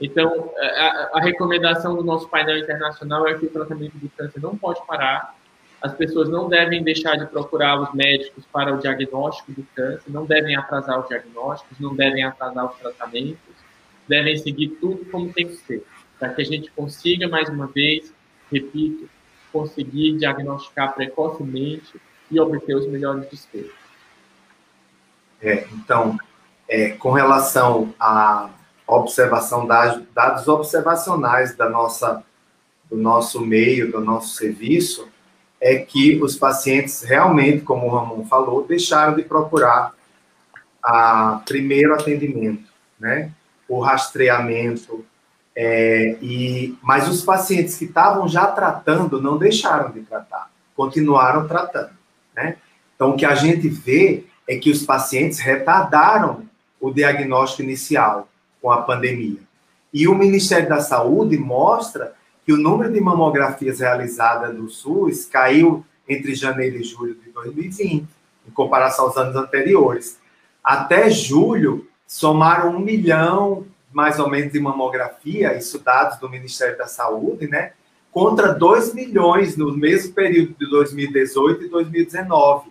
então, 0.00 0.50
a, 0.58 1.10
a, 1.14 1.20
recomendação 1.20 1.94
do 1.94 2.02
nosso 2.02 2.26
painel 2.28 2.58
internacional 2.58 3.28
é 3.28 3.34
que 3.34 3.44
o 3.44 3.50
tratamento 3.50 3.98
do 3.98 4.08
câncer 4.10 4.40
não 4.40 4.56
pode 4.56 4.84
parar. 4.86 5.34
As 5.82 5.94
pessoas 5.94 6.28
não 6.28 6.48
devem 6.48 6.82
deixar 6.82 7.16
de 7.16 7.26
procurar 7.26 7.78
os 7.80 7.92
médicos 7.92 8.44
para 8.50 8.74
o 8.74 8.78
diagnóstico 8.78 9.52
do 9.52 9.66
câncer, 9.74 10.10
não 10.10 10.24
devem 10.24 10.56
atrasar 10.56 11.00
os 11.00 11.08
diagnósticos, 11.08 11.78
não 11.78 11.94
devem 11.94 12.24
atrasar 12.24 12.70
os 12.70 12.78
tratamentos, 12.78 13.54
devem 14.08 14.36
seguir 14.38 14.68
tudo 14.80 15.04
como 15.10 15.32
tem 15.32 15.48
que 15.48 15.56
ser, 15.56 15.84
para 16.18 16.30
que 16.30 16.40
a 16.40 16.44
gente 16.44 16.70
consiga, 16.70 17.28
mais 17.28 17.48
uma 17.48 17.66
vez, 17.66 18.12
repito, 18.50 19.08
conseguir 19.52 20.16
diagnosticar 20.16 20.94
precocemente 20.94 22.00
e 22.30 22.40
obter 22.40 22.76
os 22.76 22.86
melhores 22.86 23.28
desfechos. 23.28 23.74
É, 25.42 25.66
então, 25.72 26.18
é, 26.68 26.90
com 26.90 27.10
relação 27.10 27.94
a 27.98 28.50
observação, 28.96 29.66
dados 29.66 30.48
observacionais 30.48 31.56
da 31.56 31.68
nossa, 31.68 32.22
do 32.90 32.96
nosso 32.96 33.40
meio, 33.40 33.90
do 33.90 34.00
nosso 34.00 34.34
serviço, 34.34 35.08
é 35.60 35.76
que 35.76 36.20
os 36.22 36.36
pacientes 36.36 37.02
realmente, 37.02 37.62
como 37.62 37.86
o 37.86 37.90
Ramon 37.90 38.24
falou, 38.24 38.66
deixaram 38.66 39.14
de 39.14 39.22
procurar 39.22 39.92
a 40.82 41.42
primeiro 41.46 41.94
atendimento, 41.94 42.64
né? 42.98 43.30
O 43.68 43.78
rastreamento, 43.78 45.04
é, 45.54 46.16
e, 46.22 46.76
mas 46.82 47.06
os 47.08 47.22
pacientes 47.22 47.76
que 47.76 47.84
estavam 47.84 48.26
já 48.26 48.46
tratando 48.46 49.20
não 49.20 49.36
deixaram 49.36 49.90
de 49.90 50.00
tratar, 50.00 50.50
continuaram 50.74 51.46
tratando, 51.46 51.90
né? 52.34 52.56
Então, 52.96 53.10
o 53.10 53.16
que 53.16 53.26
a 53.26 53.34
gente 53.34 53.68
vê 53.68 54.24
é 54.48 54.56
que 54.56 54.70
os 54.70 54.82
pacientes 54.82 55.38
retardaram 55.38 56.48
o 56.80 56.90
diagnóstico 56.90 57.62
inicial, 57.62 58.29
com 58.60 58.70
a 58.70 58.82
pandemia. 58.82 59.38
E 59.92 60.06
o 60.06 60.14
Ministério 60.14 60.68
da 60.68 60.80
Saúde 60.80 61.36
mostra 61.36 62.14
que 62.44 62.52
o 62.52 62.56
número 62.56 62.92
de 62.92 63.00
mamografias 63.00 63.80
realizadas 63.80 64.54
no 64.54 64.68
SUS 64.68 65.26
caiu 65.26 65.84
entre 66.08 66.34
janeiro 66.34 66.76
e 66.76 66.82
julho 66.82 67.14
de 67.14 67.30
2020, 67.30 68.06
em 68.48 68.50
comparação 68.52 69.06
aos 69.06 69.16
anos 69.16 69.36
anteriores. 69.36 70.18
Até 70.62 71.10
julho, 71.10 71.86
somaram 72.06 72.76
um 72.76 72.80
milhão, 72.80 73.66
mais 73.92 74.18
ou 74.18 74.28
menos, 74.28 74.52
de 74.52 74.58
mamografia, 74.58 75.56
isso 75.56 75.78
dados 75.78 76.18
do 76.18 76.28
Ministério 76.28 76.76
da 76.76 76.86
Saúde, 76.86 77.46
né? 77.46 77.72
Contra 78.10 78.52
2 78.52 78.94
milhões 78.94 79.56
no 79.56 79.76
mesmo 79.76 80.12
período 80.12 80.54
de 80.58 80.68
2018 80.68 81.64
e 81.64 81.68
2019. 81.68 82.70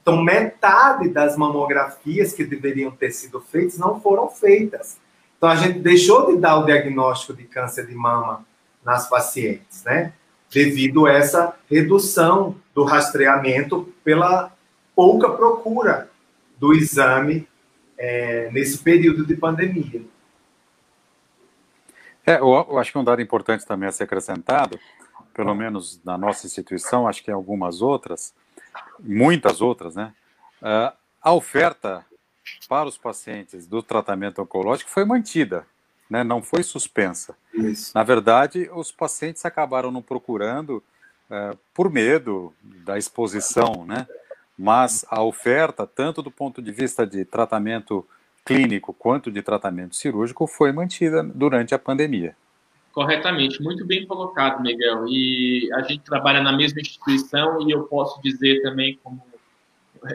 Então, 0.00 0.20
metade 0.20 1.08
das 1.08 1.36
mamografias 1.36 2.32
que 2.32 2.44
deveriam 2.44 2.90
ter 2.90 3.12
sido 3.12 3.40
feitas 3.40 3.78
não 3.78 4.00
foram 4.00 4.28
feitas. 4.28 4.98
Então, 5.42 5.50
a 5.50 5.56
gente 5.56 5.80
deixou 5.80 6.32
de 6.32 6.38
dar 6.38 6.56
o 6.56 6.64
diagnóstico 6.64 7.34
de 7.34 7.42
câncer 7.42 7.84
de 7.88 7.96
mama 7.96 8.46
nas 8.84 9.08
pacientes, 9.08 9.82
né? 9.82 10.12
Devido 10.48 11.04
a 11.04 11.12
essa 11.12 11.56
redução 11.68 12.54
do 12.72 12.84
rastreamento 12.84 13.92
pela 14.04 14.52
pouca 14.94 15.28
procura 15.30 16.08
do 16.60 16.72
exame 16.72 17.48
é, 17.98 18.52
nesse 18.52 18.78
período 18.78 19.26
de 19.26 19.34
pandemia. 19.34 20.02
É, 22.24 22.34
eu, 22.38 22.46
eu 22.70 22.78
acho 22.78 22.92
que 22.92 22.98
um 22.98 23.02
dado 23.02 23.20
importante 23.20 23.66
também 23.66 23.88
a 23.88 23.92
ser 23.92 24.04
acrescentado, 24.04 24.78
pelo 25.34 25.56
menos 25.56 26.00
na 26.04 26.16
nossa 26.16 26.46
instituição, 26.46 27.08
acho 27.08 27.20
que 27.20 27.32
em 27.32 27.34
algumas 27.34 27.82
outras, 27.82 28.32
muitas 29.00 29.60
outras, 29.60 29.96
né? 29.96 30.14
Uh, 30.62 30.96
a 31.20 31.32
oferta 31.32 32.06
para 32.68 32.88
os 32.88 32.98
pacientes 32.98 33.66
do 33.66 33.82
tratamento 33.82 34.42
oncológico 34.42 34.90
foi 34.90 35.04
mantida, 35.04 35.66
né? 36.08 36.24
não 36.24 36.42
foi 36.42 36.62
suspensa. 36.62 37.36
Isso. 37.54 37.92
Na 37.94 38.02
verdade, 38.02 38.68
os 38.74 38.90
pacientes 38.90 39.44
acabaram 39.44 39.90
não 39.90 40.02
procurando 40.02 40.82
uh, 41.30 41.56
por 41.74 41.90
medo 41.90 42.52
da 42.62 42.98
exposição, 42.98 43.84
né? 43.86 44.06
mas 44.58 45.04
a 45.08 45.22
oferta, 45.22 45.86
tanto 45.86 46.22
do 46.22 46.30
ponto 46.30 46.60
de 46.60 46.72
vista 46.72 47.06
de 47.06 47.24
tratamento 47.24 48.06
clínico 48.44 48.92
quanto 48.92 49.30
de 49.30 49.40
tratamento 49.42 49.96
cirúrgico, 49.96 50.46
foi 50.46 50.72
mantida 50.72 51.22
durante 51.22 51.74
a 51.74 51.78
pandemia. 51.78 52.36
Corretamente, 52.92 53.62
muito 53.62 53.86
bem 53.86 54.06
colocado, 54.06 54.60
Miguel. 54.60 55.06
E 55.08 55.70
a 55.72 55.82
gente 55.82 56.02
trabalha 56.02 56.42
na 56.42 56.52
mesma 56.52 56.80
instituição 56.80 57.66
e 57.66 57.70
eu 57.70 57.84
posso 57.84 58.20
dizer 58.20 58.60
também, 58.62 58.98
como 59.02 59.22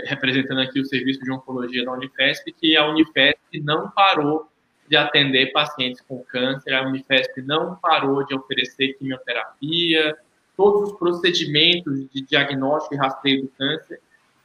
representando 0.06 0.62
aqui 0.62 0.80
o 0.80 0.86
serviço 0.86 1.22
de 1.22 1.32
oncologia 1.32 1.86
da 1.86 1.94
Unifesp, 1.94 2.52
que 2.52 2.76
a 2.76 2.88
Unifesp 2.88 3.62
não 3.62 3.90
parou 3.90 4.48
de 4.88 4.96
atender 4.96 5.52
pacientes 5.52 6.02
com 6.02 6.24
câncer, 6.24 6.74
a 6.74 6.88
Unifesp 6.88 7.42
não 7.42 7.76
parou 7.76 8.26
de 8.26 8.34
oferecer 8.34 8.94
quimioterapia, 8.94 10.16
todos 10.56 10.92
os 10.92 10.98
procedimentos 10.98 12.10
de 12.10 12.22
diagnóstico 12.22 12.96
e 12.96 12.98
rastreio 12.98 13.44
do 13.44 13.48
câncer 13.50 14.00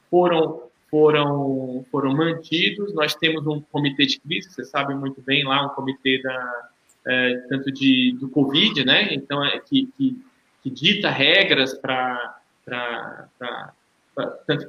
foram 0.09 0.63
foram 0.89 1.83
foram 1.89 2.15
mantidos. 2.15 2.93
Nós 2.93 3.15
temos 3.15 3.47
um 3.47 3.59
comitê 3.59 4.05
de 4.05 4.19
crise, 4.19 4.51
você 4.51 4.63
sabe 4.63 4.93
muito 4.93 5.21
bem 5.21 5.43
lá, 5.43 5.65
um 5.65 5.69
comitê 5.69 6.21
da 6.21 6.69
é, 7.05 7.35
tanto 7.49 7.71
de 7.71 8.15
do 8.19 8.29
Covid, 8.29 8.85
né? 8.85 9.13
Então 9.13 9.43
é 9.43 9.59
que, 9.59 9.89
que, 9.97 10.23
que 10.61 10.69
dita 10.69 11.09
regras 11.09 11.73
para 11.73 12.35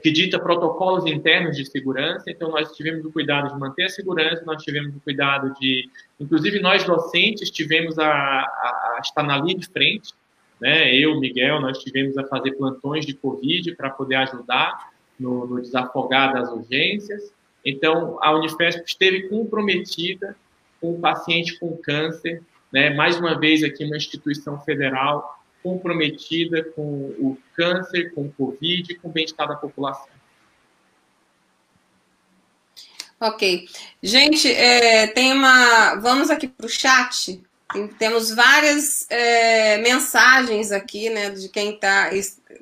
que 0.01 0.11
dita 0.11 0.39
protocolos 0.39 1.05
internos 1.07 1.57
de 1.57 1.67
segurança, 1.67 2.31
então 2.31 2.51
nós 2.51 2.73
tivemos 2.73 3.05
o 3.05 3.13
cuidado 3.13 3.53
de 3.53 3.61
manter 3.61 3.85
a 3.85 3.89
segurança, 3.89 4.43
nós 4.47 4.63
tivemos 4.63 4.95
o 4.97 5.01
cuidado 5.01 5.53
de, 5.61 5.89
inclusive 6.19 6.61
nós 6.61 6.85
docentes 6.85 7.51
tivemos 7.51 7.99
a, 7.99 8.07
a, 8.07 8.95
a 8.97 9.01
estar 9.03 9.23
na 9.23 9.37
linha 9.37 9.59
de 9.59 9.67
frente, 9.69 10.15
né, 10.61 10.95
eu, 10.97 11.21
Miguel, 11.21 11.61
nós 11.61 11.79
tivemos 11.79 12.17
a 12.17 12.25
fazer 12.25 12.53
plantões 12.53 13.05
de 13.05 13.13
Covid 13.13 13.75
para 13.75 13.91
poder 13.91 14.17
ajudar 14.17 14.93
no, 15.21 15.47
no 15.47 15.61
desafogar 15.61 16.33
das 16.33 16.51
urgências, 16.51 17.31
então 17.65 18.19
a 18.23 18.33
Unifesp 18.33 18.83
esteve 18.87 19.29
comprometida 19.29 20.35
com 20.81 20.93
o 20.93 21.01
paciente 21.01 21.59
com 21.59 21.77
câncer, 21.77 22.43
né, 22.73 22.95
mais 22.95 23.21
uma 23.21 23.39
vez 23.39 23.63
aqui 23.63 23.85
uma 23.85 23.97
instituição 23.97 24.59
federal, 24.61 25.39
comprometida 25.65 26.63
com 26.63 26.83
o 26.83 27.39
câncer, 27.57 28.13
com 28.15 28.27
o 28.27 28.33
Covid 28.33 28.93
e 28.93 28.97
com 28.97 29.09
o 29.09 29.11
bem-estar 29.11 29.49
da 29.49 29.57
população. 29.57 30.13
Ok. 33.19 33.67
Gente, 34.03 34.53
é, 34.53 35.07
tem 35.07 35.33
uma. 35.33 35.95
Vamos 35.95 36.29
aqui 36.29 36.47
para 36.47 36.67
o 36.67 36.69
chat. 36.69 37.43
Tem, 37.73 37.89
temos 37.89 38.31
várias 38.31 39.07
é, 39.09 39.79
mensagens 39.79 40.71
aqui, 40.71 41.09
né, 41.09 41.31
de 41.31 41.49
quem 41.49 41.75
está. 41.75 42.11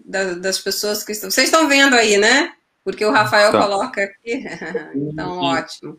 Da, 0.04 0.34
das 0.34 0.60
pessoas 0.60 1.02
que 1.02 1.10
estão. 1.10 1.30
Vocês 1.30 1.48
estão 1.48 1.68
vendo 1.68 1.94
aí, 1.94 2.16
né? 2.16 2.52
Porque 2.84 3.04
o 3.04 3.10
Rafael 3.10 3.50
tá. 3.50 3.60
coloca 3.60 4.04
aqui. 4.04 4.44
então, 4.94 5.38
ótimo. 5.38 5.98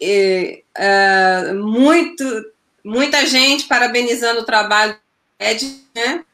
E, 0.00 0.64
uh, 0.78 1.54
muito, 1.54 2.24
muita 2.84 3.26
gente 3.26 3.66
parabenizando 3.66 4.40
o 4.40 4.44
trabalho 4.44 4.96
Ed, 5.50 5.84
né? 5.94 6.24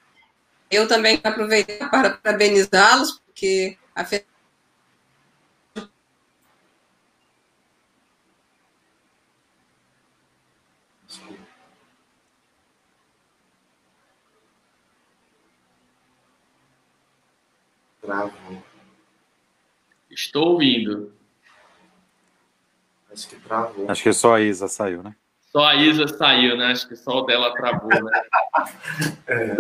Eu 0.70 0.86
também 0.86 1.20
aproveitei 1.24 1.78
para 1.78 2.10
parabenizá-los, 2.10 3.20
porque 3.26 3.78
a 3.94 4.04
Travou. 18.02 18.62
Estou 20.10 20.52
ouvindo. 20.52 21.12
Acho 23.12 23.28
que 23.28 23.36
travou. 23.36 23.90
Acho 23.90 24.02
que 24.02 24.12
só 24.12 24.34
a 24.34 24.40
Isa 24.40 24.68
saiu, 24.68 25.02
né? 25.02 25.14
Só 25.50 25.64
a 25.64 25.76
Isa 25.76 26.06
saiu, 26.08 26.56
né? 26.56 26.66
Acho 26.66 26.88
que 26.88 26.96
só 26.96 27.20
o 27.20 27.22
dela 27.22 27.54
travou, 27.54 27.88
né? 27.88 28.22
é. 29.26 29.56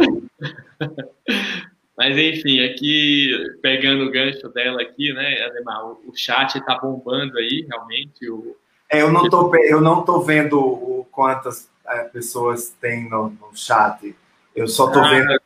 Mas 1.98 2.16
enfim, 2.16 2.64
aqui 2.64 3.32
pegando 3.60 4.04
o 4.04 4.10
gancho 4.12 4.48
dela 4.50 4.80
aqui, 4.80 5.12
né, 5.12 5.42
Ademar, 5.42 5.84
o, 5.84 6.12
chat 6.14 6.56
está 6.56 6.78
bombando 6.78 7.36
aí, 7.36 7.66
realmente. 7.68 8.30
O... 8.30 8.56
É, 8.88 9.02
eu 9.02 9.10
não 9.10 9.28
tô, 9.28 9.52
eu 9.56 9.80
não 9.80 10.04
tô 10.04 10.20
vendo 10.20 10.60
o, 10.60 11.04
quantas 11.10 11.68
é, 11.84 12.04
pessoas 12.04 12.70
tem 12.80 13.10
no, 13.10 13.30
no, 13.30 13.50
chat. 13.52 14.14
Eu 14.54 14.68
só 14.68 14.92
tô 14.92 15.00
ah, 15.00 15.10
vendo 15.10 15.40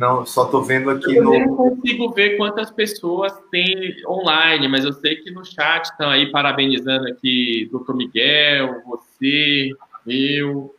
não, 0.00 0.24
só 0.24 0.46
estou 0.46 0.64
vendo 0.64 0.88
aqui 0.88 1.14
eu 1.14 1.22
no. 1.22 1.34
Eu 1.34 1.46
não 1.46 1.56
consigo 1.56 2.10
ver 2.12 2.38
quantas 2.38 2.70
pessoas 2.70 3.34
tem 3.50 3.94
online, 4.06 4.66
mas 4.66 4.82
eu 4.82 4.94
sei 4.94 5.16
que 5.16 5.30
no 5.30 5.44
chat 5.44 5.84
estão 5.84 6.08
aí 6.08 6.32
parabenizando 6.32 7.06
aqui 7.06 7.68
doutor 7.70 7.94
Miguel, 7.94 8.80
você, 8.86 9.68
eu. 10.06 10.74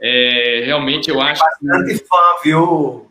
É, 0.00 0.62
realmente 0.64 1.10
eu 1.10 1.20
acho. 1.20 1.42
Bastante 1.42 1.98
que... 1.98 2.06
fã, 2.06 2.16
viu? 2.44 3.10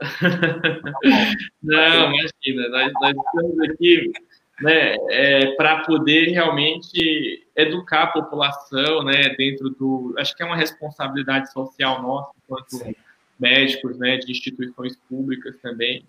não, 1.60 2.12
imagina, 2.14 2.68
nós, 2.68 2.92
nós 3.02 3.16
estamos 3.16 3.60
aqui 3.68 4.12
né, 4.62 4.94
é, 5.10 5.46
para 5.56 5.82
poder 5.82 6.30
realmente 6.30 7.44
educar 7.56 8.04
a 8.04 8.12
população 8.12 9.02
né, 9.02 9.34
dentro 9.36 9.68
do. 9.70 10.14
Acho 10.16 10.36
que 10.36 10.44
é 10.44 10.46
uma 10.46 10.56
responsabilidade 10.56 11.52
social 11.52 12.00
nossa, 12.00 12.30
enquanto. 12.44 12.76
Sim 12.76 12.94
médicos, 13.40 13.98
né, 13.98 14.18
de 14.18 14.30
instituições 14.30 14.96
públicas 15.08 15.56
também, 15.58 16.04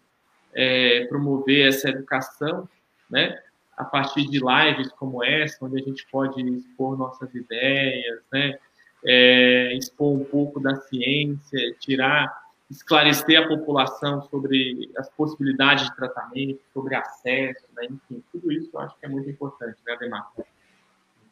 é, 0.53 1.06
promover 1.06 1.68
essa 1.68 1.90
educação, 1.90 2.68
né, 3.10 3.40
a 3.78 3.86
partir 3.86 4.30
de 4.30 4.40
lives 4.40 4.91
como 4.94 5.24
essa, 5.24 5.64
onde 5.66 5.82
a 5.82 5.84
gente 5.84 6.06
pode 6.12 6.41
expor 6.41 6.98
nossas 6.98 7.34
ideias, 7.34 8.20
né, 8.32 8.58
é, 9.06 9.74
expor 9.76 10.14
um 10.14 10.24
pouco 10.24 10.60
da 10.60 10.76
ciência, 10.76 11.76
tirar, 11.80 12.41
esclarecer 12.70 13.40
a 13.40 13.48
população 13.48 14.22
sobre 14.30 14.90
as 14.98 15.10
possibilidades 15.10 15.86
de 15.86 15.95
tratamento, 15.95 16.60
sobre 16.74 16.95
acesso, 16.95 17.66
né, 17.76 17.86
enfim, 17.86 18.24
tudo 18.32 18.52
isso 18.52 18.70
eu 18.74 18.80
acho 18.82 18.98
que 18.99 19.06
é 19.06 19.10
muito 19.10 19.30
importante, 19.30 19.78
né, 19.86 19.94
Ademar? 19.94 20.32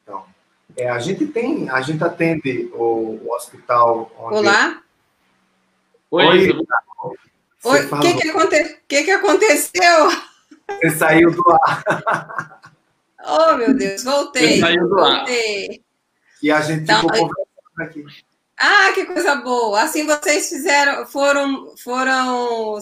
Então, 0.01 0.25
é, 0.77 0.89
a 0.89 0.99
gente 0.99 1.27
tem, 1.27 1.69
a 1.69 1.81
gente 1.81 2.03
atende 2.03 2.69
o, 2.73 3.19
o 3.23 3.33
hospital 3.33 4.11
onde... 4.17 4.37
Olá? 4.37 4.81
Oi, 6.11 6.25
Oi. 6.25 7.85
O 7.91 7.99
que, 7.99 8.13
que, 8.15 8.29
aconte... 8.29 8.81
que, 8.87 9.03
que 9.03 9.11
aconteceu? 9.11 10.09
Você 10.67 10.89
saiu 10.91 11.31
do 11.31 11.43
ar. 11.51 12.61
Oh, 13.25 13.57
meu 13.57 13.75
Deus, 13.75 14.03
voltei. 14.03 14.55
Você 14.55 14.59
saiu 14.59 14.87
do 14.87 14.95
voltei. 14.95 15.69
ar. 15.69 15.75
E 16.41 16.51
a 16.51 16.61
gente 16.61 16.83
então, 16.83 17.01
ficou 17.01 17.11
conversando 17.11 17.81
aqui. 17.81 18.05
Ah, 18.57 18.91
que 18.93 19.05
coisa 19.05 19.35
boa! 19.35 19.81
Assim 19.83 20.05
vocês 20.05 20.49
fizeram, 20.49 21.05
foram, 21.05 21.73
foram 21.77 22.77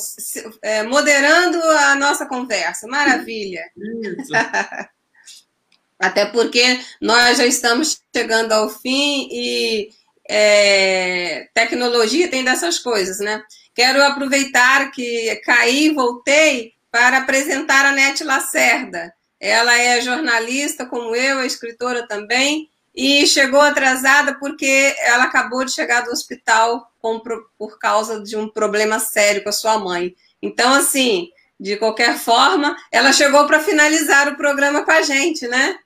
é, 0.63 0.83
moderando 0.83 1.61
a 1.61 1.95
nossa 1.95 2.25
conversa. 2.25 2.87
Maravilha! 2.87 3.63
Isso. 3.75 4.31
Até 5.99 6.25
porque 6.27 6.79
nós 7.01 7.37
já 7.37 7.45
estamos 7.45 7.99
chegando 8.15 8.53
ao 8.53 8.69
fim 8.69 9.27
e 9.31 9.89
é, 10.29 11.47
tecnologia 11.53 12.27
tem 12.27 12.43
dessas 12.43 12.79
coisas, 12.79 13.19
né? 13.19 13.41
Quero 13.73 14.03
aproveitar 14.03 14.91
que 14.91 15.35
caí 15.45 15.85
e 15.85 15.93
voltei 15.93 16.73
para 16.91 17.19
apresentar 17.19 17.85
a 17.85 17.91
Nete 17.91 18.23
Lacerda. 18.23 19.13
Ela 19.39 19.77
é 19.77 20.01
jornalista, 20.01 20.85
como 20.85 21.15
eu, 21.15 21.39
é 21.39 21.45
escritora 21.45 22.07
também, 22.07 22.69
e 22.95 23.27
chegou 23.27 23.61
atrasada 23.61 24.35
porque 24.39 24.95
ela 24.99 25.25
acabou 25.25 25.63
de 25.63 25.71
chegar 25.71 26.01
do 26.01 26.11
hospital 26.11 26.91
com, 26.99 27.21
por 27.57 27.77
causa 27.77 28.23
de 28.23 28.35
um 28.35 28.49
problema 28.49 28.99
sério 28.99 29.43
com 29.43 29.49
a 29.49 29.53
sua 29.53 29.77
mãe. 29.77 30.15
Então, 30.41 30.73
assim, 30.73 31.29
de 31.59 31.77
qualquer 31.77 32.17
forma, 32.17 32.75
ela 32.91 33.13
chegou 33.13 33.45
para 33.45 33.59
finalizar 33.59 34.27
o 34.27 34.35
programa 34.35 34.83
com 34.83 34.91
a 34.91 35.01
gente, 35.03 35.47
né? 35.47 35.77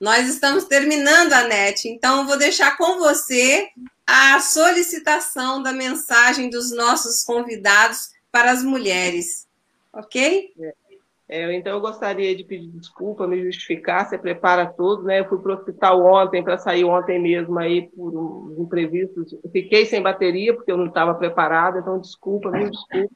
Nós 0.00 0.28
estamos 0.28 0.64
terminando 0.64 1.32
a 1.32 1.44
NET, 1.44 1.88
então 1.88 2.26
vou 2.26 2.38
deixar 2.38 2.76
com 2.76 2.98
você 2.98 3.68
a 4.06 4.38
solicitação 4.38 5.62
da 5.62 5.72
mensagem 5.72 6.48
dos 6.48 6.70
nossos 6.70 7.24
convidados 7.24 8.10
para 8.30 8.52
as 8.52 8.62
mulheres, 8.62 9.48
ok? 9.92 10.52
É, 11.28 11.52
então 11.52 11.72
eu 11.72 11.80
gostaria 11.80 12.34
de 12.34 12.42
pedir 12.42 12.68
desculpa, 12.68 13.26
me 13.26 13.42
justificar, 13.42 14.08
você 14.08 14.16
prepara 14.16 14.64
tudo, 14.64 15.02
né? 15.02 15.20
Eu 15.20 15.28
fui 15.28 15.38
para 15.38 15.52
o 15.52 15.54
hospital 15.56 16.02
ontem, 16.06 16.42
para 16.42 16.56
sair 16.56 16.84
ontem 16.84 17.20
mesmo 17.20 17.58
aí 17.58 17.88
por 17.88 18.16
uns 18.16 18.58
imprevistos. 18.58 19.36
fiquei 19.52 19.84
sem 19.84 20.00
bateria 20.00 20.54
porque 20.54 20.72
eu 20.72 20.78
não 20.78 20.86
estava 20.86 21.14
preparada, 21.14 21.80
então 21.80 22.00
desculpa, 22.00 22.50
me 22.50 22.70
desculpa. 22.70 23.14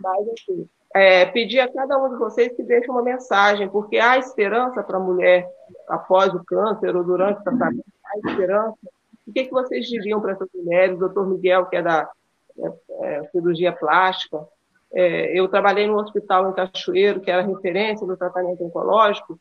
Mas 0.00 0.28
assim, 0.28 0.68
é, 0.94 1.26
pedir 1.26 1.60
a 1.60 1.72
cada 1.72 1.98
um 1.98 2.10
de 2.10 2.16
vocês 2.16 2.54
que 2.54 2.62
deixe 2.62 2.90
uma 2.90 3.02
mensagem, 3.02 3.68
porque 3.68 3.98
há 3.98 4.18
esperança 4.18 4.82
para 4.82 4.96
a 4.96 5.00
mulher 5.00 5.48
após 5.88 6.32
o 6.34 6.42
câncer 6.44 6.96
ou 6.96 7.04
durante 7.04 7.40
o 7.40 7.44
tratamento, 7.44 7.84
há 8.04 8.30
esperança. 8.30 8.78
O 9.26 9.32
que, 9.32 9.44
que 9.44 9.50
vocês 9.50 9.86
diriam 9.86 10.20
para 10.20 10.32
essas 10.32 10.48
mulheres? 10.54 10.96
O 10.96 11.00
doutor 11.00 11.28
Miguel, 11.28 11.66
que 11.66 11.76
é 11.76 11.82
da 11.82 12.10
é, 12.58 12.72
é, 13.02 13.24
cirurgia 13.30 13.72
plástica, 13.72 14.46
é, 14.92 15.38
eu 15.38 15.46
trabalhei 15.48 15.86
no 15.86 16.00
hospital 16.00 16.48
em 16.48 16.54
Cachoeiro, 16.54 17.20
que 17.20 17.30
era 17.30 17.42
referência 17.42 18.06
do 18.06 18.16
tratamento 18.16 18.64
oncológico, 18.64 19.38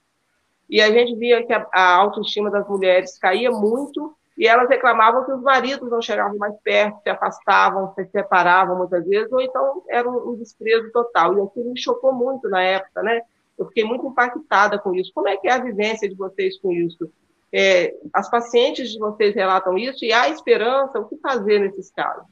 e 0.70 0.82
a 0.82 0.92
gente 0.92 1.16
via 1.16 1.46
que 1.46 1.54
a, 1.54 1.66
a 1.74 1.96
autoestima 1.96 2.52
das 2.52 2.68
mulheres 2.68 3.18
caía 3.18 3.50
muito 3.50 4.14
e 4.38 4.48
elas 4.48 4.70
reclamavam 4.70 5.26
que 5.26 5.32
os 5.32 5.42
maridos 5.42 5.90
não 5.90 6.02
chegavam 6.02 6.38
mais 6.38 6.56
perto, 6.62 7.02
se 7.02 7.10
afastavam, 7.10 7.94
se 7.96 8.06
separavam 8.06 8.78
muitas 8.78 9.04
vezes, 9.08 9.32
ou 9.32 9.42
então 9.42 9.84
era 9.90 10.08
um 10.08 10.36
desprezo 10.36 10.92
total. 10.92 11.38
E 11.38 11.42
aquilo 11.42 11.72
me 11.72 11.80
chocou 11.80 12.14
muito 12.14 12.48
na 12.48 12.62
época, 12.62 13.02
né? 13.02 13.22
Eu 13.58 13.66
fiquei 13.66 13.84
muito 13.84 14.06
impactada 14.06 14.78
com 14.78 14.94
isso. 14.94 15.12
Como 15.14 15.28
é 15.28 15.36
que 15.36 15.48
é 15.48 15.54
a 15.54 15.58
vivência 15.58 16.08
de 16.08 16.14
vocês 16.14 16.60
com 16.60 16.72
isso? 16.72 17.12
É, 17.52 17.96
as 18.14 18.30
pacientes 18.30 18.92
de 18.92 19.00
vocês 19.00 19.34
relatam 19.34 19.76
isso 19.76 20.06
e 20.06 20.14
há 20.14 20.30
esperança? 20.30 21.00
O 21.00 21.08
que 21.08 21.18
fazer 21.18 21.60
nesses 21.60 21.90
casos? 21.90 22.26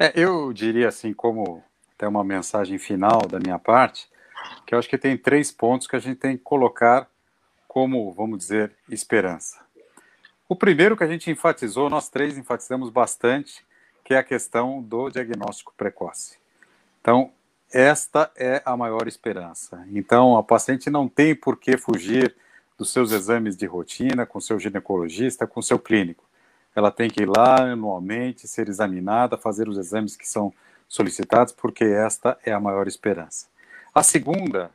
É, 0.00 0.12
eu 0.14 0.50
diria 0.54 0.88
assim, 0.88 1.12
como 1.12 1.62
até 1.94 2.08
uma 2.08 2.24
mensagem 2.24 2.78
final 2.78 3.26
da 3.28 3.38
minha 3.38 3.58
parte, 3.58 4.08
que 4.66 4.74
eu 4.74 4.78
acho 4.78 4.88
que 4.88 4.96
tem 4.96 5.18
três 5.18 5.52
pontos 5.52 5.86
que 5.86 5.96
a 5.96 5.98
gente 5.98 6.16
tem 6.16 6.36
que 6.36 6.42
colocar 6.42 7.08
como, 7.68 8.10
vamos 8.12 8.38
dizer, 8.38 8.74
esperança. 8.88 9.64
O 10.46 10.54
primeiro 10.54 10.94
que 10.96 11.02
a 11.02 11.06
gente 11.06 11.30
enfatizou, 11.30 11.88
nós 11.88 12.10
três 12.10 12.36
enfatizamos 12.36 12.90
bastante, 12.90 13.64
que 14.04 14.12
é 14.12 14.18
a 14.18 14.22
questão 14.22 14.82
do 14.82 15.08
diagnóstico 15.08 15.72
precoce. 15.74 16.36
Então, 17.00 17.32
esta 17.72 18.30
é 18.36 18.62
a 18.64 18.76
maior 18.76 19.08
esperança. 19.08 19.86
Então, 19.90 20.36
a 20.36 20.42
paciente 20.42 20.90
não 20.90 21.08
tem 21.08 21.34
por 21.34 21.56
que 21.56 21.78
fugir 21.78 22.36
dos 22.76 22.92
seus 22.92 23.10
exames 23.10 23.56
de 23.56 23.64
rotina 23.64 24.26
com 24.26 24.38
seu 24.38 24.58
ginecologista, 24.58 25.46
com 25.46 25.62
seu 25.62 25.78
clínico. 25.78 26.24
Ela 26.76 26.90
tem 26.90 27.08
que 27.08 27.22
ir 27.22 27.28
lá 27.28 27.72
anualmente, 27.72 28.46
ser 28.46 28.68
examinada, 28.68 29.38
fazer 29.38 29.66
os 29.66 29.78
exames 29.78 30.14
que 30.14 30.28
são 30.28 30.52
solicitados, 30.86 31.54
porque 31.54 31.84
esta 31.84 32.38
é 32.44 32.52
a 32.52 32.60
maior 32.60 32.86
esperança. 32.86 33.46
A 33.94 34.02
segunda 34.02 34.70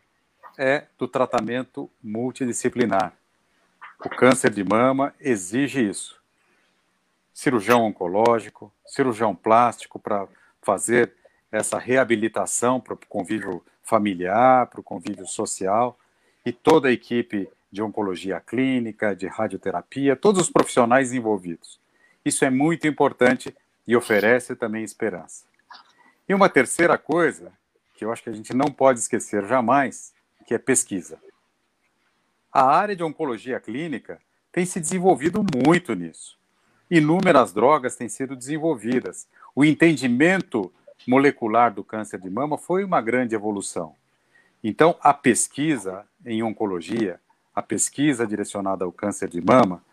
é 0.58 0.86
do 0.98 1.08
tratamento 1.08 1.90
multidisciplinar. 2.02 3.14
O 4.04 4.08
câncer 4.08 4.50
de 4.52 4.64
mama 4.64 5.14
exige 5.20 5.82
isso. 5.82 6.18
Cirurgião 7.34 7.84
oncológico, 7.84 8.72
cirurgião 8.86 9.36
plástico 9.36 10.00
para 10.00 10.26
fazer 10.62 11.14
essa 11.52 11.78
reabilitação 11.78 12.80
para 12.80 12.94
o 12.94 12.98
convívio 13.10 13.62
familiar, 13.84 14.68
para 14.68 14.80
o 14.80 14.84
convívio 14.84 15.28
social, 15.28 16.00
e 16.46 16.54
toda 16.54 16.88
a 16.88 16.92
equipe 16.92 17.50
de 17.72 17.82
oncologia 17.82 18.40
clínica, 18.40 19.14
de 19.14 19.28
radioterapia, 19.28 20.16
todos 20.16 20.44
os 20.44 20.50
profissionais 20.50 21.12
envolvidos. 21.12 21.78
Isso 22.24 22.46
é 22.46 22.50
muito 22.50 22.88
importante 22.88 23.54
e 23.86 23.98
oferece 23.98 24.56
também 24.56 24.84
esperança. 24.84 25.44
E 26.28 26.34
uma 26.34 26.48
terceira 26.48 26.98
coisa, 26.98 27.52
que 27.96 28.06
eu 28.06 28.12
acho 28.14 28.24
que 28.24 28.30
a 28.30 28.34
gente 28.34 28.54
não 28.54 28.72
pode 28.72 29.00
esquecer 29.00 29.46
jamais, 29.46 30.14
que 30.46 30.54
é 30.54 30.58
pesquisa. 30.58 31.20
A 32.52 32.64
área 32.66 32.96
de 32.96 33.04
oncologia 33.04 33.60
clínica 33.60 34.20
tem 34.52 34.66
se 34.66 34.80
desenvolvido 34.80 35.46
muito 35.66 35.94
nisso. 35.94 36.38
Inúmeras 36.90 37.54
drogas 37.54 37.96
têm 37.96 38.10
sido 38.10 38.36
desenvolvidas. 38.36 39.28
O 39.56 39.64
entendimento 39.64 40.74
molecular 41.08 41.72
do 41.72 41.84
câncer 41.84 42.20
de 42.20 42.30
mama 42.30 42.58
foi 42.58 42.84
uma 42.84 43.02
grande 43.02 43.36
evolução. 43.36 43.96
Então, 44.64 44.98
a 45.00 45.14
pesquisa 45.14 46.06
em 46.26 46.42
oncologia, 46.42 47.20
a 47.54 47.62
pesquisa 47.62 48.26
direcionada 48.26 48.84
ao 48.84 48.92
câncer 48.92 49.30
de 49.30 49.40
mama, 49.40 49.84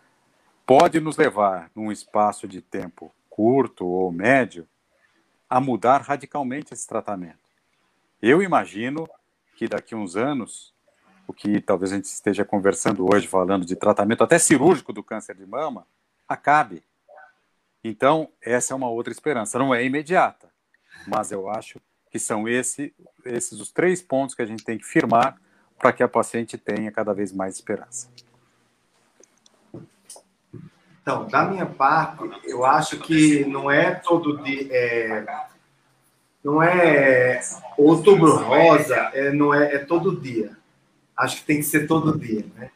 pode 0.65 0.99
nos 0.99 1.15
levar, 1.15 1.69
num 1.75 1.91
espaço 1.91 2.47
de 2.47 2.61
tempo 2.61 3.13
curto 3.29 3.85
ou 3.85 4.11
médio, 4.11 4.67
a 5.47 5.61
mudar 5.61 6.01
radicalmente 6.01 6.73
esse 6.73 6.87
tratamento. 6.87 7.37
Eu 8.19 8.41
imagino 8.41 9.07
que 9.55 9.67
daqui 9.67 9.93
a 9.93 9.97
uns 9.97 10.15
anos 10.15 10.73
o 11.27 11.33
que 11.33 11.59
talvez 11.59 11.91
a 11.91 11.95
gente 11.95 12.05
esteja 12.05 12.45
conversando 12.45 13.05
hoje, 13.13 13.27
falando 13.27 13.65
de 13.65 13.75
tratamento 13.75 14.23
até 14.23 14.39
cirúrgico 14.39 14.93
do 14.93 15.03
câncer 15.03 15.35
de 15.35 15.45
mama, 15.45 15.85
acabe. 16.27 16.81
Então, 17.83 18.29
essa 18.41 18.73
é 18.73 18.75
uma 18.75 18.89
outra 18.89 19.11
esperança. 19.11 19.59
Não 19.59 19.75
é 19.75 19.83
imediata, 19.83 20.49
mas 21.05 21.31
eu 21.31 21.49
acho 21.49 21.81
que 22.09 22.17
são 22.17 22.47
esse, 22.47 22.95
esses 23.25 23.59
os 23.59 23.71
três 23.71 24.01
pontos 24.01 24.33
que 24.33 24.41
a 24.41 24.45
gente 24.45 24.63
tem 24.63 24.77
que 24.77 24.85
firmar 24.85 25.37
para 25.77 25.91
que 25.91 26.01
a 26.01 26.07
paciente 26.07 26.57
tenha 26.57 26.91
cada 26.91 27.13
vez 27.13 27.33
mais 27.33 27.55
esperança. 27.55 28.09
Então, 31.01 31.27
da 31.27 31.45
minha 31.45 31.65
parte, 31.65 32.23
eu 32.45 32.65
acho 32.65 32.99
que 32.99 33.45
não 33.45 33.69
é 33.69 33.95
todo 33.95 34.41
dia. 34.43 34.67
É, 34.71 35.47
não 36.43 36.63
é 36.63 37.41
outubro 37.77 38.37
rosa, 38.37 39.11
é, 39.13 39.31
não 39.31 39.53
é, 39.53 39.75
é 39.75 39.79
todo 39.79 40.19
dia 40.19 40.56
acho 41.17 41.37
que 41.37 41.43
tem 41.45 41.57
que 41.57 41.63
ser 41.63 41.87
todo 41.87 42.17
dia, 42.17 42.45
né? 42.55 42.69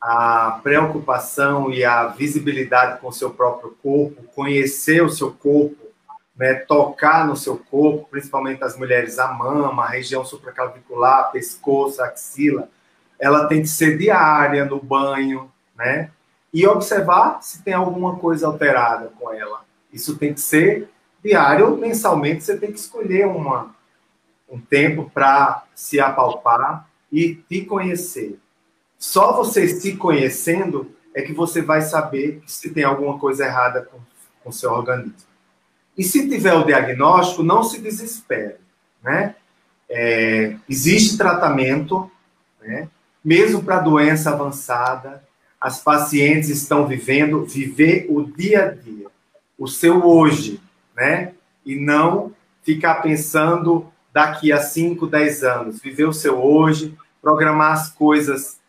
A 0.00 0.60
preocupação 0.62 1.70
e 1.70 1.84
a 1.84 2.06
visibilidade 2.08 3.00
com 3.00 3.08
o 3.08 3.12
seu 3.12 3.30
próprio 3.30 3.76
corpo, 3.82 4.22
conhecer 4.34 5.02
o 5.02 5.08
seu 5.08 5.32
corpo, 5.32 5.84
né? 6.36 6.54
tocar 6.54 7.26
no 7.26 7.36
seu 7.36 7.56
corpo, 7.56 8.06
principalmente 8.10 8.62
as 8.62 8.76
mulheres, 8.76 9.18
a 9.18 9.32
mama, 9.32 9.84
a 9.84 9.88
região 9.88 10.24
supraclavicular, 10.24 11.32
pescoço, 11.32 12.02
axila, 12.02 12.68
ela 13.18 13.46
tem 13.46 13.62
que 13.62 13.68
ser 13.68 13.96
diária 13.96 14.64
no 14.64 14.80
banho, 14.80 15.50
né? 15.74 16.10
E 16.52 16.66
observar 16.66 17.42
se 17.42 17.62
tem 17.62 17.74
alguma 17.74 18.16
coisa 18.16 18.46
alterada 18.46 19.10
com 19.18 19.32
ela. 19.32 19.64
Isso 19.92 20.16
tem 20.18 20.34
que 20.34 20.40
ser 20.40 20.88
diário, 21.24 21.76
mensalmente, 21.76 22.44
você 22.44 22.58
tem 22.58 22.70
que 22.70 22.78
escolher 22.78 23.26
uma, 23.26 23.74
um 24.48 24.60
tempo 24.60 25.10
para 25.14 25.64
se 25.74 25.98
apalpar 25.98 26.86
e 27.14 27.36
te 27.48 27.64
conhecer. 27.64 28.40
Só 28.98 29.36
você 29.36 29.68
se 29.68 29.96
conhecendo 29.96 30.90
é 31.14 31.22
que 31.22 31.32
você 31.32 31.62
vai 31.62 31.80
saber 31.80 32.42
se 32.44 32.70
tem 32.70 32.82
alguma 32.82 33.20
coisa 33.20 33.44
errada 33.44 33.88
com 34.42 34.48
o 34.48 34.52
seu 34.52 34.72
organismo. 34.72 35.14
E 35.96 36.02
se 36.02 36.28
tiver 36.28 36.54
o 36.54 36.64
diagnóstico, 36.64 37.44
não 37.44 37.62
se 37.62 37.80
desespere, 37.80 38.56
né? 39.00 39.36
É, 39.88 40.56
existe 40.68 41.16
tratamento, 41.16 42.10
né? 42.60 42.88
Mesmo 43.24 43.62
para 43.62 43.78
doença 43.78 44.30
avançada, 44.30 45.22
as 45.60 45.80
pacientes 45.80 46.48
estão 46.48 46.84
vivendo, 46.84 47.44
viver 47.44 48.06
o 48.10 48.24
dia 48.24 48.64
a 48.64 48.70
dia, 48.70 49.06
o 49.56 49.68
seu 49.68 50.04
hoje, 50.04 50.60
né? 50.96 51.32
E 51.64 51.76
não 51.76 52.32
ficar 52.64 52.96
pensando 52.96 53.86
daqui 54.12 54.52
a 54.52 54.60
5, 54.60 55.06
10 55.06 55.44
anos, 55.44 55.80
viver 55.80 56.06
o 56.06 56.12
seu 56.12 56.42
hoje, 56.42 56.96
programar 57.24 57.72
as 57.72 57.90
coisas 57.90 58.60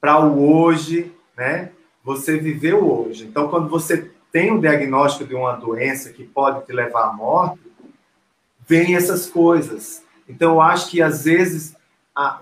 para 0.00 0.18
o 0.18 0.52
hoje, 0.52 1.14
né? 1.36 1.70
Você 2.02 2.36
viver 2.36 2.74
o 2.74 3.06
hoje. 3.06 3.24
Então, 3.24 3.48
quando 3.48 3.68
você 3.68 4.10
tem 4.30 4.52
um 4.52 4.60
diagnóstico 4.60 5.24
de 5.24 5.34
uma 5.34 5.52
doença 5.52 6.12
que 6.12 6.24
pode 6.24 6.66
te 6.66 6.72
levar 6.72 7.10
à 7.10 7.12
morte, 7.12 7.60
vem 8.66 8.96
essas 8.96 9.26
coisas. 9.26 10.02
Então, 10.28 10.54
eu 10.54 10.60
acho 10.60 10.90
que 10.90 11.00
às 11.00 11.24
vezes 11.24 11.76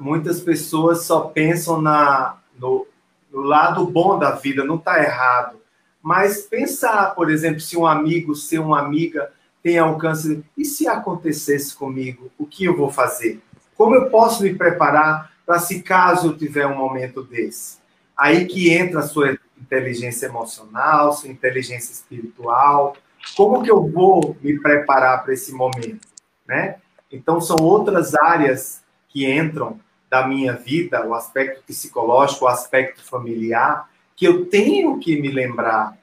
muitas 0.00 0.40
pessoas 0.40 1.04
só 1.04 1.20
pensam 1.20 1.80
na, 1.80 2.38
no, 2.58 2.86
no 3.30 3.42
lado 3.42 3.84
bom 3.84 4.18
da 4.18 4.30
vida, 4.32 4.64
não 4.64 4.76
está 4.76 5.02
errado. 5.02 5.58
Mas 6.02 6.42
pensar, 6.42 7.14
por 7.14 7.30
exemplo, 7.30 7.60
se 7.60 7.76
um 7.76 7.86
amigo, 7.86 8.34
se 8.34 8.58
uma 8.58 8.80
amiga 8.80 9.30
tem 9.62 9.78
alcance, 9.78 10.42
e 10.56 10.64
se 10.64 10.88
acontecesse 10.88 11.76
comigo, 11.76 12.30
o 12.36 12.44
que 12.46 12.64
eu 12.64 12.76
vou 12.76 12.90
fazer? 12.90 13.40
Como 13.82 13.96
eu 13.96 14.08
posso 14.10 14.44
me 14.44 14.54
preparar 14.54 15.32
para 15.44 15.58
se 15.58 15.82
caso 15.82 16.28
eu 16.28 16.38
tiver 16.38 16.68
um 16.68 16.76
momento 16.76 17.20
desse? 17.20 17.78
Aí 18.16 18.44
que 18.44 18.72
entra 18.72 19.00
a 19.00 19.02
sua 19.02 19.36
inteligência 19.60 20.26
emocional, 20.26 21.12
sua 21.12 21.28
inteligência 21.28 21.92
espiritual. 21.92 22.96
Como 23.36 23.60
que 23.60 23.68
eu 23.68 23.84
vou 23.88 24.36
me 24.40 24.56
preparar 24.60 25.24
para 25.24 25.34
esse 25.34 25.52
momento, 25.52 26.06
né? 26.46 26.76
Então, 27.10 27.40
são 27.40 27.56
outras 27.56 28.14
áreas 28.14 28.84
que 29.08 29.28
entram 29.28 29.80
da 30.08 30.28
minha 30.28 30.52
vida, 30.52 31.04
o 31.04 31.12
aspecto 31.12 31.64
psicológico, 31.66 32.44
o 32.44 32.48
aspecto 32.48 33.02
familiar, 33.02 33.90
que 34.14 34.24
eu 34.24 34.46
tenho 34.46 35.00
que 35.00 35.20
me 35.20 35.28
lembrar 35.28 35.98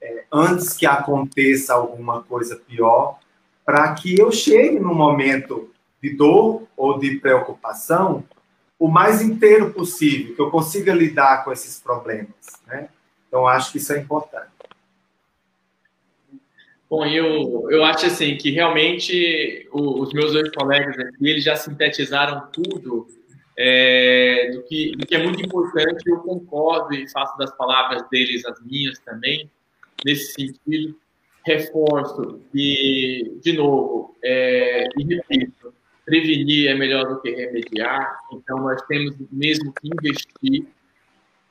é, 0.00 0.22
antes 0.32 0.72
que 0.74 0.86
aconteça 0.86 1.74
alguma 1.74 2.22
coisa 2.22 2.54
pior, 2.54 3.18
para 3.66 3.92
que 3.92 4.16
eu 4.16 4.30
chegue 4.30 4.78
no 4.78 4.94
momento 4.94 5.73
de 6.04 6.14
dor 6.14 6.68
ou 6.76 6.98
de 6.98 7.16
preocupação 7.16 8.22
o 8.78 8.88
mais 8.88 9.22
inteiro 9.22 9.72
possível, 9.72 10.34
que 10.34 10.42
eu 10.42 10.50
consiga 10.50 10.92
lidar 10.92 11.42
com 11.42 11.50
esses 11.50 11.80
problemas, 11.80 12.28
né? 12.66 12.90
Então, 13.26 13.46
acho 13.48 13.72
que 13.72 13.78
isso 13.78 13.92
é 13.94 13.98
importante. 13.98 14.52
Bom, 16.90 17.06
eu, 17.06 17.70
eu 17.70 17.82
acho 17.82 18.06
assim 18.06 18.36
que 18.36 18.50
realmente 18.50 19.66
os 19.72 20.12
meus 20.12 20.32
dois 20.32 20.50
colegas 20.50 20.98
aqui, 20.98 21.28
eles 21.28 21.42
já 21.42 21.56
sintetizaram 21.56 22.46
tudo 22.52 23.06
é, 23.58 24.50
do, 24.52 24.62
que, 24.64 24.92
do 24.96 25.06
que 25.06 25.14
é 25.14 25.22
muito 25.22 25.40
importante. 25.40 26.04
Eu 26.06 26.18
concordo 26.18 26.94
e 26.94 27.10
faço 27.10 27.36
das 27.38 27.56
palavras 27.56 28.06
deles 28.10 28.44
as 28.44 28.62
minhas 28.64 28.98
também, 28.98 29.50
nesse 30.04 30.34
sentido. 30.34 30.94
Reforço 31.46 32.40
que, 32.52 33.38
de 33.42 33.52
novo, 33.54 34.14
é, 34.22 34.84
e 34.96 35.04
repito, 35.04 35.74
prevenir 36.04 36.68
é 36.68 36.74
melhor 36.74 37.06
do 37.06 37.20
que 37.20 37.30
remediar, 37.30 38.18
então 38.32 38.58
nós 38.58 38.80
temos 38.82 39.14
mesmo 39.30 39.72
que 39.72 39.88
investir 39.88 40.66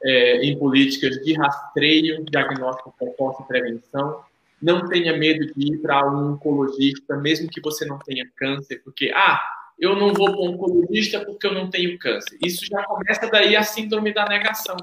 é, 0.04 0.46
em 0.46 0.58
políticas 0.58 1.16
de 1.24 1.34
rastreio, 1.34 2.24
diagnóstico 2.26 2.94
precoce 2.98 3.42
e 3.42 3.48
prevenção. 3.48 4.22
Não 4.62 4.88
tenha 4.88 5.18
medo 5.18 5.46
de 5.54 5.74
ir 5.74 5.78
para 5.80 6.10
um 6.10 6.34
oncologista, 6.34 7.18
mesmo 7.18 7.50
que 7.50 7.62
você 7.62 7.86
não 7.86 8.00
tenha 8.00 8.30
câncer, 8.36 8.82
porque, 8.84 9.12
ah, 9.14 9.42
eu 9.80 9.96
não 9.96 10.14
vou 10.14 10.32
para 10.32 10.42
um 10.42 10.54
oncologista 10.54 11.20
porque 11.26 11.48
eu 11.48 11.54
não 11.54 11.70
tenho 11.70 11.98
câncer. 11.98 12.38
Isso 12.42 12.66
já 12.66 12.84
começa 12.84 13.30
daí 13.30 13.56
a 13.56 13.64
síndrome 13.64 14.14
da 14.14 14.26
negação, 14.26 14.78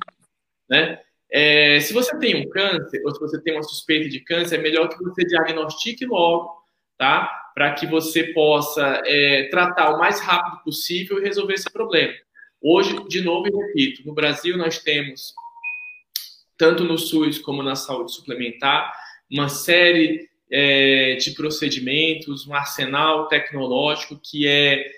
né? 0.68 1.00
É, 1.32 1.78
se 1.78 1.92
você 1.92 2.18
tem 2.18 2.34
um 2.34 2.48
câncer, 2.50 3.00
ou 3.04 3.14
se 3.14 3.20
você 3.20 3.40
tem 3.40 3.54
uma 3.54 3.62
suspeita 3.62 4.08
de 4.08 4.18
câncer, 4.20 4.58
é 4.58 4.62
melhor 4.62 4.88
que 4.88 4.98
você 4.98 5.24
diagnostique 5.24 6.04
logo, 6.04 6.59
tá? 7.00 7.50
Para 7.54 7.72
que 7.72 7.86
você 7.86 8.24
possa 8.34 9.00
é, 9.06 9.44
tratar 9.44 9.94
o 9.94 9.98
mais 9.98 10.20
rápido 10.20 10.62
possível 10.62 11.18
e 11.18 11.24
resolver 11.24 11.54
esse 11.54 11.72
problema. 11.72 12.12
Hoje, 12.60 12.94
de 13.08 13.22
novo 13.22 13.48
e 13.48 13.50
repito, 13.50 14.06
no 14.06 14.12
Brasil 14.12 14.54
nós 14.58 14.78
temos, 14.80 15.32
tanto 16.58 16.84
no 16.84 16.98
SUS 16.98 17.38
como 17.38 17.62
na 17.62 17.74
saúde 17.74 18.12
suplementar, 18.12 18.92
uma 19.32 19.48
série 19.48 20.28
é, 20.52 21.14
de 21.14 21.30
procedimentos, 21.30 22.46
um 22.46 22.54
arsenal 22.54 23.28
tecnológico 23.28 24.20
que 24.22 24.46
é 24.46 24.92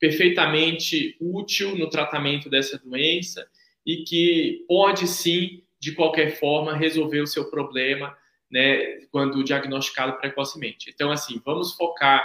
perfeitamente 0.00 1.16
útil 1.20 1.78
no 1.78 1.88
tratamento 1.88 2.50
dessa 2.50 2.78
doença 2.78 3.46
e 3.86 3.98
que 3.98 4.64
pode 4.66 5.06
sim, 5.06 5.62
de 5.78 5.92
qualquer 5.92 6.36
forma, 6.36 6.76
resolver 6.76 7.20
o 7.20 7.28
seu 7.28 7.48
problema 7.48 8.16
né, 8.54 9.00
quando 9.10 9.42
diagnosticado 9.42 10.12
precocemente. 10.12 10.88
Então, 10.88 11.10
assim, 11.10 11.42
vamos 11.44 11.74
focar 11.74 12.24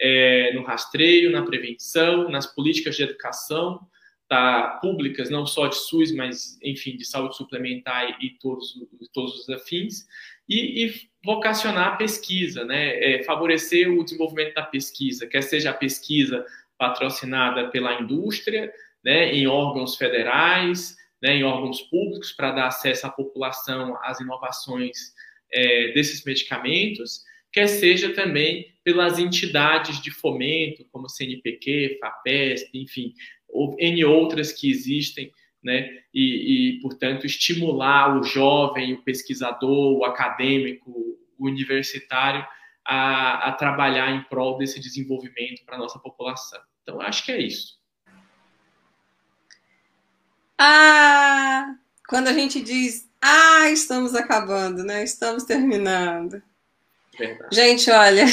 é, 0.00 0.52
no 0.52 0.64
rastreio, 0.64 1.30
na 1.30 1.42
prevenção, 1.42 2.28
nas 2.28 2.52
políticas 2.52 2.96
de 2.96 3.04
educação, 3.04 3.78
tá, 4.28 4.80
públicas, 4.82 5.30
não 5.30 5.46
só 5.46 5.68
de 5.68 5.76
SUS, 5.76 6.12
mas, 6.12 6.58
enfim, 6.64 6.96
de 6.96 7.04
saúde 7.04 7.36
suplementar 7.36 8.18
e, 8.20 8.30
todos, 8.40 8.74
todos 9.14 9.38
os 9.38 9.48
afins, 9.48 10.04
e, 10.48 10.84
e 10.84 10.94
vocacionar 11.24 11.92
a 11.92 11.96
pesquisa, 11.96 12.64
né, 12.64 12.98
é, 12.98 13.22
favorecer 13.22 13.88
o 13.88 14.02
desenvolvimento 14.02 14.54
da 14.54 14.64
pesquisa, 14.64 15.28
quer 15.28 15.42
seja 15.42 15.70
a 15.70 15.74
pesquisa 15.74 16.44
patrocinada 16.76 17.68
pela 17.68 18.00
indústria, 18.00 18.72
né, 19.04 19.32
em 19.32 19.46
órgãos 19.46 19.94
federais, 19.94 20.96
né, 21.22 21.36
em 21.36 21.44
órgãos 21.44 21.82
públicos, 21.82 22.32
para 22.32 22.50
dar 22.50 22.66
acesso 22.66 23.06
à 23.06 23.10
população 23.10 23.96
às 24.02 24.18
inovações 24.18 25.14
é, 25.52 25.92
desses 25.92 26.24
medicamentos, 26.24 27.22
quer 27.52 27.66
seja 27.66 28.12
também 28.12 28.66
pelas 28.84 29.18
entidades 29.18 30.00
de 30.00 30.10
fomento, 30.10 30.84
como 30.90 31.08
CNPq, 31.08 31.98
FAPESP, 32.00 32.78
enfim, 32.78 33.14
ou 33.48 33.76
N 33.78 34.04
outras 34.04 34.52
que 34.52 34.70
existem, 34.70 35.32
né? 35.62 35.98
E, 36.14 36.76
e, 36.76 36.80
portanto, 36.80 37.26
estimular 37.26 38.18
o 38.18 38.22
jovem, 38.22 38.94
o 38.94 39.02
pesquisador, 39.02 39.98
o 39.98 40.04
acadêmico, 40.04 40.90
o 41.38 41.46
universitário 41.46 42.46
a, 42.84 43.48
a 43.48 43.52
trabalhar 43.52 44.10
em 44.10 44.22
prol 44.24 44.56
desse 44.56 44.80
desenvolvimento 44.80 45.64
para 45.64 45.76
a 45.76 45.78
nossa 45.78 45.98
população. 45.98 46.60
Então, 46.82 47.00
acho 47.00 47.24
que 47.24 47.32
é 47.32 47.40
isso. 47.40 47.78
Ah, 50.56 51.76
quando 52.08 52.28
a 52.28 52.32
gente 52.32 52.60
diz, 52.60 53.07
ah, 53.20 53.70
estamos 53.70 54.14
acabando, 54.14 54.84
né? 54.84 55.02
Estamos 55.02 55.44
terminando. 55.44 56.42
Verdade. 57.18 57.54
Gente, 57.54 57.90
olha, 57.90 58.24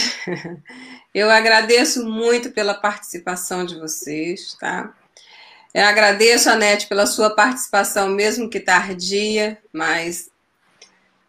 eu 1.14 1.30
agradeço 1.30 2.06
muito 2.06 2.52
pela 2.52 2.74
participação 2.74 3.66
de 3.66 3.80
vocês, 3.80 4.56
tá? 4.60 4.94
Eu 5.74 5.84
agradeço, 5.84 6.50
Anete, 6.50 6.88
pela 6.88 7.06
sua 7.06 7.36
participação, 7.36 8.10
mesmo 8.10 8.50
que 8.50 8.60
tardia, 8.60 9.58
mas 9.74 10.30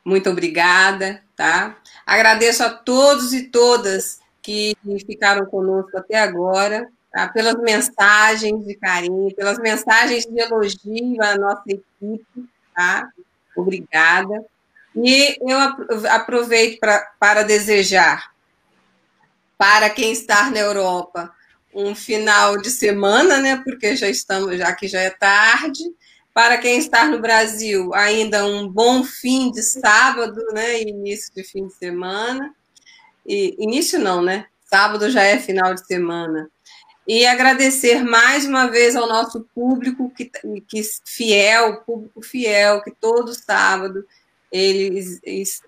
muito 0.05 0.31
obrigada, 0.31 1.20
tá? 1.35 1.77
Agradeço 2.07 2.62
a 2.62 2.70
todos 2.70 3.33
e 3.33 3.45
todas 3.45 4.20
que 4.41 4.77
ficaram 5.05 5.45
conosco 5.47 5.99
até 5.99 6.16
agora, 6.16 6.89
tá? 7.11 7.27
pelas 7.27 7.57
mensagens 7.57 8.65
de 8.65 8.77
carinho, 8.77 9.35
pelas 9.35 9.59
mensagens 9.59 10.24
de 10.24 10.39
elogio 10.39 11.20
à 11.20 11.37
nossa 11.37 11.65
equipe, 11.66 12.49
tá? 12.73 13.09
Obrigada. 13.57 14.45
E 14.95 15.37
eu 15.41 15.59
aproveito 16.11 16.78
pra, 16.78 17.01
para 17.19 17.43
desejar 17.43 18.31
para 19.59 19.91
quem 19.91 20.12
está 20.12 20.51
na 20.51 20.59
Europa 20.59 21.33
um 21.74 21.95
final 21.95 22.57
de 22.57 22.70
semana, 22.70 23.39
né? 23.39 23.61
Porque 23.62 23.95
já 23.97 24.09
estamos, 24.09 24.57
já 24.57 24.73
que 24.74 24.89
já 24.89 25.01
é 25.01 25.11
tarde. 25.11 25.85
Para 26.33 26.59
quem 26.59 26.78
está 26.78 27.07
no 27.07 27.20
Brasil, 27.20 27.95
ainda 27.95 28.47
um 28.47 28.69
bom 28.69 29.03
fim 29.03 29.51
de 29.51 29.62
sábado, 29.62 30.43
né? 30.53 30.83
Início 30.83 31.35
de 31.35 31.43
fim 31.43 31.66
de 31.66 31.74
semana. 31.74 32.55
E, 33.27 33.57
início 33.59 33.99
não, 33.99 34.23
né? 34.23 34.47
Sábado 34.65 35.11
já 35.11 35.23
é 35.23 35.39
final 35.39 35.74
de 35.74 35.87
semana. 35.87 36.51
E 37.07 37.24
agradecer 37.24 38.03
mais 38.03 38.45
uma 38.45 38.66
vez 38.66 38.97
ao 38.97 39.09
nosso 39.09 39.47
público 39.55 40.11
que, 40.11 40.24
que 40.24 40.83
fiel, 41.05 41.83
público 41.83 42.20
fiel, 42.20 42.83
que 42.83 42.91
todo 42.91 43.33
sábado 43.33 44.05
eles, 44.51 45.20
eles 45.23 45.62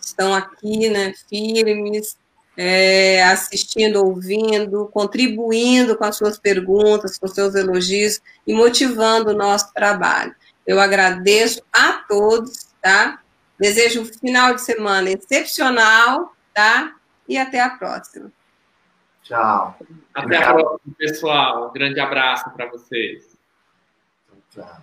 estão 0.00 0.34
aqui, 0.34 0.88
né, 0.88 1.12
firmes, 1.28 2.16
é, 2.56 3.22
assistindo, 3.24 4.04
ouvindo, 4.04 4.88
contribuindo 4.92 5.96
com 5.96 6.04
as 6.04 6.16
suas 6.16 6.38
perguntas, 6.38 7.18
com 7.18 7.28
seus 7.28 7.54
elogios 7.54 8.20
e 8.46 8.52
motivando 8.54 9.30
o 9.30 9.36
nosso 9.36 9.72
trabalho. 9.74 10.34
Eu 10.66 10.80
agradeço 10.80 11.62
a 11.72 12.04
todos, 12.08 12.66
tá? 12.82 13.20
Desejo 13.60 14.02
um 14.02 14.04
final 14.04 14.54
de 14.54 14.62
semana 14.62 15.10
excepcional, 15.10 16.34
tá? 16.52 16.94
E 17.28 17.38
até 17.38 17.60
a 17.60 17.70
próxima. 17.70 18.32
Tchau. 19.28 19.76
Até 20.14 20.36
a 20.38 20.54
próxima, 20.54 20.94
pessoal. 20.96 21.68
Um 21.68 21.72
grande 21.72 22.00
abraço 22.00 22.50
para 22.50 22.66
vocês. 22.70 23.36
Tchau. 24.50 24.80